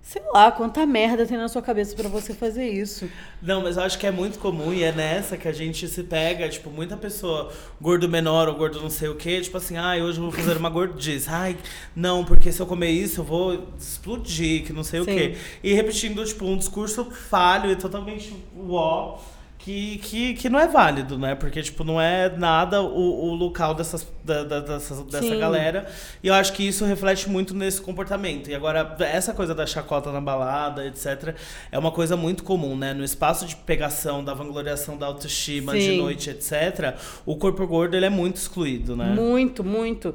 Sei 0.07 0.21
lá, 0.35 0.53
quanta 0.53 0.85
merda 0.85 1.25
tem 1.25 1.39
na 1.39 1.49
sua 1.49 1.63
cabeça 1.63 1.97
pra 1.97 2.11
você 2.11 2.35
fazer 2.35 2.69
isso. 2.69 3.09
Não, 3.41 3.63
mas 3.63 3.79
eu 3.79 3.83
acho 3.83 3.99
que 3.99 4.07
é 4.07 4.11
muito 4.11 4.39
comum 4.39 4.71
e 4.71 4.83
é 4.83 4.93
nessa 4.93 5.39
que 5.39 5.49
a 5.49 5.53
gente 5.53 5.89
se 5.89 6.03
pega, 6.03 6.47
tipo, 6.47 6.69
muita 6.69 6.95
pessoa, 6.95 7.51
gordo 7.81 8.07
menor 8.07 8.47
ou 8.47 8.55
gordo 8.55 8.83
não 8.83 8.91
sei 8.91 9.09
o 9.09 9.15
quê, 9.15 9.41
tipo 9.41 9.57
assim, 9.57 9.79
ai, 9.79 10.03
hoje 10.03 10.19
eu 10.19 10.25
vou 10.25 10.31
fazer 10.31 10.59
uma 10.59 10.69
gordice. 10.69 11.27
Ai, 11.31 11.57
não, 11.97 12.23
porque 12.23 12.53
se 12.53 12.61
eu 12.61 12.67
comer 12.67 12.91
isso 12.91 13.23
eu 13.23 13.25
vou 13.25 13.69
explodir, 13.79 14.65
que 14.67 14.75
não 14.75 14.85
sei 14.85 15.01
o 15.01 15.05
Sim. 15.07 15.15
quê. 15.17 15.37
E 15.63 15.73
repetindo, 15.73 16.23
tipo, 16.23 16.45
um 16.45 16.59
discurso 16.59 17.07
falho 17.07 17.71
e 17.71 17.77
totalmente 17.77 18.31
uó, 18.55 19.19
que, 19.65 19.97
que, 19.97 20.35
que 20.35 20.51
não 20.51 20.61
é 20.61 20.69
válido, 20.69 21.19
né? 21.19 21.35
Porque, 21.35 21.63
tipo, 21.63 21.85
não 21.85 21.99
é 21.99 22.29
nada 22.29 22.83
o, 22.83 23.31
o 23.31 23.35
local 23.35 23.75
dessas, 23.75 24.07
da, 24.23 24.45
da, 24.45 24.61
dessa 24.61 24.95
Sim. 25.23 25.39
galera. 25.39 25.87
E 26.23 26.29
eu 26.29 26.35
acho 26.35 26.53
que 26.53 26.69
isso 26.69 26.85
reflete 26.85 27.31
muito 27.31 27.55
nesse 27.55 27.81
comportamento. 27.81 28.51
E 28.51 28.55
agora, 28.55 28.95
essa 29.01 29.33
coisa 29.33 29.55
da 29.55 29.65
chacota 29.67 30.13
na 30.13 30.21
balada, 30.21 30.87
etc., 30.87 31.35
é 31.73 31.79
uma 31.79 31.91
coisa 31.91 32.15
muito 32.15 32.45
comum, 32.45 32.77
né? 32.77 32.93
No 32.93 33.03
espaço 33.03 33.47
de 33.47 33.57
pegação, 33.57 34.23
da 34.23 34.35
vangloriação 34.35 34.99
da 34.99 35.07
autoestima, 35.07 35.73
de 35.73 35.81
Sim. 35.81 35.99
noite, 35.99 36.29
etc., 36.29 36.95
o 37.25 37.35
corpo 37.35 37.67
gordo 37.67 37.97
ele 37.97 38.05
é 38.05 38.11
muito 38.11 38.37
excluído, 38.37 38.95
né? 38.95 39.15
Muito, 39.15 39.65
muito. 39.65 40.15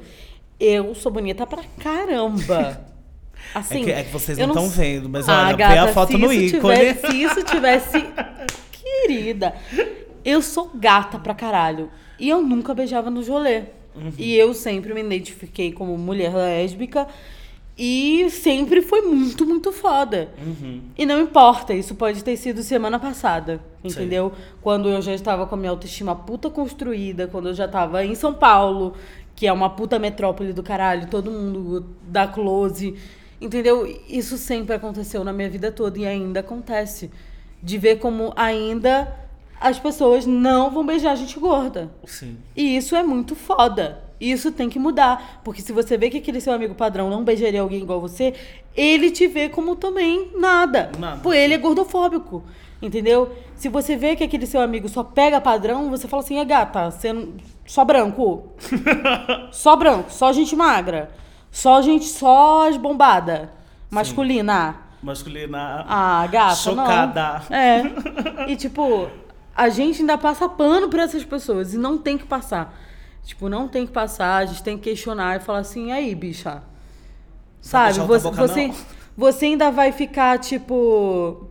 Eu 0.60 0.94
sou 0.94 1.10
bonita 1.10 1.44
pra 1.44 1.64
caramba. 1.82 2.80
Assim, 3.52 3.80
é, 3.80 3.84
que, 3.84 3.90
é 3.90 4.02
que 4.04 4.12
vocês 4.12 4.38
não 4.38 4.48
estão 4.48 4.68
vendo, 4.68 5.08
mas 5.08 5.28
Ah, 5.28 5.46
olha, 5.48 5.56
gata, 5.56 5.82
a 5.82 5.88
foto 5.88 6.16
no 6.16 6.32
ícone. 6.32 6.76
Tivesse, 6.76 7.06
se 7.08 7.22
isso 7.22 7.42
tivesse. 7.42 8.06
Querida, 9.00 9.54
eu 10.24 10.42
sou 10.42 10.70
gata 10.74 11.18
pra 11.18 11.34
caralho. 11.34 11.90
E 12.18 12.28
eu 12.28 12.42
nunca 12.42 12.74
beijava 12.74 13.10
no 13.10 13.22
rolê. 13.24 13.64
Uhum. 13.94 14.12
E 14.18 14.36
eu 14.36 14.52
sempre 14.52 14.92
me 14.92 15.00
identifiquei 15.00 15.72
como 15.72 15.96
mulher 15.96 16.34
lésbica. 16.34 17.08
E 17.82 18.28
sempre 18.28 18.82
foi 18.82 19.00
muito, 19.00 19.46
muito 19.46 19.72
foda. 19.72 20.28
Uhum. 20.38 20.82
E 20.98 21.06
não 21.06 21.18
importa, 21.18 21.72
isso 21.72 21.94
pode 21.94 22.22
ter 22.22 22.36
sido 22.36 22.62
semana 22.62 22.98
passada, 22.98 23.58
entendeu? 23.82 24.32
Quando 24.60 24.90
eu 24.90 25.00
já 25.00 25.14
estava 25.14 25.46
com 25.46 25.54
a 25.54 25.58
minha 25.58 25.70
autoestima 25.70 26.14
puta 26.14 26.50
construída, 26.50 27.26
quando 27.26 27.48
eu 27.48 27.54
já 27.54 27.64
estava 27.64 28.04
em 28.04 28.14
São 28.14 28.34
Paulo, 28.34 28.94
que 29.34 29.46
é 29.46 29.52
uma 29.52 29.70
puta 29.70 29.98
metrópole 29.98 30.52
do 30.52 30.62
caralho, 30.62 31.08
todo 31.08 31.30
mundo 31.30 31.86
dá 32.02 32.28
close, 32.28 32.94
entendeu? 33.40 33.86
Isso 34.06 34.36
sempre 34.36 34.74
aconteceu 34.74 35.24
na 35.24 35.32
minha 35.32 35.48
vida 35.48 35.72
toda 35.72 35.98
e 35.98 36.06
ainda 36.06 36.40
acontece. 36.40 37.10
De 37.62 37.78
ver 37.78 37.98
como 37.98 38.32
ainda 38.36 39.16
as 39.60 39.78
pessoas 39.78 40.24
não 40.24 40.70
vão 40.70 40.84
beijar 40.84 41.14
gente 41.16 41.38
gorda. 41.38 41.90
Sim. 42.04 42.38
E 42.56 42.76
isso 42.76 42.96
é 42.96 43.02
muito 43.02 43.36
foda. 43.36 44.02
Isso 44.20 44.50
tem 44.50 44.68
que 44.68 44.78
mudar. 44.78 45.40
Porque 45.44 45.60
se 45.60 45.72
você 45.72 45.96
vê 45.96 46.10
que 46.10 46.18
aquele 46.18 46.40
seu 46.40 46.52
amigo 46.52 46.74
padrão 46.74 47.10
não 47.10 47.22
beijaria 47.22 47.60
alguém 47.60 47.82
igual 47.82 48.00
você, 48.00 48.34
ele 48.74 49.10
te 49.10 49.26
vê 49.26 49.48
como 49.48 49.76
também 49.76 50.30
nada. 50.36 50.90
Nada. 50.98 51.20
Pô, 51.22 51.32
ele 51.32 51.54
é 51.54 51.58
gordofóbico. 51.58 52.42
Entendeu? 52.82 53.34
Se 53.54 53.68
você 53.68 53.94
vê 53.94 54.16
que 54.16 54.24
aquele 54.24 54.46
seu 54.46 54.60
amigo 54.60 54.88
só 54.88 55.04
pega 55.04 55.40
padrão, 55.40 55.90
você 55.90 56.08
fala 56.08 56.22
assim, 56.22 56.38
é 56.38 56.44
gata, 56.46 56.90
você 56.90 57.12
não... 57.12 57.34
só 57.66 57.84
branco. 57.84 58.48
só 59.52 59.76
branco, 59.76 60.10
só 60.10 60.32
gente 60.32 60.56
magra. 60.56 61.10
Só 61.50 61.82
gente, 61.82 62.06
só 62.06 62.68
as 62.68 62.78
bombada. 62.78 63.52
Masculina. 63.90 64.89
Masculina. 65.02 65.84
Ah, 65.88 66.26
gata, 66.30 66.54
Chocada. 66.56 67.42
não. 67.48 67.56
É. 67.56 67.82
E, 68.50 68.56
tipo, 68.56 69.08
a 69.54 69.68
gente 69.68 70.00
ainda 70.00 70.16
passa 70.18 70.48
pano 70.48 70.88
pra 70.88 71.02
essas 71.02 71.24
pessoas. 71.24 71.74
E 71.74 71.78
não 71.78 71.96
tem 71.98 72.16
que 72.18 72.24
passar. 72.26 72.74
Tipo, 73.24 73.48
não 73.48 73.68
tem 73.68 73.86
que 73.86 73.92
passar. 73.92 74.36
A 74.36 74.46
gente 74.46 74.62
tem 74.62 74.76
que 74.78 74.84
questionar 74.90 75.36
e 75.36 75.40
falar 75.40 75.58
assim, 75.60 75.88
"E 75.88 75.92
aí, 75.92 76.14
bicha. 76.14 76.62
Sabe? 77.60 77.98
Você, 78.00 78.22
boca, 78.30 78.36
você, 78.48 78.66
não. 78.68 78.74
você 79.16 79.44
ainda 79.46 79.70
vai 79.70 79.92
ficar, 79.92 80.38
tipo, 80.38 81.49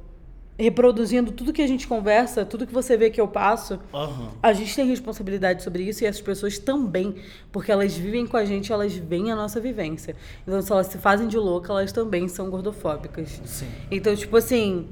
reproduzindo 0.60 1.32
tudo 1.32 1.54
que 1.54 1.62
a 1.62 1.68
gente 1.68 1.88
conversa, 1.88 2.46
tudo 2.46 2.68
que 2.68 2.74
você 2.74 2.98
vê 2.98 3.10
que 3.10 3.20
eu 3.20 3.28
passo. 3.28 3.80
Aham. 3.94 4.32
A 4.44 4.52
gente 4.52 4.76
tem 4.76 4.86
responsabilidade 4.86 5.64
sobre 5.64 5.84
isso 5.84 6.04
e 6.04 6.08
as 6.08 6.20
pessoas 6.20 6.60
também, 6.60 7.16
porque 7.50 7.72
elas 7.72 7.96
vivem 7.96 8.28
com 8.28 8.36
a 8.36 8.44
gente, 8.44 8.72
elas 8.72 8.94
veem 8.94 9.32
a 9.32 9.36
nossa 9.36 9.62
vivência. 9.62 10.18
Então, 10.46 10.62
se 10.62 10.70
elas 10.70 10.88
se 10.88 10.98
fazem 10.98 11.30
de 11.30 11.38
louca, 11.38 11.72
elas 11.72 11.94
também 11.94 12.28
são 12.28 12.50
gordofóbicas. 12.50 13.42
Sim. 13.46 13.68
Então, 13.90 14.14
tipo 14.14 14.36
assim, 14.36 14.88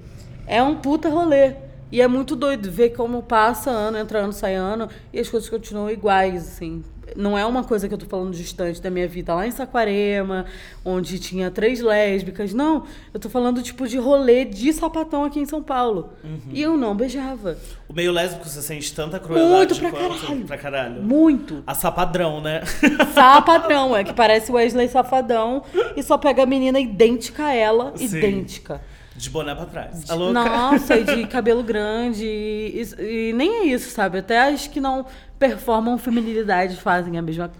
é 0.47 0.63
um 0.63 0.76
puta 0.76 1.09
rolê. 1.09 1.66
E 1.92 2.02
é 2.02 2.08
muito 2.08 2.36
doido 2.36 2.70
ver 2.70 2.90
como 2.90 3.24
passa 3.24 3.70
ano, 3.72 3.98
entra 3.98 4.20
ano, 4.20 4.34
sai 4.34 4.56
ano, 4.56 4.90
e 5.14 5.20
as 5.20 5.30
coisas 5.30 5.50
continuam 5.50 5.90
iguais, 5.90 6.48
assim. 6.48 6.84
Não 7.16 7.38
é 7.38 7.46
uma 7.46 7.64
coisa 7.64 7.88
que 7.88 7.94
eu 7.94 7.98
tô 7.98 8.06
falando 8.06 8.34
distante 8.34 8.82
da 8.82 8.90
minha 8.90 9.08
vida 9.08 9.34
lá 9.34 9.48
em 9.48 9.52
Saquarema, 9.52 10.46
onde 10.84 11.18
tinha 11.18 11.50
três 11.50 11.80
lésbicas. 11.80 12.54
Não, 12.54 12.84
eu 13.14 13.20
tô 13.20 13.30
falando, 13.30 13.64
tipo, 13.64 13.88
de 13.88 13.98
rolê 13.98 14.44
de 14.44 14.74
sapatão 14.74 15.24
aqui 15.24 15.40
em 15.40 15.46
São 15.46 15.64
Paulo. 15.64 16.10
E 16.52 16.62
eu 16.62 16.76
não 16.76 16.94
beijava. 16.96 17.58
O 17.88 17.94
meio 17.94 18.12
lésbico 18.12 18.48
você 18.48 18.62
sente 18.62 18.94
tanta 18.94 19.20
crueldade 19.20 19.80
Muito 19.80 19.80
pra 19.80 19.92
caralho. 19.92 20.46
pra 20.46 20.58
caralho. 20.58 21.02
Muito. 21.02 21.64
A 21.66 21.74
sapadrão, 21.74 22.42
né? 22.42 22.62
Sapadão, 23.16 23.96
é 23.96 24.04
que 24.04 24.14
parece 24.14 24.52
Wesley 24.52 24.90
Safadão 24.90 25.64
e 25.96 26.04
só 26.04 26.18
pega 26.18 26.44
a 26.44 26.46
menina 26.46 26.80
idêntica 26.80 27.46
a 27.46 27.54
ela, 27.54 27.94
Sim. 27.96 28.06
idêntica. 28.06 28.82
De 29.18 29.30
boné 29.32 29.55
pra 29.55 29.65
trás. 29.65 30.09
A 30.09 30.13
louca. 30.13 30.34
Nossa, 30.34 30.95
e 30.95 31.03
de 31.03 31.26
cabelo 31.28 31.63
grande. 31.63 32.24
E, 32.24 32.82
e 32.99 33.34
nem 33.34 33.61
é 33.61 33.65
isso, 33.65 33.89
sabe? 33.89 34.20
Até 34.20 34.39
as 34.39 34.68
que 34.68 34.80
não 34.80 35.05
performam 35.39 35.97
feminilidade 35.97 36.78
fazem 36.78 37.18
a 37.18 37.22
mesma 37.22 37.51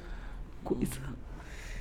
coisa. 0.64 1.18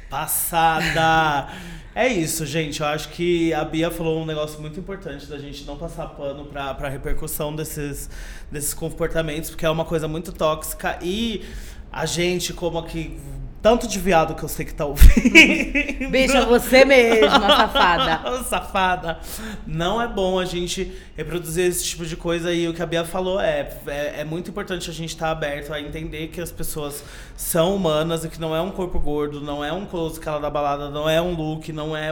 Passada! 0.08 1.48
É 1.94 2.08
isso, 2.08 2.44
gente. 2.46 2.80
Eu 2.80 2.86
acho 2.86 3.08
que 3.10 3.52
a 3.52 3.64
Bia 3.64 3.90
falou 3.90 4.22
um 4.22 4.26
negócio 4.26 4.60
muito 4.60 4.78
importante 4.78 5.26
da 5.26 5.38
gente 5.38 5.64
não 5.64 5.76
passar 5.76 6.06
pano 6.08 6.44
pra, 6.44 6.74
pra 6.74 6.88
repercussão 6.88 7.54
desses, 7.54 8.08
desses 8.50 8.74
comportamentos, 8.74 9.50
porque 9.50 9.64
é 9.64 9.70
uma 9.70 9.84
coisa 9.84 10.06
muito 10.06 10.32
tóxica 10.32 10.98
e 11.02 11.42
a 11.90 12.04
gente, 12.06 12.52
como 12.52 12.78
aqui. 12.78 13.18
Tanto 13.66 13.88
de 13.88 13.98
viado 13.98 14.36
que 14.36 14.44
eu 14.44 14.48
sei 14.48 14.64
que 14.64 14.72
tá 14.72 14.86
ouvindo. 14.86 16.08
Beijo 16.08 16.38
a 16.38 16.44
você 16.44 16.84
mesma, 16.84 17.40
safada. 17.50 18.44
Safada. 18.44 19.18
Não 19.66 20.00
é 20.00 20.06
bom 20.06 20.38
a 20.38 20.44
gente 20.44 20.92
reproduzir 21.16 21.66
esse 21.66 21.84
tipo 21.84 22.06
de 22.06 22.14
coisa 22.14 22.52
e 22.52 22.68
o 22.68 22.72
que 22.72 22.80
a 22.80 22.86
Bia 22.86 23.04
falou 23.04 23.40
é, 23.40 23.68
é, 23.88 24.20
é 24.20 24.24
muito 24.24 24.50
importante 24.50 24.88
a 24.88 24.92
gente 24.92 25.08
estar 25.08 25.32
aberto 25.32 25.74
a 25.74 25.80
entender 25.80 26.28
que 26.28 26.40
as 26.40 26.52
pessoas 26.52 27.02
são 27.36 27.74
humanas 27.74 28.24
e 28.24 28.28
que 28.28 28.40
não 28.40 28.54
é 28.54 28.60
um 28.60 28.70
corpo 28.70 29.00
gordo, 29.00 29.40
não 29.40 29.64
é 29.64 29.72
um 29.72 29.84
close 29.84 30.20
cara 30.20 30.38
da 30.38 30.48
balada, 30.48 30.88
não 30.88 31.10
é 31.10 31.20
um 31.20 31.34
look, 31.34 31.72
não 31.72 31.96
é 31.96 32.10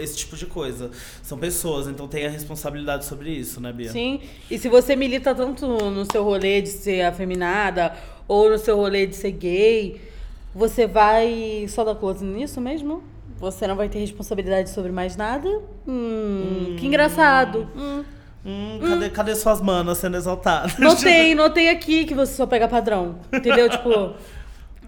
esse 0.00 0.16
tipo 0.16 0.36
de 0.36 0.46
coisa. 0.46 0.90
São 1.22 1.38
pessoas, 1.38 1.86
então 1.86 2.08
tenha 2.08 2.28
responsabilidade 2.28 3.04
sobre 3.04 3.30
isso, 3.30 3.60
né, 3.60 3.72
Bia? 3.72 3.92
Sim, 3.92 4.22
e 4.50 4.58
se 4.58 4.68
você 4.68 4.96
milita 4.96 5.32
tanto 5.36 5.68
no 5.68 6.04
seu 6.10 6.24
rolê 6.24 6.60
de 6.60 6.70
ser 6.70 7.02
afeminada 7.02 7.92
ou 8.26 8.50
no 8.50 8.58
seu 8.58 8.76
rolê 8.76 9.06
de 9.06 9.14
ser 9.14 9.30
gay, 9.30 10.00
você 10.56 10.86
vai 10.86 11.66
só 11.68 11.84
dar 11.84 11.94
close 11.94 12.24
nisso 12.24 12.62
mesmo? 12.62 13.04
Você 13.38 13.66
não 13.66 13.76
vai 13.76 13.90
ter 13.90 13.98
responsabilidade 13.98 14.70
sobre 14.70 14.90
mais 14.90 15.14
nada? 15.14 15.46
Hum, 15.86 16.76
que 16.78 16.86
engraçado. 16.86 17.68
Hum. 17.76 18.02
Hum, 18.42 18.78
cadê, 18.80 19.10
cadê 19.10 19.34
suas 19.34 19.60
manas 19.60 19.98
sendo 19.98 20.16
exaltadas? 20.16 20.78
Notei, 20.78 21.34
notei 21.34 21.68
aqui 21.68 22.06
que 22.06 22.14
você 22.14 22.32
só 22.32 22.46
pega 22.46 22.66
padrão. 22.66 23.18
Entendeu? 23.30 23.68
tipo, 23.68 24.14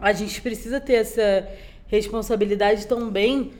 a 0.00 0.12
gente 0.14 0.40
precisa 0.40 0.80
ter 0.80 0.94
essa 0.94 1.46
responsabilidade 1.86 2.86
também 2.86 3.52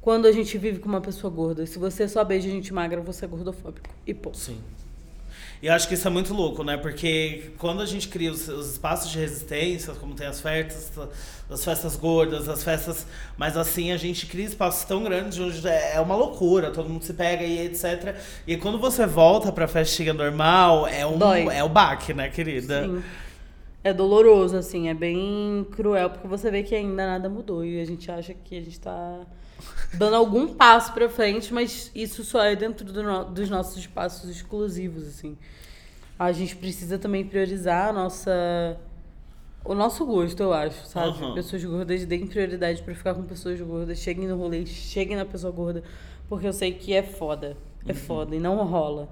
quando 0.00 0.26
a 0.26 0.32
gente 0.32 0.56
vive 0.56 0.78
com 0.78 0.88
uma 0.88 1.00
pessoa 1.00 1.32
gorda. 1.32 1.66
Se 1.66 1.80
você 1.80 2.06
só 2.06 2.22
beija 2.22 2.48
gente 2.48 2.72
magra, 2.72 3.00
você 3.00 3.24
é 3.24 3.28
gordofóbico. 3.28 3.88
E 4.06 4.14
pô. 4.14 4.32
Sim. 4.32 4.60
E 5.62 5.66
eu 5.68 5.72
acho 5.72 5.88
que 5.88 5.94
isso 5.94 6.06
é 6.06 6.10
muito 6.10 6.34
louco, 6.34 6.62
né? 6.62 6.76
Porque 6.76 7.50
quando 7.58 7.80
a 7.80 7.86
gente 7.86 8.08
cria 8.08 8.30
os, 8.30 8.46
os 8.48 8.72
espaços 8.72 9.10
de 9.10 9.18
resistência, 9.18 9.94
como 9.94 10.14
tem 10.14 10.26
as 10.26 10.40
festas, 10.40 10.92
as 11.48 11.64
festas 11.64 11.96
gordas, 11.96 12.48
as 12.48 12.62
festas. 12.62 13.06
Mas 13.36 13.56
assim, 13.56 13.92
a 13.92 13.96
gente 13.96 14.26
cria 14.26 14.44
espaços 14.44 14.84
tão 14.84 15.02
grandes 15.02 15.38
onde 15.38 15.66
é 15.66 15.86
é 15.94 16.00
uma 16.00 16.14
loucura, 16.14 16.70
todo 16.70 16.88
mundo 16.88 17.04
se 17.04 17.14
pega 17.14 17.42
e 17.42 17.66
etc. 17.66 18.16
E 18.46 18.56
quando 18.56 18.78
você 18.78 19.06
volta 19.06 19.50
pra 19.50 19.66
festinha 19.66 20.12
normal, 20.12 20.86
é, 20.86 21.06
um, 21.06 21.16
Dói. 21.18 21.48
é 21.50 21.64
o 21.64 21.68
baque, 21.68 22.12
né, 22.12 22.28
querida? 22.28 22.84
Sim. 22.84 23.02
É 23.88 23.92
doloroso, 23.92 24.56
assim, 24.56 24.88
é 24.88 24.94
bem 24.94 25.64
cruel, 25.70 26.10
porque 26.10 26.26
você 26.26 26.50
vê 26.50 26.64
que 26.64 26.74
ainda 26.74 27.06
nada 27.06 27.28
mudou. 27.28 27.64
E 27.64 27.80
a 27.80 27.84
gente 27.84 28.10
acha 28.10 28.34
que 28.34 28.56
a 28.58 28.60
gente 28.60 28.80
tá 28.80 29.20
dando 29.94 30.16
algum 30.16 30.48
passo 30.54 30.92
pra 30.92 31.08
frente, 31.08 31.54
mas 31.54 31.92
isso 31.94 32.24
só 32.24 32.42
é 32.42 32.56
dentro 32.56 32.84
do 32.84 33.00
no- 33.02 33.24
dos 33.26 33.48
nossos 33.48 33.76
espaços 33.76 34.28
exclusivos, 34.28 35.06
assim. 35.06 35.36
A 36.18 36.32
gente 36.32 36.56
precisa 36.56 36.98
também 36.98 37.24
priorizar 37.24 37.90
a 37.90 37.92
nossa. 37.92 38.76
O 39.64 39.72
nosso 39.72 40.04
gosto, 40.04 40.40
eu 40.42 40.52
acho, 40.52 40.84
sabe? 40.86 41.08
Aham. 41.18 41.34
Pessoas 41.34 41.64
gordas 41.64 42.04
deem 42.04 42.26
prioridade 42.26 42.82
pra 42.82 42.92
ficar 42.94 43.14
com 43.14 43.22
pessoas 43.22 43.60
gordas, 43.60 43.98
cheguem 44.00 44.26
no 44.26 44.36
rolê, 44.36 44.66
cheguem 44.66 45.16
na 45.16 45.24
pessoa 45.24 45.52
gorda, 45.52 45.84
porque 46.28 46.46
eu 46.48 46.52
sei 46.52 46.72
que 46.72 46.92
é 46.92 47.04
foda. 47.04 47.56
É 47.86 47.94
foda 47.94 48.34
e 48.34 48.40
não 48.40 48.56
rola. 48.64 49.08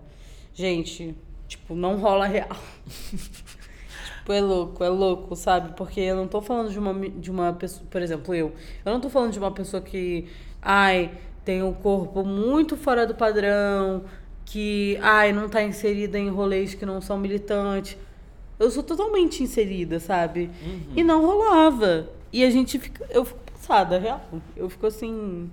Gente, 0.53 1.15
tipo, 1.47 1.77
não 1.77 1.97
rola 1.99 2.27
real. 2.27 2.49
Tipo, 4.25 4.33
é 4.33 4.41
louco, 4.41 4.83
é 4.83 4.89
louco, 4.89 5.37
sabe? 5.37 5.75
Porque 5.77 6.01
eu 6.01 6.17
não 6.17 6.27
tô 6.27 6.41
falando 6.41 6.71
de 6.71 6.79
uma, 6.79 6.95
de 7.11 7.31
uma 7.31 7.53
pessoa, 7.53 7.87
por 7.91 8.01
exemplo, 8.01 8.35
eu. 8.35 8.55
Eu 8.83 8.93
não 8.95 8.99
tô 8.99 9.11
falando 9.11 9.33
de 9.33 9.39
uma 9.39 9.51
pessoa 9.51 9.83
que, 9.83 10.27
ai, 10.63 11.11
tem 11.45 11.63
um 11.63 11.75
corpo 11.75 12.25
muito 12.25 12.75
fora 12.75 13.07
do 13.07 13.15
padrão, 13.15 14.03
que, 14.47 14.99
ai, 15.03 15.31
não 15.31 15.47
tá 15.47 15.63
inserida 15.63 16.19
em 16.19 16.31
rolês 16.31 16.73
que 16.73 16.87
não 16.87 17.03
são 17.03 17.19
militantes. 17.19 17.99
Eu 18.59 18.71
sou 18.71 18.83
totalmente 18.83 19.43
inserida, 19.43 20.01
sabe? 20.01 20.51
E 20.97 21.05
não 21.05 21.27
rolava. 21.27 22.09
E 22.33 22.43
a 22.45 22.49
gente 22.51 22.79
fica. 22.79 23.05
Eu 23.11 23.27
fico 23.27 23.41
passada, 23.53 23.99
real. 23.99 24.23
Eu 24.57 24.71
fico 24.71 24.87
assim. 24.87 25.51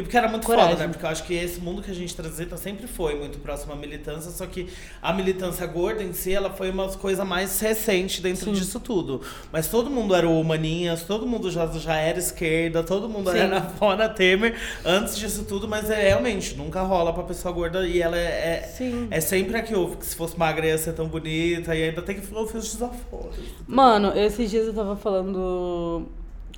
E 0.00 0.02
porque 0.02 0.16
era 0.16 0.28
muito 0.28 0.46
Coragem. 0.46 0.70
foda, 0.70 0.86
né? 0.86 0.88
Porque 0.90 1.04
eu 1.04 1.10
acho 1.10 1.24
que 1.24 1.34
esse 1.34 1.60
mundo 1.60 1.82
que 1.82 1.90
a 1.90 1.94
gente 1.94 2.16
transita 2.16 2.56
sempre 2.56 2.86
foi 2.86 3.16
muito 3.16 3.38
próximo 3.38 3.74
à 3.74 3.76
militância, 3.76 4.30
só 4.30 4.46
que 4.46 4.66
a 5.02 5.12
militância 5.12 5.66
gorda 5.66 6.02
em 6.02 6.14
si, 6.14 6.32
ela 6.32 6.48
foi 6.48 6.70
uma 6.70 6.88
coisa 6.88 7.22
mais 7.22 7.60
recente 7.60 8.22
dentro 8.22 8.46
Sim. 8.46 8.52
disso 8.52 8.80
tudo. 8.80 9.20
Mas 9.52 9.68
todo 9.68 9.90
mundo 9.90 10.14
era 10.14 10.26
o 10.26 10.42
Maninhas, 10.42 11.02
todo 11.02 11.26
mundo 11.26 11.50
já, 11.50 11.66
já 11.66 11.96
era 11.96 12.18
esquerda, 12.18 12.82
todo 12.82 13.10
mundo 13.10 13.30
Sim. 13.30 13.38
era 13.40 13.60
fora 13.78 14.08
Temer 14.08 14.56
antes 14.86 15.18
disso 15.18 15.44
tudo, 15.44 15.68
mas 15.68 15.90
é 15.90 16.08
realmente, 16.08 16.56
nunca 16.56 16.80
rola 16.80 17.12
pra 17.12 17.22
pessoa 17.24 17.52
gorda 17.52 17.86
e 17.86 18.00
ela 18.00 18.16
é, 18.16 18.72
é, 18.80 19.06
é 19.10 19.20
sempre 19.20 19.58
a 19.58 19.62
que 19.62 19.74
ouve, 19.74 19.98
que 19.98 20.06
se 20.06 20.16
fosse 20.16 20.38
magra 20.38 20.66
ia 20.66 20.78
ser 20.78 20.94
tão 20.94 21.08
bonita 21.08 21.76
e 21.76 21.90
ainda 21.90 22.00
tem 22.00 22.18
que 22.18 22.34
ouvir 22.34 22.56
os 22.56 22.72
desaforos. 22.72 23.36
Mano, 23.68 24.16
esses 24.16 24.50
dias 24.50 24.66
eu 24.66 24.72
tava 24.72 24.96
falando 24.96 26.06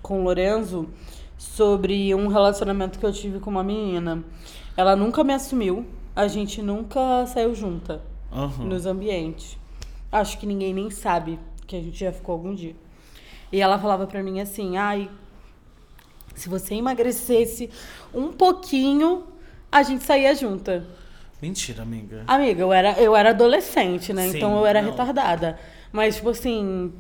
com 0.01 0.21
o 0.21 0.23
Lorenzo 0.23 0.89
sobre 1.43 2.15
um 2.15 2.29
relacionamento 2.29 3.01
que 3.01 3.05
eu 3.05 3.13
tive 3.13 3.41
com 3.41 3.51
uma 3.51 3.65
menina. 3.65 4.23
Ela 4.77 4.95
nunca 4.95 5.25
me 5.25 5.35
assumiu, 5.35 5.85
a 6.15 6.29
gente 6.29 6.63
nunca 6.63 7.27
saiu 7.27 7.53
junta 7.53 8.01
Aham. 8.33 8.65
nos 8.65 8.87
ambientes. 8.87 9.59
Acho 10.11 10.39
que 10.39 10.47
ninguém 10.47 10.73
nem 10.73 10.89
sabe 10.89 11.39
que 11.67 11.75
a 11.75 11.83
gente 11.83 11.99
já 11.99 12.13
ficou 12.13 12.35
algum 12.35 12.55
dia. 12.55 12.77
E 13.51 13.61
ela 13.61 13.77
falava 13.79 14.07
pra 14.07 14.23
mim 14.23 14.41
assim: 14.41 14.77
ai, 14.77 15.11
se 16.35 16.49
você 16.49 16.77
emagrecesse 16.77 17.69
um 18.15 18.33
pouquinho, 18.33 19.25
a 19.71 19.83
gente 19.83 20.05
saía 20.05 20.35
junta. 20.35 20.87
Mentira, 21.41 21.83
amiga. 21.83 22.23
Amiga, 22.29 22.63
eu 22.63 22.73
era, 22.73 22.93
eu 23.01 23.17
era 23.17 23.31
adolescente, 23.31 24.13
né? 24.13 24.29
Sim, 24.29 24.37
então 24.37 24.57
eu 24.57 24.65
era 24.65 24.81
não. 24.81 24.91
retardada. 24.91 25.59
Mas, 25.91 26.17
tipo 26.17 26.31
assim. 26.31 26.93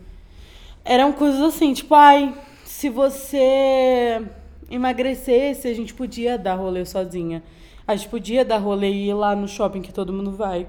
Eram 0.85 1.13
coisas 1.13 1.41
assim, 1.41 1.73
tipo, 1.73 1.95
ai, 1.95 2.35
se 2.73 2.89
você 2.89 4.27
emagrecesse, 4.71 5.69
a 5.69 5.75
gente 5.75 5.93
podia 5.93 6.39
dar 6.39 6.55
rolê 6.55 6.85
sozinha. 6.87 7.43
A 7.87 7.95
gente 7.95 8.09
podia 8.09 8.45
dar 8.45 8.59
rolê 8.59 8.91
e 8.91 9.09
ir 9.11 9.15
lá 9.15 9.37
no 9.37 9.47
shopping 9.47 9.83
que 9.83 9.93
todo 9.93 10.13
mundo 10.13 10.33
vai. 10.33 10.67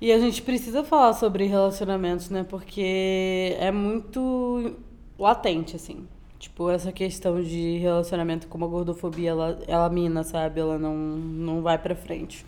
E 0.00 0.12
a 0.12 0.18
gente 0.18 0.42
precisa 0.42 0.84
falar 0.84 1.14
sobre 1.14 1.46
relacionamentos, 1.46 2.28
né? 2.28 2.44
Porque 2.48 3.56
é 3.58 3.72
muito 3.72 4.76
latente, 5.18 5.76
assim. 5.76 6.06
Tipo, 6.38 6.70
essa 6.70 6.92
questão 6.92 7.42
de 7.42 7.78
relacionamento 7.78 8.46
com 8.46 8.62
a 8.62 8.68
gordofobia, 8.68 9.30
ela, 9.30 9.58
ela 9.66 9.88
mina, 9.88 10.22
sabe? 10.22 10.60
Ela 10.60 10.78
não, 10.78 10.94
não 10.94 11.62
vai 11.62 11.78
pra 11.78 11.96
frente. 11.96 12.44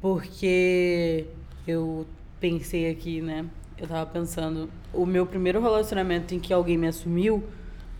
Porque 0.00 1.26
eu 1.66 2.06
pensei 2.38 2.90
aqui, 2.90 3.22
né? 3.22 3.46
Eu 3.82 3.88
tava 3.88 4.06
pensando, 4.06 4.70
o 4.92 5.04
meu 5.04 5.26
primeiro 5.26 5.60
relacionamento 5.60 6.32
em 6.32 6.38
que 6.38 6.52
alguém 6.52 6.78
me 6.78 6.86
assumiu 6.86 7.42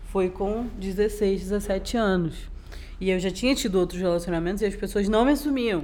foi 0.05 0.29
com 0.29 0.67
16, 0.79 1.41
17 1.41 1.97
anos. 1.97 2.49
E 3.01 3.09
eu 3.09 3.19
já 3.19 3.29
tinha 3.29 3.53
tido 3.53 3.77
outros 3.77 3.99
relacionamentos 3.99 4.61
e 4.61 4.65
as 4.65 4.77
pessoas 4.77 5.09
não 5.09 5.25
me 5.25 5.33
assumiam. 5.33 5.83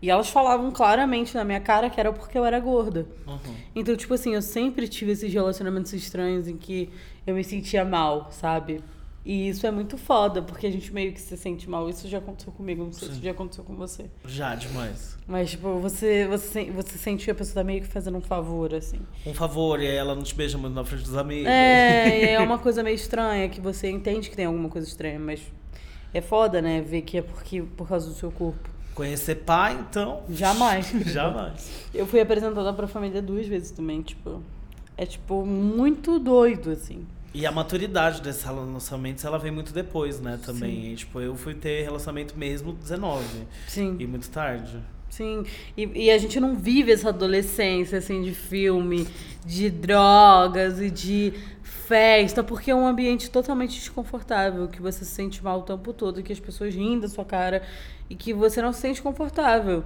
E 0.00 0.08
elas 0.08 0.30
falavam 0.30 0.70
claramente 0.70 1.34
na 1.34 1.44
minha 1.44 1.60
cara 1.60 1.90
que 1.90 2.00
era 2.00 2.10
porque 2.10 2.38
eu 2.38 2.44
era 2.46 2.58
gorda. 2.58 3.06
Uhum. 3.26 3.54
Então, 3.76 3.94
tipo 3.94 4.14
assim, 4.14 4.34
eu 4.34 4.40
sempre 4.40 4.88
tive 4.88 5.12
esses 5.12 5.30
relacionamentos 5.30 5.92
estranhos 5.92 6.48
em 6.48 6.56
que 6.56 6.88
eu 7.26 7.34
me 7.34 7.44
sentia 7.44 7.84
mal, 7.84 8.28
sabe? 8.30 8.82
E 9.24 9.48
isso 9.48 9.66
é 9.66 9.70
muito 9.70 9.96
foda, 9.96 10.42
porque 10.42 10.66
a 10.66 10.70
gente 10.70 10.92
meio 10.92 11.10
que 11.12 11.20
se 11.20 11.34
sente 11.36 11.68
mal. 11.68 11.88
Isso 11.88 12.06
já 12.08 12.18
aconteceu 12.18 12.52
comigo, 12.52 12.84
não 12.84 12.92
sei 12.92 13.08
se 13.08 13.22
já 13.22 13.30
aconteceu 13.30 13.64
com 13.64 13.74
você. 13.74 14.04
Já, 14.26 14.54
demais. 14.54 15.16
Mas, 15.26 15.52
tipo, 15.52 15.78
você, 15.78 16.26
você, 16.26 16.70
você 16.70 16.98
sente 16.98 17.24
que 17.24 17.30
a 17.30 17.34
pessoa 17.34 17.54
tá 17.54 17.64
meio 17.64 17.80
que 17.80 17.88
fazendo 17.88 18.18
um 18.18 18.20
favor, 18.20 18.74
assim. 18.74 19.00
Um 19.24 19.32
favor, 19.32 19.80
e 19.80 19.86
aí 19.86 19.96
ela 19.96 20.14
não 20.14 20.22
te 20.22 20.34
beija 20.34 20.58
muito 20.58 20.74
na 20.74 20.84
frente 20.84 21.04
dos 21.04 21.16
amigos. 21.16 21.46
É, 21.46 22.32
é 22.34 22.40
uma 22.40 22.58
coisa 22.58 22.82
meio 22.82 22.96
estranha, 22.96 23.48
que 23.48 23.62
você 23.62 23.88
entende 23.90 24.28
que 24.28 24.36
tem 24.36 24.44
alguma 24.44 24.68
coisa 24.68 24.86
estranha, 24.86 25.18
mas 25.18 25.40
é 26.12 26.20
foda, 26.20 26.60
né? 26.60 26.82
Ver 26.82 27.00
que 27.00 27.16
é 27.16 27.22
porque, 27.22 27.62
por 27.62 27.88
causa 27.88 28.06
do 28.06 28.14
seu 28.14 28.30
corpo. 28.30 28.68
Conhecer 28.94 29.36
pai, 29.36 29.74
então. 29.88 30.22
Jamais. 30.28 30.92
Jamais. 31.06 31.88
Eu 31.94 32.06
fui 32.06 32.20
apresentada 32.20 32.72
pra 32.74 32.86
família 32.86 33.22
duas 33.22 33.46
vezes 33.46 33.70
também, 33.70 34.02
tipo. 34.02 34.42
É, 34.98 35.06
tipo, 35.06 35.44
muito 35.46 36.18
doido, 36.18 36.70
assim. 36.70 37.06
E 37.34 37.44
a 37.44 37.50
maturidade 37.50 38.22
desses 38.22 38.44
relacionamentos, 38.44 39.24
ela 39.24 39.38
vem 39.38 39.50
muito 39.50 39.72
depois, 39.72 40.20
né, 40.20 40.38
também. 40.44 40.92
E, 40.92 40.96
tipo, 40.96 41.20
eu 41.20 41.34
fui 41.34 41.52
ter 41.52 41.82
relacionamento 41.82 42.38
mesmo 42.38 42.72
19. 42.72 43.24
Sim. 43.66 43.96
E 43.98 44.06
muito 44.06 44.30
tarde. 44.30 44.78
Sim, 45.10 45.44
e, 45.76 46.06
e 46.06 46.10
a 46.10 46.18
gente 46.18 46.40
não 46.40 46.56
vive 46.56 46.92
essa 46.92 47.10
adolescência, 47.10 47.98
assim, 47.98 48.22
de 48.22 48.32
filme, 48.34 49.06
de 49.44 49.70
drogas 49.70 50.80
e 50.80 50.90
de 50.90 51.32
festa, 51.62 52.42
porque 52.42 52.70
é 52.70 52.74
um 52.74 52.86
ambiente 52.86 53.30
totalmente 53.30 53.74
desconfortável, 53.74 54.66
que 54.68 54.80
você 54.80 55.04
se 55.04 55.10
sente 55.10 55.42
mal 55.42 55.60
o 55.60 55.62
tempo 55.62 55.92
todo, 55.92 56.22
que 56.22 56.32
as 56.32 56.40
pessoas 56.40 56.74
riem 56.74 56.98
da 56.98 57.08
sua 57.08 57.24
cara 57.24 57.62
e 58.08 58.14
que 58.14 58.32
você 58.32 58.62
não 58.62 58.72
se 58.72 58.80
sente 58.80 59.02
confortável. 59.02 59.84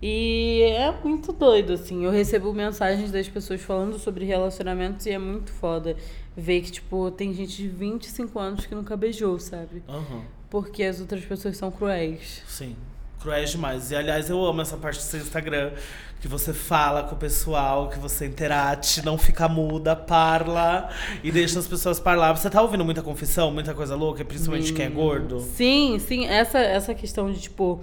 E 0.00 0.62
é 0.62 0.92
muito 1.02 1.32
doido, 1.32 1.72
assim. 1.72 2.04
Eu 2.04 2.10
recebo 2.10 2.52
mensagens 2.52 3.10
das 3.10 3.28
pessoas 3.28 3.60
falando 3.60 3.98
sobre 3.98 4.24
relacionamentos 4.24 5.06
e 5.06 5.10
é 5.10 5.18
muito 5.18 5.52
foda 5.52 5.96
ver 6.36 6.60
que, 6.60 6.70
tipo, 6.70 7.10
tem 7.10 7.34
gente 7.34 7.56
de 7.56 7.68
25 7.68 8.38
anos 8.38 8.66
que 8.66 8.74
nunca 8.74 8.96
beijou, 8.96 9.38
sabe? 9.40 9.82
Aham. 9.88 10.22
Porque 10.48 10.84
as 10.84 11.00
outras 11.00 11.24
pessoas 11.24 11.56
são 11.56 11.70
cruéis. 11.70 12.42
Sim. 12.46 12.76
Cruéis 13.20 13.50
demais. 13.50 13.90
E 13.90 13.96
aliás, 13.96 14.30
eu 14.30 14.42
amo 14.44 14.62
essa 14.62 14.76
parte 14.76 14.98
do 14.98 15.02
seu 15.02 15.20
Instagram. 15.20 15.72
Que 16.20 16.26
você 16.26 16.52
fala 16.52 17.04
com 17.04 17.14
o 17.14 17.18
pessoal, 17.18 17.88
que 17.88 17.98
você 17.98 18.26
interage, 18.26 19.04
não 19.04 19.16
fica 19.16 19.48
muda, 19.48 19.94
parla 19.94 20.90
e 21.22 21.30
deixa 21.30 21.60
as 21.60 21.68
pessoas 21.68 22.00
falar. 22.00 22.32
Você 22.32 22.50
tá 22.50 22.60
ouvindo 22.60 22.84
muita 22.84 23.02
confissão, 23.02 23.52
muita 23.52 23.72
coisa 23.72 23.94
louca, 23.94 24.24
principalmente 24.24 24.72
quem 24.72 24.86
é 24.86 24.90
gordo? 24.90 25.38
Sim, 25.40 25.96
sim. 26.00 26.26
Essa, 26.26 26.58
essa 26.58 26.92
questão 26.92 27.30
de, 27.30 27.40
tipo, 27.40 27.80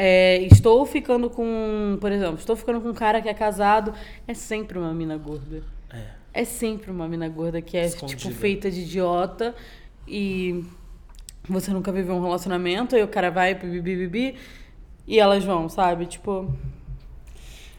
é, 0.00 0.42
estou 0.42 0.86
ficando 0.86 1.28
com. 1.28 1.98
Por 2.00 2.12
exemplo, 2.12 2.36
estou 2.36 2.54
ficando 2.54 2.80
com 2.80 2.90
um 2.90 2.94
cara 2.94 3.20
que 3.20 3.28
é 3.28 3.34
casado. 3.34 3.92
É 4.28 4.32
sempre 4.32 4.78
uma 4.78 4.94
mina 4.94 5.16
gorda. 5.16 5.60
É. 5.92 6.04
É 6.32 6.44
sempre 6.44 6.92
uma 6.92 7.08
mina 7.08 7.28
gorda 7.28 7.60
que 7.60 7.76
é, 7.76 7.86
Escondida. 7.86 8.16
tipo, 8.16 8.32
feita 8.32 8.70
de 8.70 8.82
idiota 8.82 9.56
e 10.06 10.64
você 11.48 11.72
nunca 11.72 11.90
viveu 11.90 12.14
um 12.14 12.22
relacionamento, 12.22 12.94
aí 12.94 13.02
o 13.02 13.08
cara 13.08 13.28
vai, 13.28 13.56
bibi, 13.56 13.96
bibi, 13.96 14.36
e 15.04 15.18
elas 15.18 15.42
vão, 15.42 15.68
sabe? 15.68 16.06
Tipo. 16.06 16.54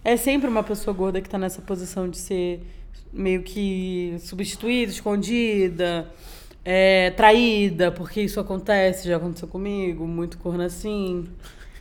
É 0.04 0.18
sempre 0.18 0.50
uma 0.50 0.64
pessoa 0.64 0.94
gorda 0.94 1.22
que 1.22 1.30
tá 1.30 1.38
nessa 1.38 1.62
posição 1.62 2.10
de 2.10 2.18
ser 2.18 2.62
meio 3.14 3.44
que 3.44 4.18
substituída, 4.20 4.92
escondida, 4.92 6.12
é, 6.66 7.12
traída, 7.12 7.94
porque 7.94 8.22
isso 8.22 8.42
acontece, 8.42 9.08
já 9.08 9.16
aconteceu 9.16 9.48
comigo, 9.48 10.06
muito 10.06 10.38
corno 10.38 10.64
assim, 10.64 11.26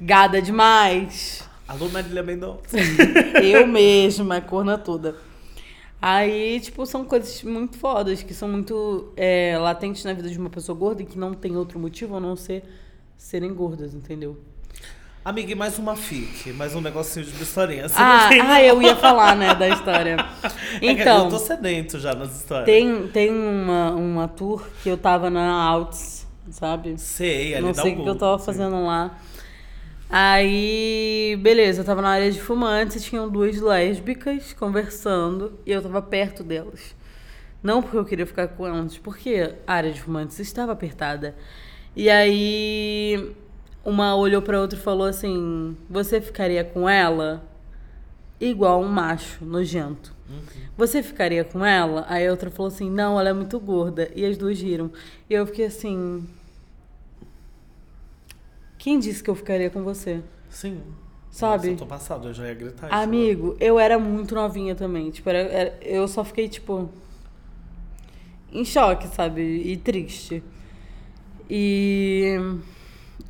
gada 0.01 0.41
demais. 0.41 1.43
Alô, 1.67 1.89
Marília 1.89 2.23
Mendonça. 2.23 2.77
Eu 3.43 3.67
mesma, 3.67 4.41
corna 4.41 4.79
toda. 4.79 5.17
Aí, 6.01 6.61
tipo, 6.61 6.87
são 6.87 7.05
coisas 7.05 7.43
muito 7.43 7.77
fodas, 7.77 8.23
que 8.23 8.33
são 8.33 8.49
muito 8.49 9.13
é, 9.17 9.59
latentes 9.59 10.05
na 10.05 10.13
vida 10.13 10.31
de 10.31 10.39
uma 10.39 10.49
pessoa 10.49 10.79
gorda 10.79 11.03
e 11.03 11.07
que 11.07 11.19
não 11.19 11.35
tem 11.35 11.57
outro 11.57 11.79
motivo 11.79 12.17
a 12.17 12.21
não 12.21 12.37
ser 12.37 12.63
serem 13.17 13.53
gordas, 13.53 13.95
entendeu? 13.95 14.39
Amiga, 15.25 15.53
e 15.53 15.55
mais 15.55 15.77
uma 15.79 15.97
fic, 15.97 16.53
mais 16.53 16.75
um 16.75 16.81
negocinho 16.81 17.27
de 17.27 17.43
historinha. 17.43 17.87
Ah, 17.97 18.29
tem, 18.29 18.41
ah, 18.41 18.63
eu 18.63 18.81
ia 18.81 18.97
falar, 18.97 19.37
né, 19.37 19.55
da 19.55 19.69
história. 19.69 20.17
É 20.81 20.93
Então, 20.93 21.25
eu 21.25 21.31
tô 21.31 21.39
sedento 21.39 21.99
já 21.99 22.15
nas 22.15 22.37
histórias. 22.37 22.67
tem, 22.67 23.09
tem 23.09 23.31
uma, 23.31 23.91
uma 23.93 24.29
tour 24.29 24.65
que 24.83 24.89
eu 24.89 24.97
tava 24.97 25.29
na 25.29 25.51
Alts, 25.51 26.27
sabe? 26.51 26.97
Sei, 26.99 27.55
ali 27.55 27.67
não 27.67 27.73
dá 27.73 27.83
sei 27.83 27.97
um 27.97 28.01
o 28.01 28.03
que 28.05 28.09
eu 28.09 28.15
tava 28.15 28.39
fazendo 28.39 28.85
lá. 28.85 29.19
Aí, 30.11 31.39
beleza, 31.43 31.83
eu 31.83 31.85
tava 31.85 32.01
na 32.01 32.09
área 32.09 32.31
de 32.33 32.41
fumantes 32.41 32.97
e 32.97 33.01
tinham 33.01 33.29
duas 33.29 33.61
lésbicas 33.61 34.55
conversando 34.55 35.59
e 35.67 35.73
eu 35.73 35.83
tava 35.83 36.01
perto 36.01 36.43
delas. 36.43 36.97
Não 37.63 37.83
porque 37.83 37.97
eu 37.99 38.05
queria 38.05 38.27
ficar 38.27 38.49
com 38.49 38.67
elas, 38.67 38.97
porque 38.97 39.55
a 39.67 39.75
área 39.75 39.93
de 39.93 40.01
fumantes 40.01 40.39
estava 40.39 40.73
apertada. 40.73 41.37
E 41.95 42.09
aí, 42.09 43.35
uma 43.85 44.15
olhou 44.15 44.41
pra 44.41 44.61
outra 44.61 44.79
e 44.79 44.83
falou 44.83 45.07
assim: 45.07 45.77
Você 45.91 46.21
ficaria 46.21 46.65
com 46.65 46.89
ela? 46.89 47.45
Igual 48.41 48.81
um 48.81 48.89
macho 48.89 49.45
nojento. 49.45 50.15
Você 50.77 51.03
ficaria 51.03 51.43
com 51.43 51.65
ela? 51.65 52.07
Aí 52.09 52.27
a 52.27 52.31
outra 52.31 52.51
falou 52.51 52.69
assim: 52.69 52.91
Não, 52.91 53.19
ela 53.19 53.31
é 53.31 53.33
muito 53.33 53.59
gorda. 53.59 54.11
E 54.15 54.25
as 54.25 54.37
duas 54.39 54.61
riram. 54.61 54.91
E 55.29 55.35
eu 55.35 55.45
fiquei 55.47 55.67
assim. 55.67 56.27
Quem 58.79 58.99
disse 58.99 59.23
que 59.23 59.29
eu 59.29 59.35
ficaria 59.35 59.69
com 59.71 59.83
você? 59.83 60.21
Sim. 60.49 60.81
Sabe? 61.31 61.57
Nossa, 61.57 61.69
eu 61.71 61.77
tô 61.77 61.87
passado, 61.87 62.29
eu 62.29 62.35
já 62.35 62.47
ia 62.47 62.55
gritar. 62.55 62.87
isso 62.87 62.95
Amigo, 62.97 63.57
eu 63.61 63.79
era 63.79 63.99
muito 63.99 64.35
novinha 64.35 64.75
também. 64.75 65.11
Tipo, 65.11 65.29
era, 65.29 65.39
era- 65.41 65.79
eu 65.83 66.07
só 66.09 66.25
fiquei, 66.25 66.49
tipo. 66.49 66.89
Em 68.53 68.65
choque, 68.65 69.07
sabe? 69.09 69.43
E 69.43 69.77
triste. 69.77 70.43
E. 71.51 72.37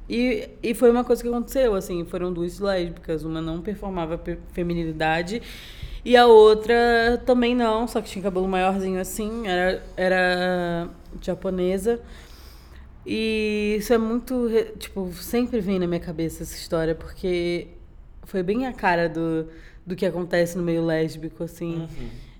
E, 0.09 0.49
e 0.63 0.75
foi 0.75 0.91
uma 0.91 1.05
coisa 1.05 1.23
que 1.23 1.29
aconteceu, 1.29 1.75
assim. 1.75 2.05
Foram 2.05 2.33
duas 2.33 2.59
lésbicas. 2.61 3.25
Uma 3.25 3.41
não 3.43 3.61
performava 3.61 4.17
pe- 4.17 4.39
feminilidade. 4.53 5.43
E 6.05 6.17
a 6.17 6.27
outra 6.27 7.21
também 7.27 7.55
não, 7.55 7.87
só 7.87 8.01
que 8.01 8.09
tinha 8.09 8.23
cabelo 8.23 8.49
maiorzinho 8.49 9.01
assim. 9.01 9.47
Era, 9.47 9.83
era 9.97 10.89
japonesa. 11.21 12.01
E 13.11 13.77
isso 13.79 13.91
é 13.95 13.97
muito. 13.97 14.51
Tipo, 14.79 15.11
sempre 15.15 15.61
vem 15.61 15.79
na 15.79 15.87
minha 15.87 15.99
cabeça 15.99 16.43
essa 16.43 16.55
história, 16.55 16.95
porque 16.95 17.69
foi 18.25 18.43
bem 18.43 18.67
a 18.67 18.73
cara 18.75 19.09
do, 19.09 19.49
do 19.87 19.97
que 19.97 20.05
acontece 20.05 20.59
no 20.59 20.63
meio 20.63 20.85
lésbico, 20.85 21.43
assim. 21.43 21.89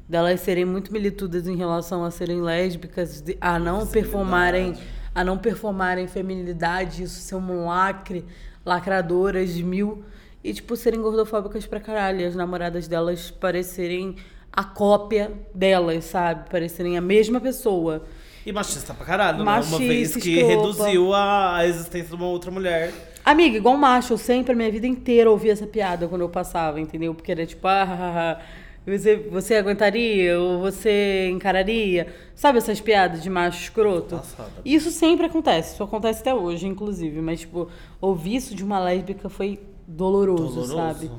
Delas 0.07 0.41
serem 0.41 0.67
muito 0.67 0.93
militudas 0.93 1.49
em 1.49 1.57
relação 1.57 2.05
a 2.05 2.11
serem 2.11 2.43
lésbicas, 2.43 3.25
a 3.41 3.59
não 3.59 3.87
performarem. 3.87 4.77
A 5.15 5.25
não 5.25 5.39
performarem 5.39 6.07
feminilidade, 6.07 7.03
isso 7.03 7.19
ser 7.19 7.35
um 7.37 7.67
lacre, 7.67 8.27
lacradoras 8.65 9.55
de 9.55 9.65
mil. 9.65 10.05
E, 10.45 10.53
tipo, 10.53 10.77
serem 10.77 11.01
gordofóbicas 11.01 11.67
pra 11.67 11.81
caralho. 11.81 12.21
E 12.21 12.25
as 12.27 12.37
namoradas 12.37 12.87
delas 12.87 13.31
parecerem 13.31 14.17
a 14.53 14.65
cópia 14.65 15.33
delas, 15.55 16.05
sabe? 16.05 16.51
Parecerem 16.51 16.99
a 16.99 17.01
mesma 17.01 17.41
pessoa. 17.41 18.05
E 18.49 18.53
machista 18.53 18.95
pra 18.95 19.05
caralho, 19.05 19.39
né? 19.39 19.45
Machista, 19.45 19.77
Uma 19.77 19.87
vez 19.87 20.17
que 20.17 20.39
escropa. 20.39 20.49
reduziu 20.55 21.13
a, 21.13 21.67
existência 21.67 22.09
de 22.09 22.15
uma 22.15 22.27
outra 22.29 22.51
mulher. 22.51 22.95
Amiga, 23.23 23.59
igual 23.59 23.77
macho, 23.77 24.15
eu 24.15 24.19
sempre, 24.19 24.53
a 24.53 24.57
minha 24.57 24.71
vida 24.73 24.87
inteira, 24.87 25.31
ouvi 25.31 25.51
essa 25.51 25.67
piada 25.67 26.09
quando 26.09 26.23
eu 26.23 26.31
passava, 26.31 26.81
entendeu? 26.81 27.15
Porque 27.15 27.31
era 27.31 27.45
tipo, 27.45 27.69
ah, 27.69 28.41
você, 28.87 29.17
você 29.17 29.57
aguentaria 29.57 30.41
ou 30.41 30.61
você 30.61 31.29
encararia? 31.31 32.07
Sabe 32.35 32.57
essas 32.57 32.81
piadas 32.81 33.23
de 33.23 33.29
macho 33.29 33.61
escroto? 33.65 34.17
Passada. 34.17 34.51
Isso 34.65 34.91
sempre 34.91 35.27
acontece, 35.27 35.75
isso 35.75 35.83
acontece 35.83 36.21
até 36.23 36.33
hoje, 36.35 36.67
inclusive. 36.67 37.21
Mas, 37.21 37.41
tipo, 37.41 37.69
ouvir 38.01 38.37
isso 38.37 38.55
de 38.55 38.65
uma 38.65 38.79
lésbica 38.79 39.29
foi 39.29 39.61
doloroso, 39.87 40.55
Doloroso. 40.63 40.75
sabe? 40.75 41.11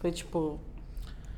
Foi 0.00 0.12
tipo, 0.12 0.60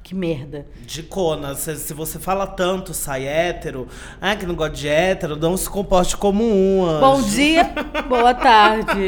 que 0.07 0.15
merda. 0.15 0.65
Dicona, 0.87 1.57
se, 1.57 1.75
se 1.75 1.93
você 1.93 2.17
fala 2.17 2.47
tanto, 2.47 2.95
sai 2.95 3.27
hétero, 3.27 3.89
ah, 4.21 4.37
que 4.37 4.47
não 4.47 4.55
gosta 4.55 4.77
de 4.77 4.87
hétero, 4.87 5.35
não 5.35 5.57
se 5.57 5.69
comporte 5.69 6.17
como 6.17 6.45
um 6.45 6.87
anjo. 6.87 7.01
Bom 7.01 7.23
dia, 7.23 7.75
boa 8.09 8.33
tarde. 8.33 9.01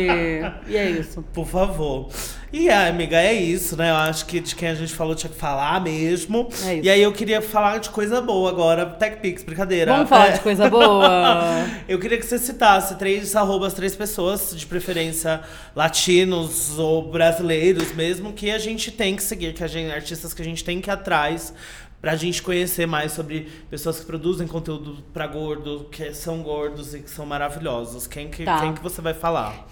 E 0.67 0.77
é 0.77 0.91
isso. 0.91 1.23
Por 1.33 1.47
favor. 1.47 2.09
E, 2.51 2.71
amiga, 2.71 3.17
é 3.21 3.35
isso, 3.35 3.77
né? 3.77 3.91
Eu 3.91 3.97
acho 3.97 4.25
que 4.25 4.41
de 4.41 4.55
quem 4.55 4.69
a 4.69 4.75
gente 4.75 4.95
falou 4.95 5.15
tinha 5.15 5.31
que 5.31 5.37
falar 5.39 5.81
mesmo. 5.83 6.49
É 6.65 6.77
isso. 6.77 6.87
E 6.87 6.89
aí 6.91 7.03
eu 7.03 7.13
queria 7.13 7.43
falar 7.43 7.79
de 7.79 7.91
coisa 7.91 8.21
boa 8.23 8.49
agora. 8.49 8.87
TechPix, 8.87 9.43
brincadeira. 9.45 9.93
Vamos 9.93 10.09
falar 10.09 10.29
É. 10.29 10.33
de 10.33 10.41
coisa 10.41 10.69
boa. 10.71 11.09
Eu 11.87 11.99
queria 11.99 12.17
que 12.19 12.25
você 12.25 12.39
citasse 12.39 12.95
três 12.97 13.35
arrobas, 13.37 13.75
três 13.75 13.95
pessoas, 13.95 14.55
de 14.57 14.65
preferência 14.67 15.41
latinos 15.77 16.79
ou 16.79 17.11
brasileiros 17.11 17.93
mesmo, 17.95 18.33
que 18.33 18.51
a 18.51 18.59
gente 18.59 18.91
tem 18.91 19.15
que 19.17 19.23
seguir, 19.23 19.53
que 19.53 19.63
a 19.65 19.67
gente, 19.67 19.91
artistas 19.93 20.33
que 20.33 20.41
a 20.43 20.45
gente 20.45 20.65
tem 20.65 20.81
que 20.81 20.89
ir 20.89 20.93
atrás 20.93 21.53
pra 22.01 22.15
gente 22.17 22.43
conhecer 22.43 22.87
mais 22.87 23.13
sobre 23.13 23.49
pessoas 23.71 23.99
que 24.01 24.07
produzem 24.07 24.47
conteúdo 24.47 25.03
pra 25.13 25.27
gordo, 25.27 25.87
que 25.91 26.13
são 26.15 26.43
gordos 26.43 26.95
e 26.95 27.01
que 27.01 27.11
são 27.11 27.27
maravilhosos. 27.27 28.07
Quem 28.07 28.29
que, 28.29 28.45
Tá. 28.45 28.61
quem 28.61 28.73
que 28.73 28.83
você 28.83 29.01
vai 29.03 29.15
falar? 29.15 29.67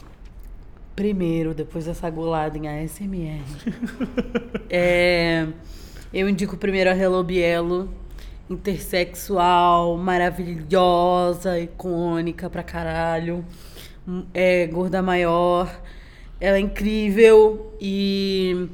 Primeiro, 0.96 1.52
depois 1.52 1.84
dessa 1.84 2.08
golada 2.08 2.56
em 2.56 2.66
ASMR. 2.66 3.42
é, 4.70 5.46
eu 6.12 6.26
indico 6.26 6.56
primeiro 6.56 6.88
a 6.88 6.96
Hello 6.96 7.22
Bielo, 7.22 7.90
intersexual, 8.48 9.94
maravilhosa, 9.98 11.60
icônica 11.60 12.48
pra 12.48 12.62
caralho. 12.62 13.44
Hum, 14.08 14.24
É 14.32 14.66
gorda 14.68 15.02
maior. 15.02 15.70
Ela 16.40 16.56
é 16.56 16.60
incrível 16.60 17.74
e 17.78 18.68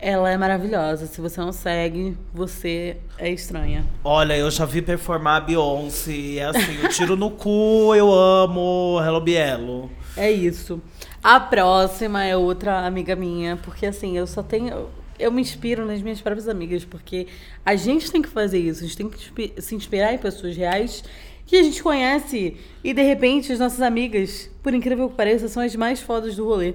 ela 0.00 0.28
é 0.30 0.36
maravilhosa. 0.36 1.06
Se 1.06 1.20
você 1.20 1.40
não 1.40 1.52
segue, 1.52 2.16
você 2.34 2.96
é 3.18 3.30
estranha. 3.30 3.86
Olha, 4.02 4.36
eu 4.36 4.50
já 4.50 4.64
vi 4.64 4.82
performar 4.82 5.36
a 5.36 5.40
Beyoncé, 5.40 6.38
é 6.38 6.44
assim, 6.46 6.76
eu 6.82 6.88
tiro 6.90 7.16
no 7.16 7.30
cu, 7.30 7.94
eu 7.94 8.12
amo 8.12 9.00
Hello 9.00 9.20
Bielo. 9.20 9.90
É 10.16 10.30
isso. 10.30 10.80
A 11.26 11.40
próxima 11.40 12.22
é 12.24 12.36
outra 12.36 12.86
amiga 12.86 13.16
minha, 13.16 13.56
porque 13.56 13.84
assim, 13.84 14.16
eu 14.16 14.28
só 14.28 14.44
tenho. 14.44 14.88
Eu 15.18 15.32
me 15.32 15.42
inspiro 15.42 15.84
nas 15.84 16.00
minhas 16.00 16.20
próprias 16.20 16.46
amigas, 16.46 16.84
porque 16.84 17.26
a 17.64 17.74
gente 17.74 18.12
tem 18.12 18.22
que 18.22 18.28
fazer 18.28 18.60
isso, 18.60 18.84
a 18.84 18.86
gente 18.86 18.96
tem 18.96 19.10
que 19.10 19.60
se 19.60 19.74
inspirar 19.74 20.14
em 20.14 20.18
pessoas 20.18 20.56
reais 20.56 21.02
que 21.44 21.56
a 21.56 21.62
gente 21.64 21.82
conhece 21.82 22.56
e 22.84 22.94
de 22.94 23.02
repente 23.02 23.52
as 23.52 23.58
nossas 23.58 23.80
amigas, 23.80 24.48
por 24.62 24.72
incrível 24.72 25.10
que 25.10 25.16
pareça, 25.16 25.48
são 25.48 25.64
as 25.64 25.74
mais 25.74 26.00
fodas 26.00 26.36
do 26.36 26.44
rolê. 26.44 26.74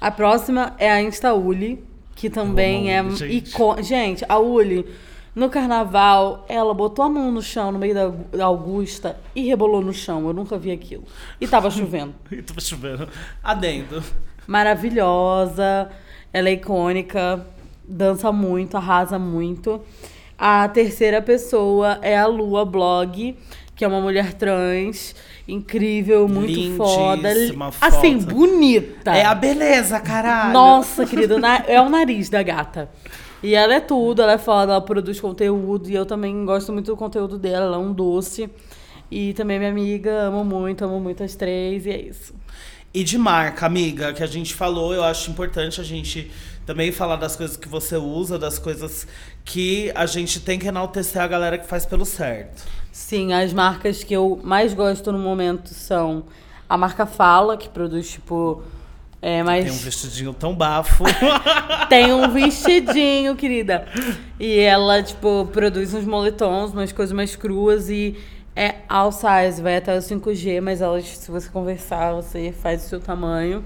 A 0.00 0.12
próxima 0.12 0.72
é 0.78 0.88
a 0.88 1.02
Instauli, 1.02 1.82
que 2.14 2.30
também 2.30 2.94
é 2.94 3.02
Uli, 3.02 3.16
gente. 3.16 3.82
Gente, 3.82 4.24
a 4.28 4.38
Uli, 4.38 4.86
no 5.34 5.48
carnaval, 5.48 6.44
ela 6.48 6.74
botou 6.74 7.04
a 7.04 7.08
mão 7.08 7.30
no 7.30 7.40
chão 7.42 7.70
no 7.72 7.78
meio 7.78 7.94
da 7.94 8.08
da 8.36 8.44
Augusta 8.46 9.16
e 9.34 9.42
rebolou 9.46 9.80
no 9.80 9.92
chão. 9.92 10.26
Eu 10.26 10.32
nunca 10.32 10.58
vi 10.58 10.70
aquilo. 10.72 11.04
E 11.40 11.46
tava 11.46 11.70
chovendo 11.72 12.14
E 12.30 12.42
tô 12.42 12.60
chovendo. 12.60 13.08
Adendo. 13.42 14.02
maravilhosa, 14.46 15.90
ela 16.32 16.48
é 16.48 16.52
icônica, 16.52 17.46
dança 17.86 18.32
muito, 18.32 18.76
arrasa 18.76 19.18
muito. 19.18 19.80
A 20.38 20.66
terceira 20.68 21.20
pessoa 21.20 21.98
é 22.02 22.16
a 22.18 22.26
Lua 22.26 22.64
Blog, 22.64 23.36
que 23.76 23.84
é 23.84 23.88
uma 23.88 24.00
mulher 24.00 24.32
trans, 24.34 25.14
incrível, 25.46 26.26
muito 26.26 26.76
foda. 26.76 27.32
Lindíssima, 27.32 27.70
Assim, 27.80 28.18
bonita. 28.18 29.12
É 29.14 29.24
a 29.24 29.34
beleza, 29.34 30.00
caralho. 30.00 30.52
Nossa, 30.52 31.04
querida, 31.06 31.38
na- 31.38 31.62
é 31.66 31.80
o 31.80 31.88
nariz 31.90 32.28
da 32.30 32.42
gata. 32.42 32.88
E 33.42 33.54
ela 33.54 33.74
é 33.74 33.80
tudo, 33.80 34.20
ela 34.20 34.32
é 34.32 34.38
foda, 34.38 34.72
ela 34.72 34.80
produz 34.80 35.18
conteúdo 35.20 35.88
e 35.88 35.94
eu 35.94 36.04
também 36.04 36.44
gosto 36.44 36.72
muito 36.72 36.86
do 36.86 36.96
conteúdo 36.96 37.38
dela, 37.38 37.66
ela 37.66 37.76
é 37.76 37.78
um 37.78 37.92
doce. 37.92 38.50
E 39.10 39.32
também 39.32 39.58
minha 39.58 39.70
amiga, 39.70 40.22
amo 40.22 40.44
muito, 40.44 40.84
amo 40.84 41.00
muito 41.00 41.22
as 41.22 41.34
três 41.34 41.86
e 41.86 41.90
é 41.90 42.00
isso. 42.00 42.34
E 42.92 43.02
de 43.02 43.16
marca, 43.16 43.66
amiga, 43.66 44.12
que 44.12 44.22
a 44.22 44.26
gente 44.26 44.52
falou, 44.52 44.92
eu 44.92 45.02
acho 45.04 45.30
importante 45.30 45.80
a 45.80 45.84
gente 45.84 46.30
também 46.66 46.92
falar 46.92 47.16
das 47.16 47.34
coisas 47.34 47.56
que 47.56 47.68
você 47.68 47.96
usa, 47.96 48.38
das 48.38 48.58
coisas 48.58 49.06
que 49.44 49.90
a 49.94 50.06
gente 50.06 50.40
tem 50.40 50.58
que 50.58 50.66
enaltecer 50.66 51.22
a 51.22 51.26
galera 51.26 51.56
que 51.56 51.66
faz 51.66 51.86
pelo 51.86 52.04
certo. 52.04 52.64
Sim, 52.92 53.32
as 53.32 53.52
marcas 53.52 54.04
que 54.04 54.12
eu 54.14 54.40
mais 54.42 54.74
gosto 54.74 55.10
no 55.12 55.18
momento 55.18 55.68
são 55.68 56.24
a 56.68 56.76
marca 56.76 57.06
Fala, 57.06 57.56
que 57.56 57.68
produz, 57.68 58.10
tipo, 58.10 58.62
é, 59.22 59.42
mais... 59.42 59.64
Tem 59.64 59.72
um 59.72 59.76
vestidinho 59.76 60.32
tão 60.32 60.54
bafo. 60.54 61.04
Tem 61.88 62.12
um 62.12 62.30
vestidinho, 62.30 63.36
querida. 63.36 63.86
E 64.38 64.58
ela, 64.58 65.02
tipo, 65.02 65.46
produz 65.52 65.92
uns 65.92 66.04
moletons, 66.04 66.72
umas 66.72 66.90
coisas 66.92 67.14
mais 67.14 67.36
cruas 67.36 67.90
e 67.90 68.16
é 68.56 68.76
all 68.88 69.12
size, 69.12 69.62
vai 69.62 69.76
até 69.76 69.94
o 69.94 69.98
5G, 69.98 70.60
mas 70.60 70.80
elas, 70.80 71.06
se 71.06 71.30
você 71.30 71.48
conversar, 71.48 72.14
você 72.14 72.52
faz 72.52 72.84
o 72.84 72.88
seu 72.88 73.00
tamanho. 73.00 73.62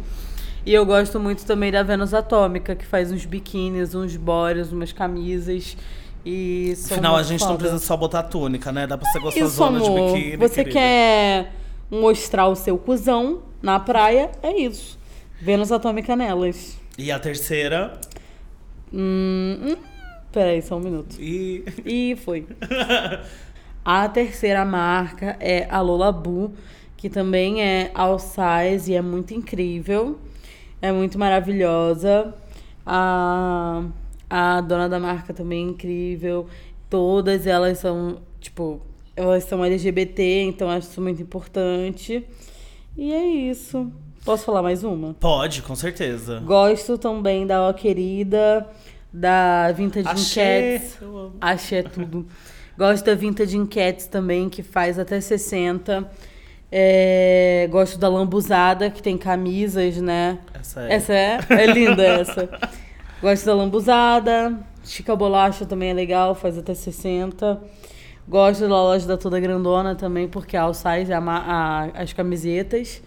E 0.66 0.72
eu 0.72 0.84
gosto 0.84 1.20
muito 1.20 1.44
também 1.44 1.70
da 1.70 1.82
Vênus 1.82 2.14
Atômica, 2.14 2.74
que 2.74 2.86
faz 2.86 3.12
uns 3.12 3.24
biquínis, 3.24 3.94
uns 3.94 4.16
bores, 4.16 4.72
umas 4.72 4.92
camisas. 4.92 5.76
E 6.24 6.74
são 6.76 6.96
Afinal, 6.96 7.16
a 7.16 7.22
gente 7.22 7.40
não 7.40 7.48
foda. 7.48 7.58
precisa 7.58 7.84
só 7.84 7.96
botar 7.96 8.22
túnica, 8.24 8.72
né? 8.72 8.86
Dá 8.86 8.96
pra 8.96 9.06
ser 9.10 9.18
Isso, 9.18 9.24
gostosona 9.26 9.80
de 9.80 9.86
amor. 9.86 10.14
biquíni. 10.14 10.36
Você 10.38 10.64
querida. 10.64 10.72
quer 10.72 11.52
mostrar 11.90 12.48
o 12.48 12.56
seu 12.56 12.78
cuzão 12.78 13.42
na 13.62 13.78
praia? 13.78 14.30
É 14.42 14.58
isso. 14.58 14.98
Vênus 15.44 15.70
Atômica 15.70 16.16
nelas. 16.16 16.80
E 16.96 17.12
a 17.12 17.18
terceira. 17.18 18.00
Hum, 18.90 19.58
hum, 19.62 19.76
peraí, 20.32 20.62
só 20.62 20.78
um 20.78 20.80
minuto. 20.80 21.20
E. 21.20 21.62
E 21.84 22.16
foi. 22.16 22.46
A 23.84 24.08
terceira 24.08 24.64
marca 24.64 25.36
é 25.38 25.68
a 25.70 25.82
Lola 25.82 26.10
Boo, 26.10 26.54
que 26.96 27.10
também 27.10 27.62
é 27.62 27.90
all 27.92 28.18
size 28.18 28.90
e 28.90 28.94
é 28.94 29.02
muito 29.02 29.34
incrível. 29.34 30.18
É 30.80 30.90
muito 30.90 31.18
maravilhosa. 31.18 32.34
A, 32.86 33.84
a 34.30 34.62
dona 34.62 34.88
da 34.88 34.98
marca 34.98 35.34
também 35.34 35.66
é 35.66 35.70
incrível. 35.72 36.46
Todas 36.88 37.46
elas 37.46 37.76
são, 37.76 38.22
tipo, 38.40 38.80
elas 39.14 39.44
são 39.44 39.62
LGBT, 39.62 40.44
então 40.44 40.70
acho 40.70 40.88
isso 40.88 41.02
muito 41.02 41.20
importante. 41.20 42.26
E 42.96 43.12
é 43.12 43.26
isso. 43.26 43.92
Posso 44.24 44.44
falar 44.44 44.62
mais 44.62 44.82
uma? 44.82 45.14
Pode, 45.14 45.62
com 45.62 45.74
certeza. 45.76 46.40
Gosto 46.40 46.96
também 46.96 47.46
da 47.46 47.62
Ó 47.68 47.72
Querida, 47.72 48.66
da 49.12 49.70
Vintage. 49.72 50.08
Eu 51.00 51.16
amo. 51.18 51.36
Achei 51.40 51.82
tudo. 51.82 52.26
Gosto 52.76 53.04
da 53.04 53.14
Vintage 53.14 53.58
Cats 53.66 54.06
também, 54.06 54.48
que 54.48 54.62
faz 54.62 54.98
até 54.98 55.20
60. 55.20 56.08
É, 56.72 57.68
gosto 57.70 57.98
da 57.98 58.08
Lambuzada, 58.08 58.90
que 58.90 59.02
tem 59.02 59.16
camisas, 59.18 59.98
né? 59.98 60.38
Essa 60.54 60.80
é. 60.82 60.92
Essa 60.94 61.12
é? 61.12 61.38
É 61.50 61.66
linda 61.66 62.02
essa. 62.02 62.48
Gosto 63.22 63.46
da 63.46 63.54
Lambuzada. 63.54 64.58
Chica 64.82 65.14
Bolacha 65.16 65.64
também 65.64 65.90
é 65.90 65.94
legal, 65.94 66.34
faz 66.34 66.58
até 66.58 66.74
60. 66.74 67.58
Gosto 68.28 68.62
da 68.62 68.68
loja 68.68 69.06
da 69.06 69.16
Toda 69.16 69.38
Grandona 69.40 69.94
também, 69.94 70.28
porque 70.28 70.56
a 70.56 70.62
all 70.62 70.74
size 70.74 71.10
é 71.10 71.14
a 71.14 71.20
a- 71.20 71.84
as 71.94 72.12
camisetas. 72.12 73.00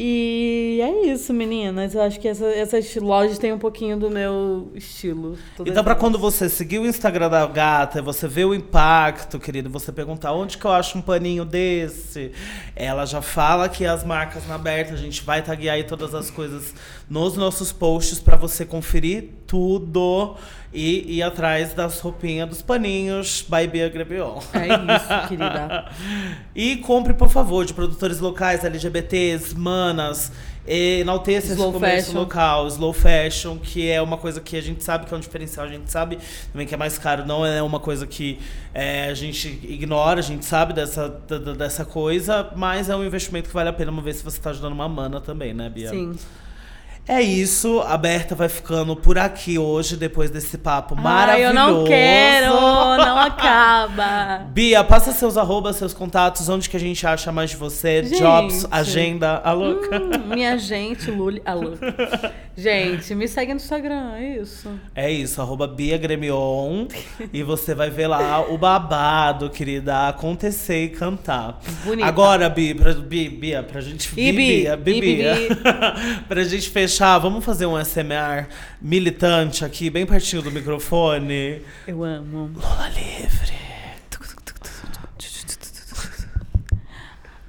E 0.00 0.78
é 0.80 1.06
isso, 1.06 1.34
meninas. 1.34 1.92
Eu 1.92 2.02
acho 2.02 2.20
que 2.20 2.28
essa, 2.28 2.46
essas 2.46 2.94
lojas 2.94 3.36
têm 3.36 3.52
um 3.52 3.58
pouquinho 3.58 3.98
do 3.98 4.08
meu 4.08 4.70
estilo. 4.72 5.36
Então, 5.58 5.82
para 5.82 5.96
quando 5.96 6.16
você 6.16 6.48
seguir 6.48 6.78
o 6.78 6.86
Instagram 6.86 7.28
da 7.28 7.44
gata, 7.46 8.00
você 8.00 8.28
vê 8.28 8.44
o 8.44 8.54
impacto, 8.54 9.40
querido, 9.40 9.68
você 9.68 9.90
perguntar 9.90 10.32
onde 10.32 10.56
que 10.56 10.64
eu 10.64 10.70
acho 10.70 10.96
um 10.96 11.02
paninho 11.02 11.44
desse, 11.44 12.30
ela 12.76 13.04
já 13.06 13.20
fala 13.20 13.68
que 13.68 13.84
as 13.84 14.04
marcas 14.04 14.46
na 14.46 14.54
aberta, 14.54 14.94
a 14.94 14.96
gente 14.96 15.20
vai 15.24 15.42
taguear 15.42 15.74
aí 15.74 15.82
todas 15.82 16.14
as 16.14 16.30
coisas 16.30 16.72
nos 17.10 17.36
nossos 17.36 17.72
posts 17.72 18.20
para 18.20 18.36
você 18.36 18.64
conferir 18.64 19.30
tudo 19.48 20.36
e 20.72 21.16
ir 21.16 21.22
atrás 21.22 21.72
das 21.72 21.98
roupinhas 22.00 22.48
dos 22.48 22.62
paninhos 22.62 23.44
by 23.48 23.66
Bia 23.66 23.88
Grebion. 23.88 24.38
É 24.52 24.66
isso, 24.66 25.28
querida. 25.28 25.86
e 26.54 26.76
compre, 26.76 27.14
por 27.14 27.28
favor, 27.28 27.64
de 27.64 27.72
produtores 27.72 28.20
locais, 28.20 28.64
LGBTs, 28.64 29.56
manas. 29.56 30.30
Enalteça 30.70 31.54
esse 31.54 31.56
comércio 31.56 32.12
fashion. 32.12 32.18
local, 32.18 32.66
slow 32.68 32.92
fashion, 32.92 33.56
que 33.56 33.88
é 33.88 34.02
uma 34.02 34.18
coisa 34.18 34.38
que 34.38 34.54
a 34.54 34.60
gente 34.60 34.84
sabe 34.84 35.06
que 35.06 35.14
é 35.14 35.16
um 35.16 35.20
diferencial, 35.20 35.64
a 35.64 35.68
gente 35.70 35.90
sabe 35.90 36.18
também 36.52 36.66
que 36.66 36.74
é 36.74 36.76
mais 36.76 36.98
caro, 36.98 37.24
não 37.24 37.46
é 37.46 37.62
uma 37.62 37.80
coisa 37.80 38.06
que 38.06 38.38
é, 38.74 39.06
a 39.06 39.14
gente 39.14 39.48
ignora, 39.66 40.18
a 40.18 40.22
gente 40.22 40.44
sabe 40.44 40.74
dessa, 40.74 41.08
dessa 41.56 41.86
coisa, 41.86 42.50
mas 42.54 42.90
é 42.90 42.94
um 42.94 43.02
investimento 43.02 43.48
que 43.48 43.54
vale 43.54 43.70
a 43.70 43.72
pena 43.72 43.90
uma 43.90 44.02
vez 44.02 44.18
se 44.18 44.24
você 44.24 44.36
está 44.36 44.50
ajudando 44.50 44.74
uma 44.74 44.86
mana 44.86 45.22
também, 45.22 45.54
né, 45.54 45.70
Bia? 45.70 45.88
Sim. 45.88 46.14
É 47.08 47.22
isso, 47.22 47.80
a 47.80 47.96
Berta 47.96 48.34
vai 48.34 48.50
ficando 48.50 48.94
por 48.94 49.16
aqui 49.18 49.58
hoje, 49.58 49.96
depois 49.96 50.30
desse 50.30 50.58
papo 50.58 50.94
Ai, 50.94 51.02
maravilhoso. 51.02 51.48
eu 51.48 51.54
não 51.54 51.84
quero, 51.86 52.52
não 52.52 53.18
acaba. 53.18 54.44
Bia, 54.52 54.84
passa 54.84 55.10
seus 55.12 55.38
arrobas, 55.38 55.76
seus 55.76 55.94
contatos, 55.94 56.46
onde 56.50 56.68
que 56.68 56.76
a 56.76 56.80
gente 56.80 57.06
acha 57.06 57.32
mais 57.32 57.48
de 57.48 57.56
você, 57.56 58.04
gente, 58.04 58.18
jobs, 58.18 58.66
agenda, 58.70 59.40
a 59.42 59.52
louca. 59.52 59.96
Hum, 59.98 60.34
minha 60.34 60.58
gente, 60.58 61.10
Luli, 61.10 61.40
a 61.46 61.54
louca. 61.54 61.88
Gente, 62.58 63.14
me 63.14 63.28
segue 63.28 63.54
no 63.54 63.60
Instagram, 63.60 64.14
é 64.16 64.38
isso. 64.38 64.68
É 64.92 65.08
isso, 65.08 65.40
arroba 65.40 65.64
Bia 65.64 65.96
Gremion. 65.96 66.88
e 67.32 67.40
você 67.44 67.72
vai 67.72 67.88
ver 67.88 68.08
lá 68.08 68.40
o 68.50 68.58
babado, 68.58 69.48
querida, 69.48 70.08
acontecer 70.08 70.86
e 70.86 70.88
cantar. 70.88 71.60
Bonita. 71.84 72.08
Agora, 72.08 72.50
Bia, 72.50 72.74
pra, 72.74 72.92
Bia, 72.94 73.30
Bia, 73.30 73.62
pra 73.62 73.80
gente... 73.80 74.10
E 74.16 74.32
Bia, 74.32 74.76
Bia, 74.76 75.00
Bia. 75.00 75.36
pra 76.26 76.42
gente 76.42 76.68
fechar 76.68 76.97
deixar, 76.98 77.18
vamos 77.18 77.44
fazer 77.44 77.64
um 77.64 77.78
SMR 77.78 78.48
militante 78.82 79.64
aqui, 79.64 79.88
bem 79.88 80.04
pertinho 80.04 80.42
do 80.42 80.50
microfone. 80.50 81.62
Eu 81.86 82.02
amo. 82.02 82.50
Lula 82.56 82.88
livre. 82.88 83.56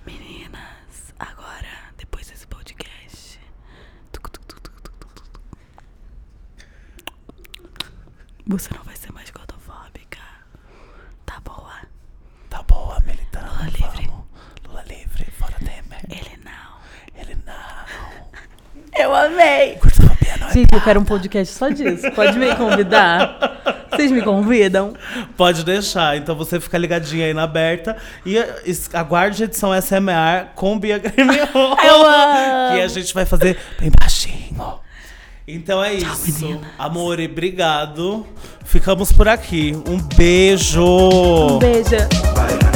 Meninas, 0.05 1.13
agora, 1.17 1.67
depois 1.97 2.27
desse 2.27 2.45
podcast. 2.45 3.39
Você 8.45 8.69
não 8.75 8.83
vai 8.83 8.95
ser 8.95 9.11
mais 9.11 9.31
gordofóbica. 9.31 10.19
Tá 11.25 11.39
boa. 11.39 11.73
Tá 12.51 12.61
boa, 12.61 12.99
militante. 12.99 13.47
Lula 13.47 13.65
livre. 13.65 14.05
Vamos. 14.05 14.25
Lula 14.67 14.83
livre, 14.87 15.25
fora 15.31 15.55
Temer. 15.57 16.05
Ele 16.07 16.39
não. 16.43 17.19
Ele 17.19 17.35
não. 17.47 17.79
Eu 18.99 19.15
amei. 19.15 19.77
Gente, 20.53 20.73
eu 20.73 20.81
quero 20.81 20.99
um 20.99 21.05
podcast 21.05 21.53
só 21.53 21.69
disso. 21.69 22.11
Pode 22.11 22.37
me 22.37 22.53
convidar? 22.53 23.87
Vocês 23.89 24.11
me 24.11 24.21
convidam? 24.21 24.93
Pode 25.37 25.63
deixar. 25.63 26.17
Então 26.17 26.35
você 26.35 26.59
fica 26.59 26.77
ligadinha 26.77 27.25
aí 27.25 27.33
na 27.33 27.43
aberta 27.43 27.95
e 28.25 28.37
aguarde 28.93 29.43
a 29.43 29.45
edição 29.45 29.71
SMR 29.73 30.47
com 30.53 30.77
Bia. 30.77 31.01
Eu 31.07 32.05
amo. 32.05 32.75
Que 32.75 32.81
a 32.81 32.87
gente 32.89 33.13
vai 33.13 33.25
fazer 33.25 33.57
bem 33.79 33.89
baixinho. 33.97 34.79
Então 35.47 35.81
é 35.81 35.95
Tchau, 35.95 36.13
isso. 36.13 36.45
Meninas. 36.45 36.69
Amor, 36.77 37.19
obrigado. 37.21 38.27
Ficamos 38.65 39.13
por 39.13 39.29
aqui. 39.29 39.81
Um 39.87 39.97
beijo. 39.97 40.83
Um 40.83 41.57
beijo. 41.57 42.68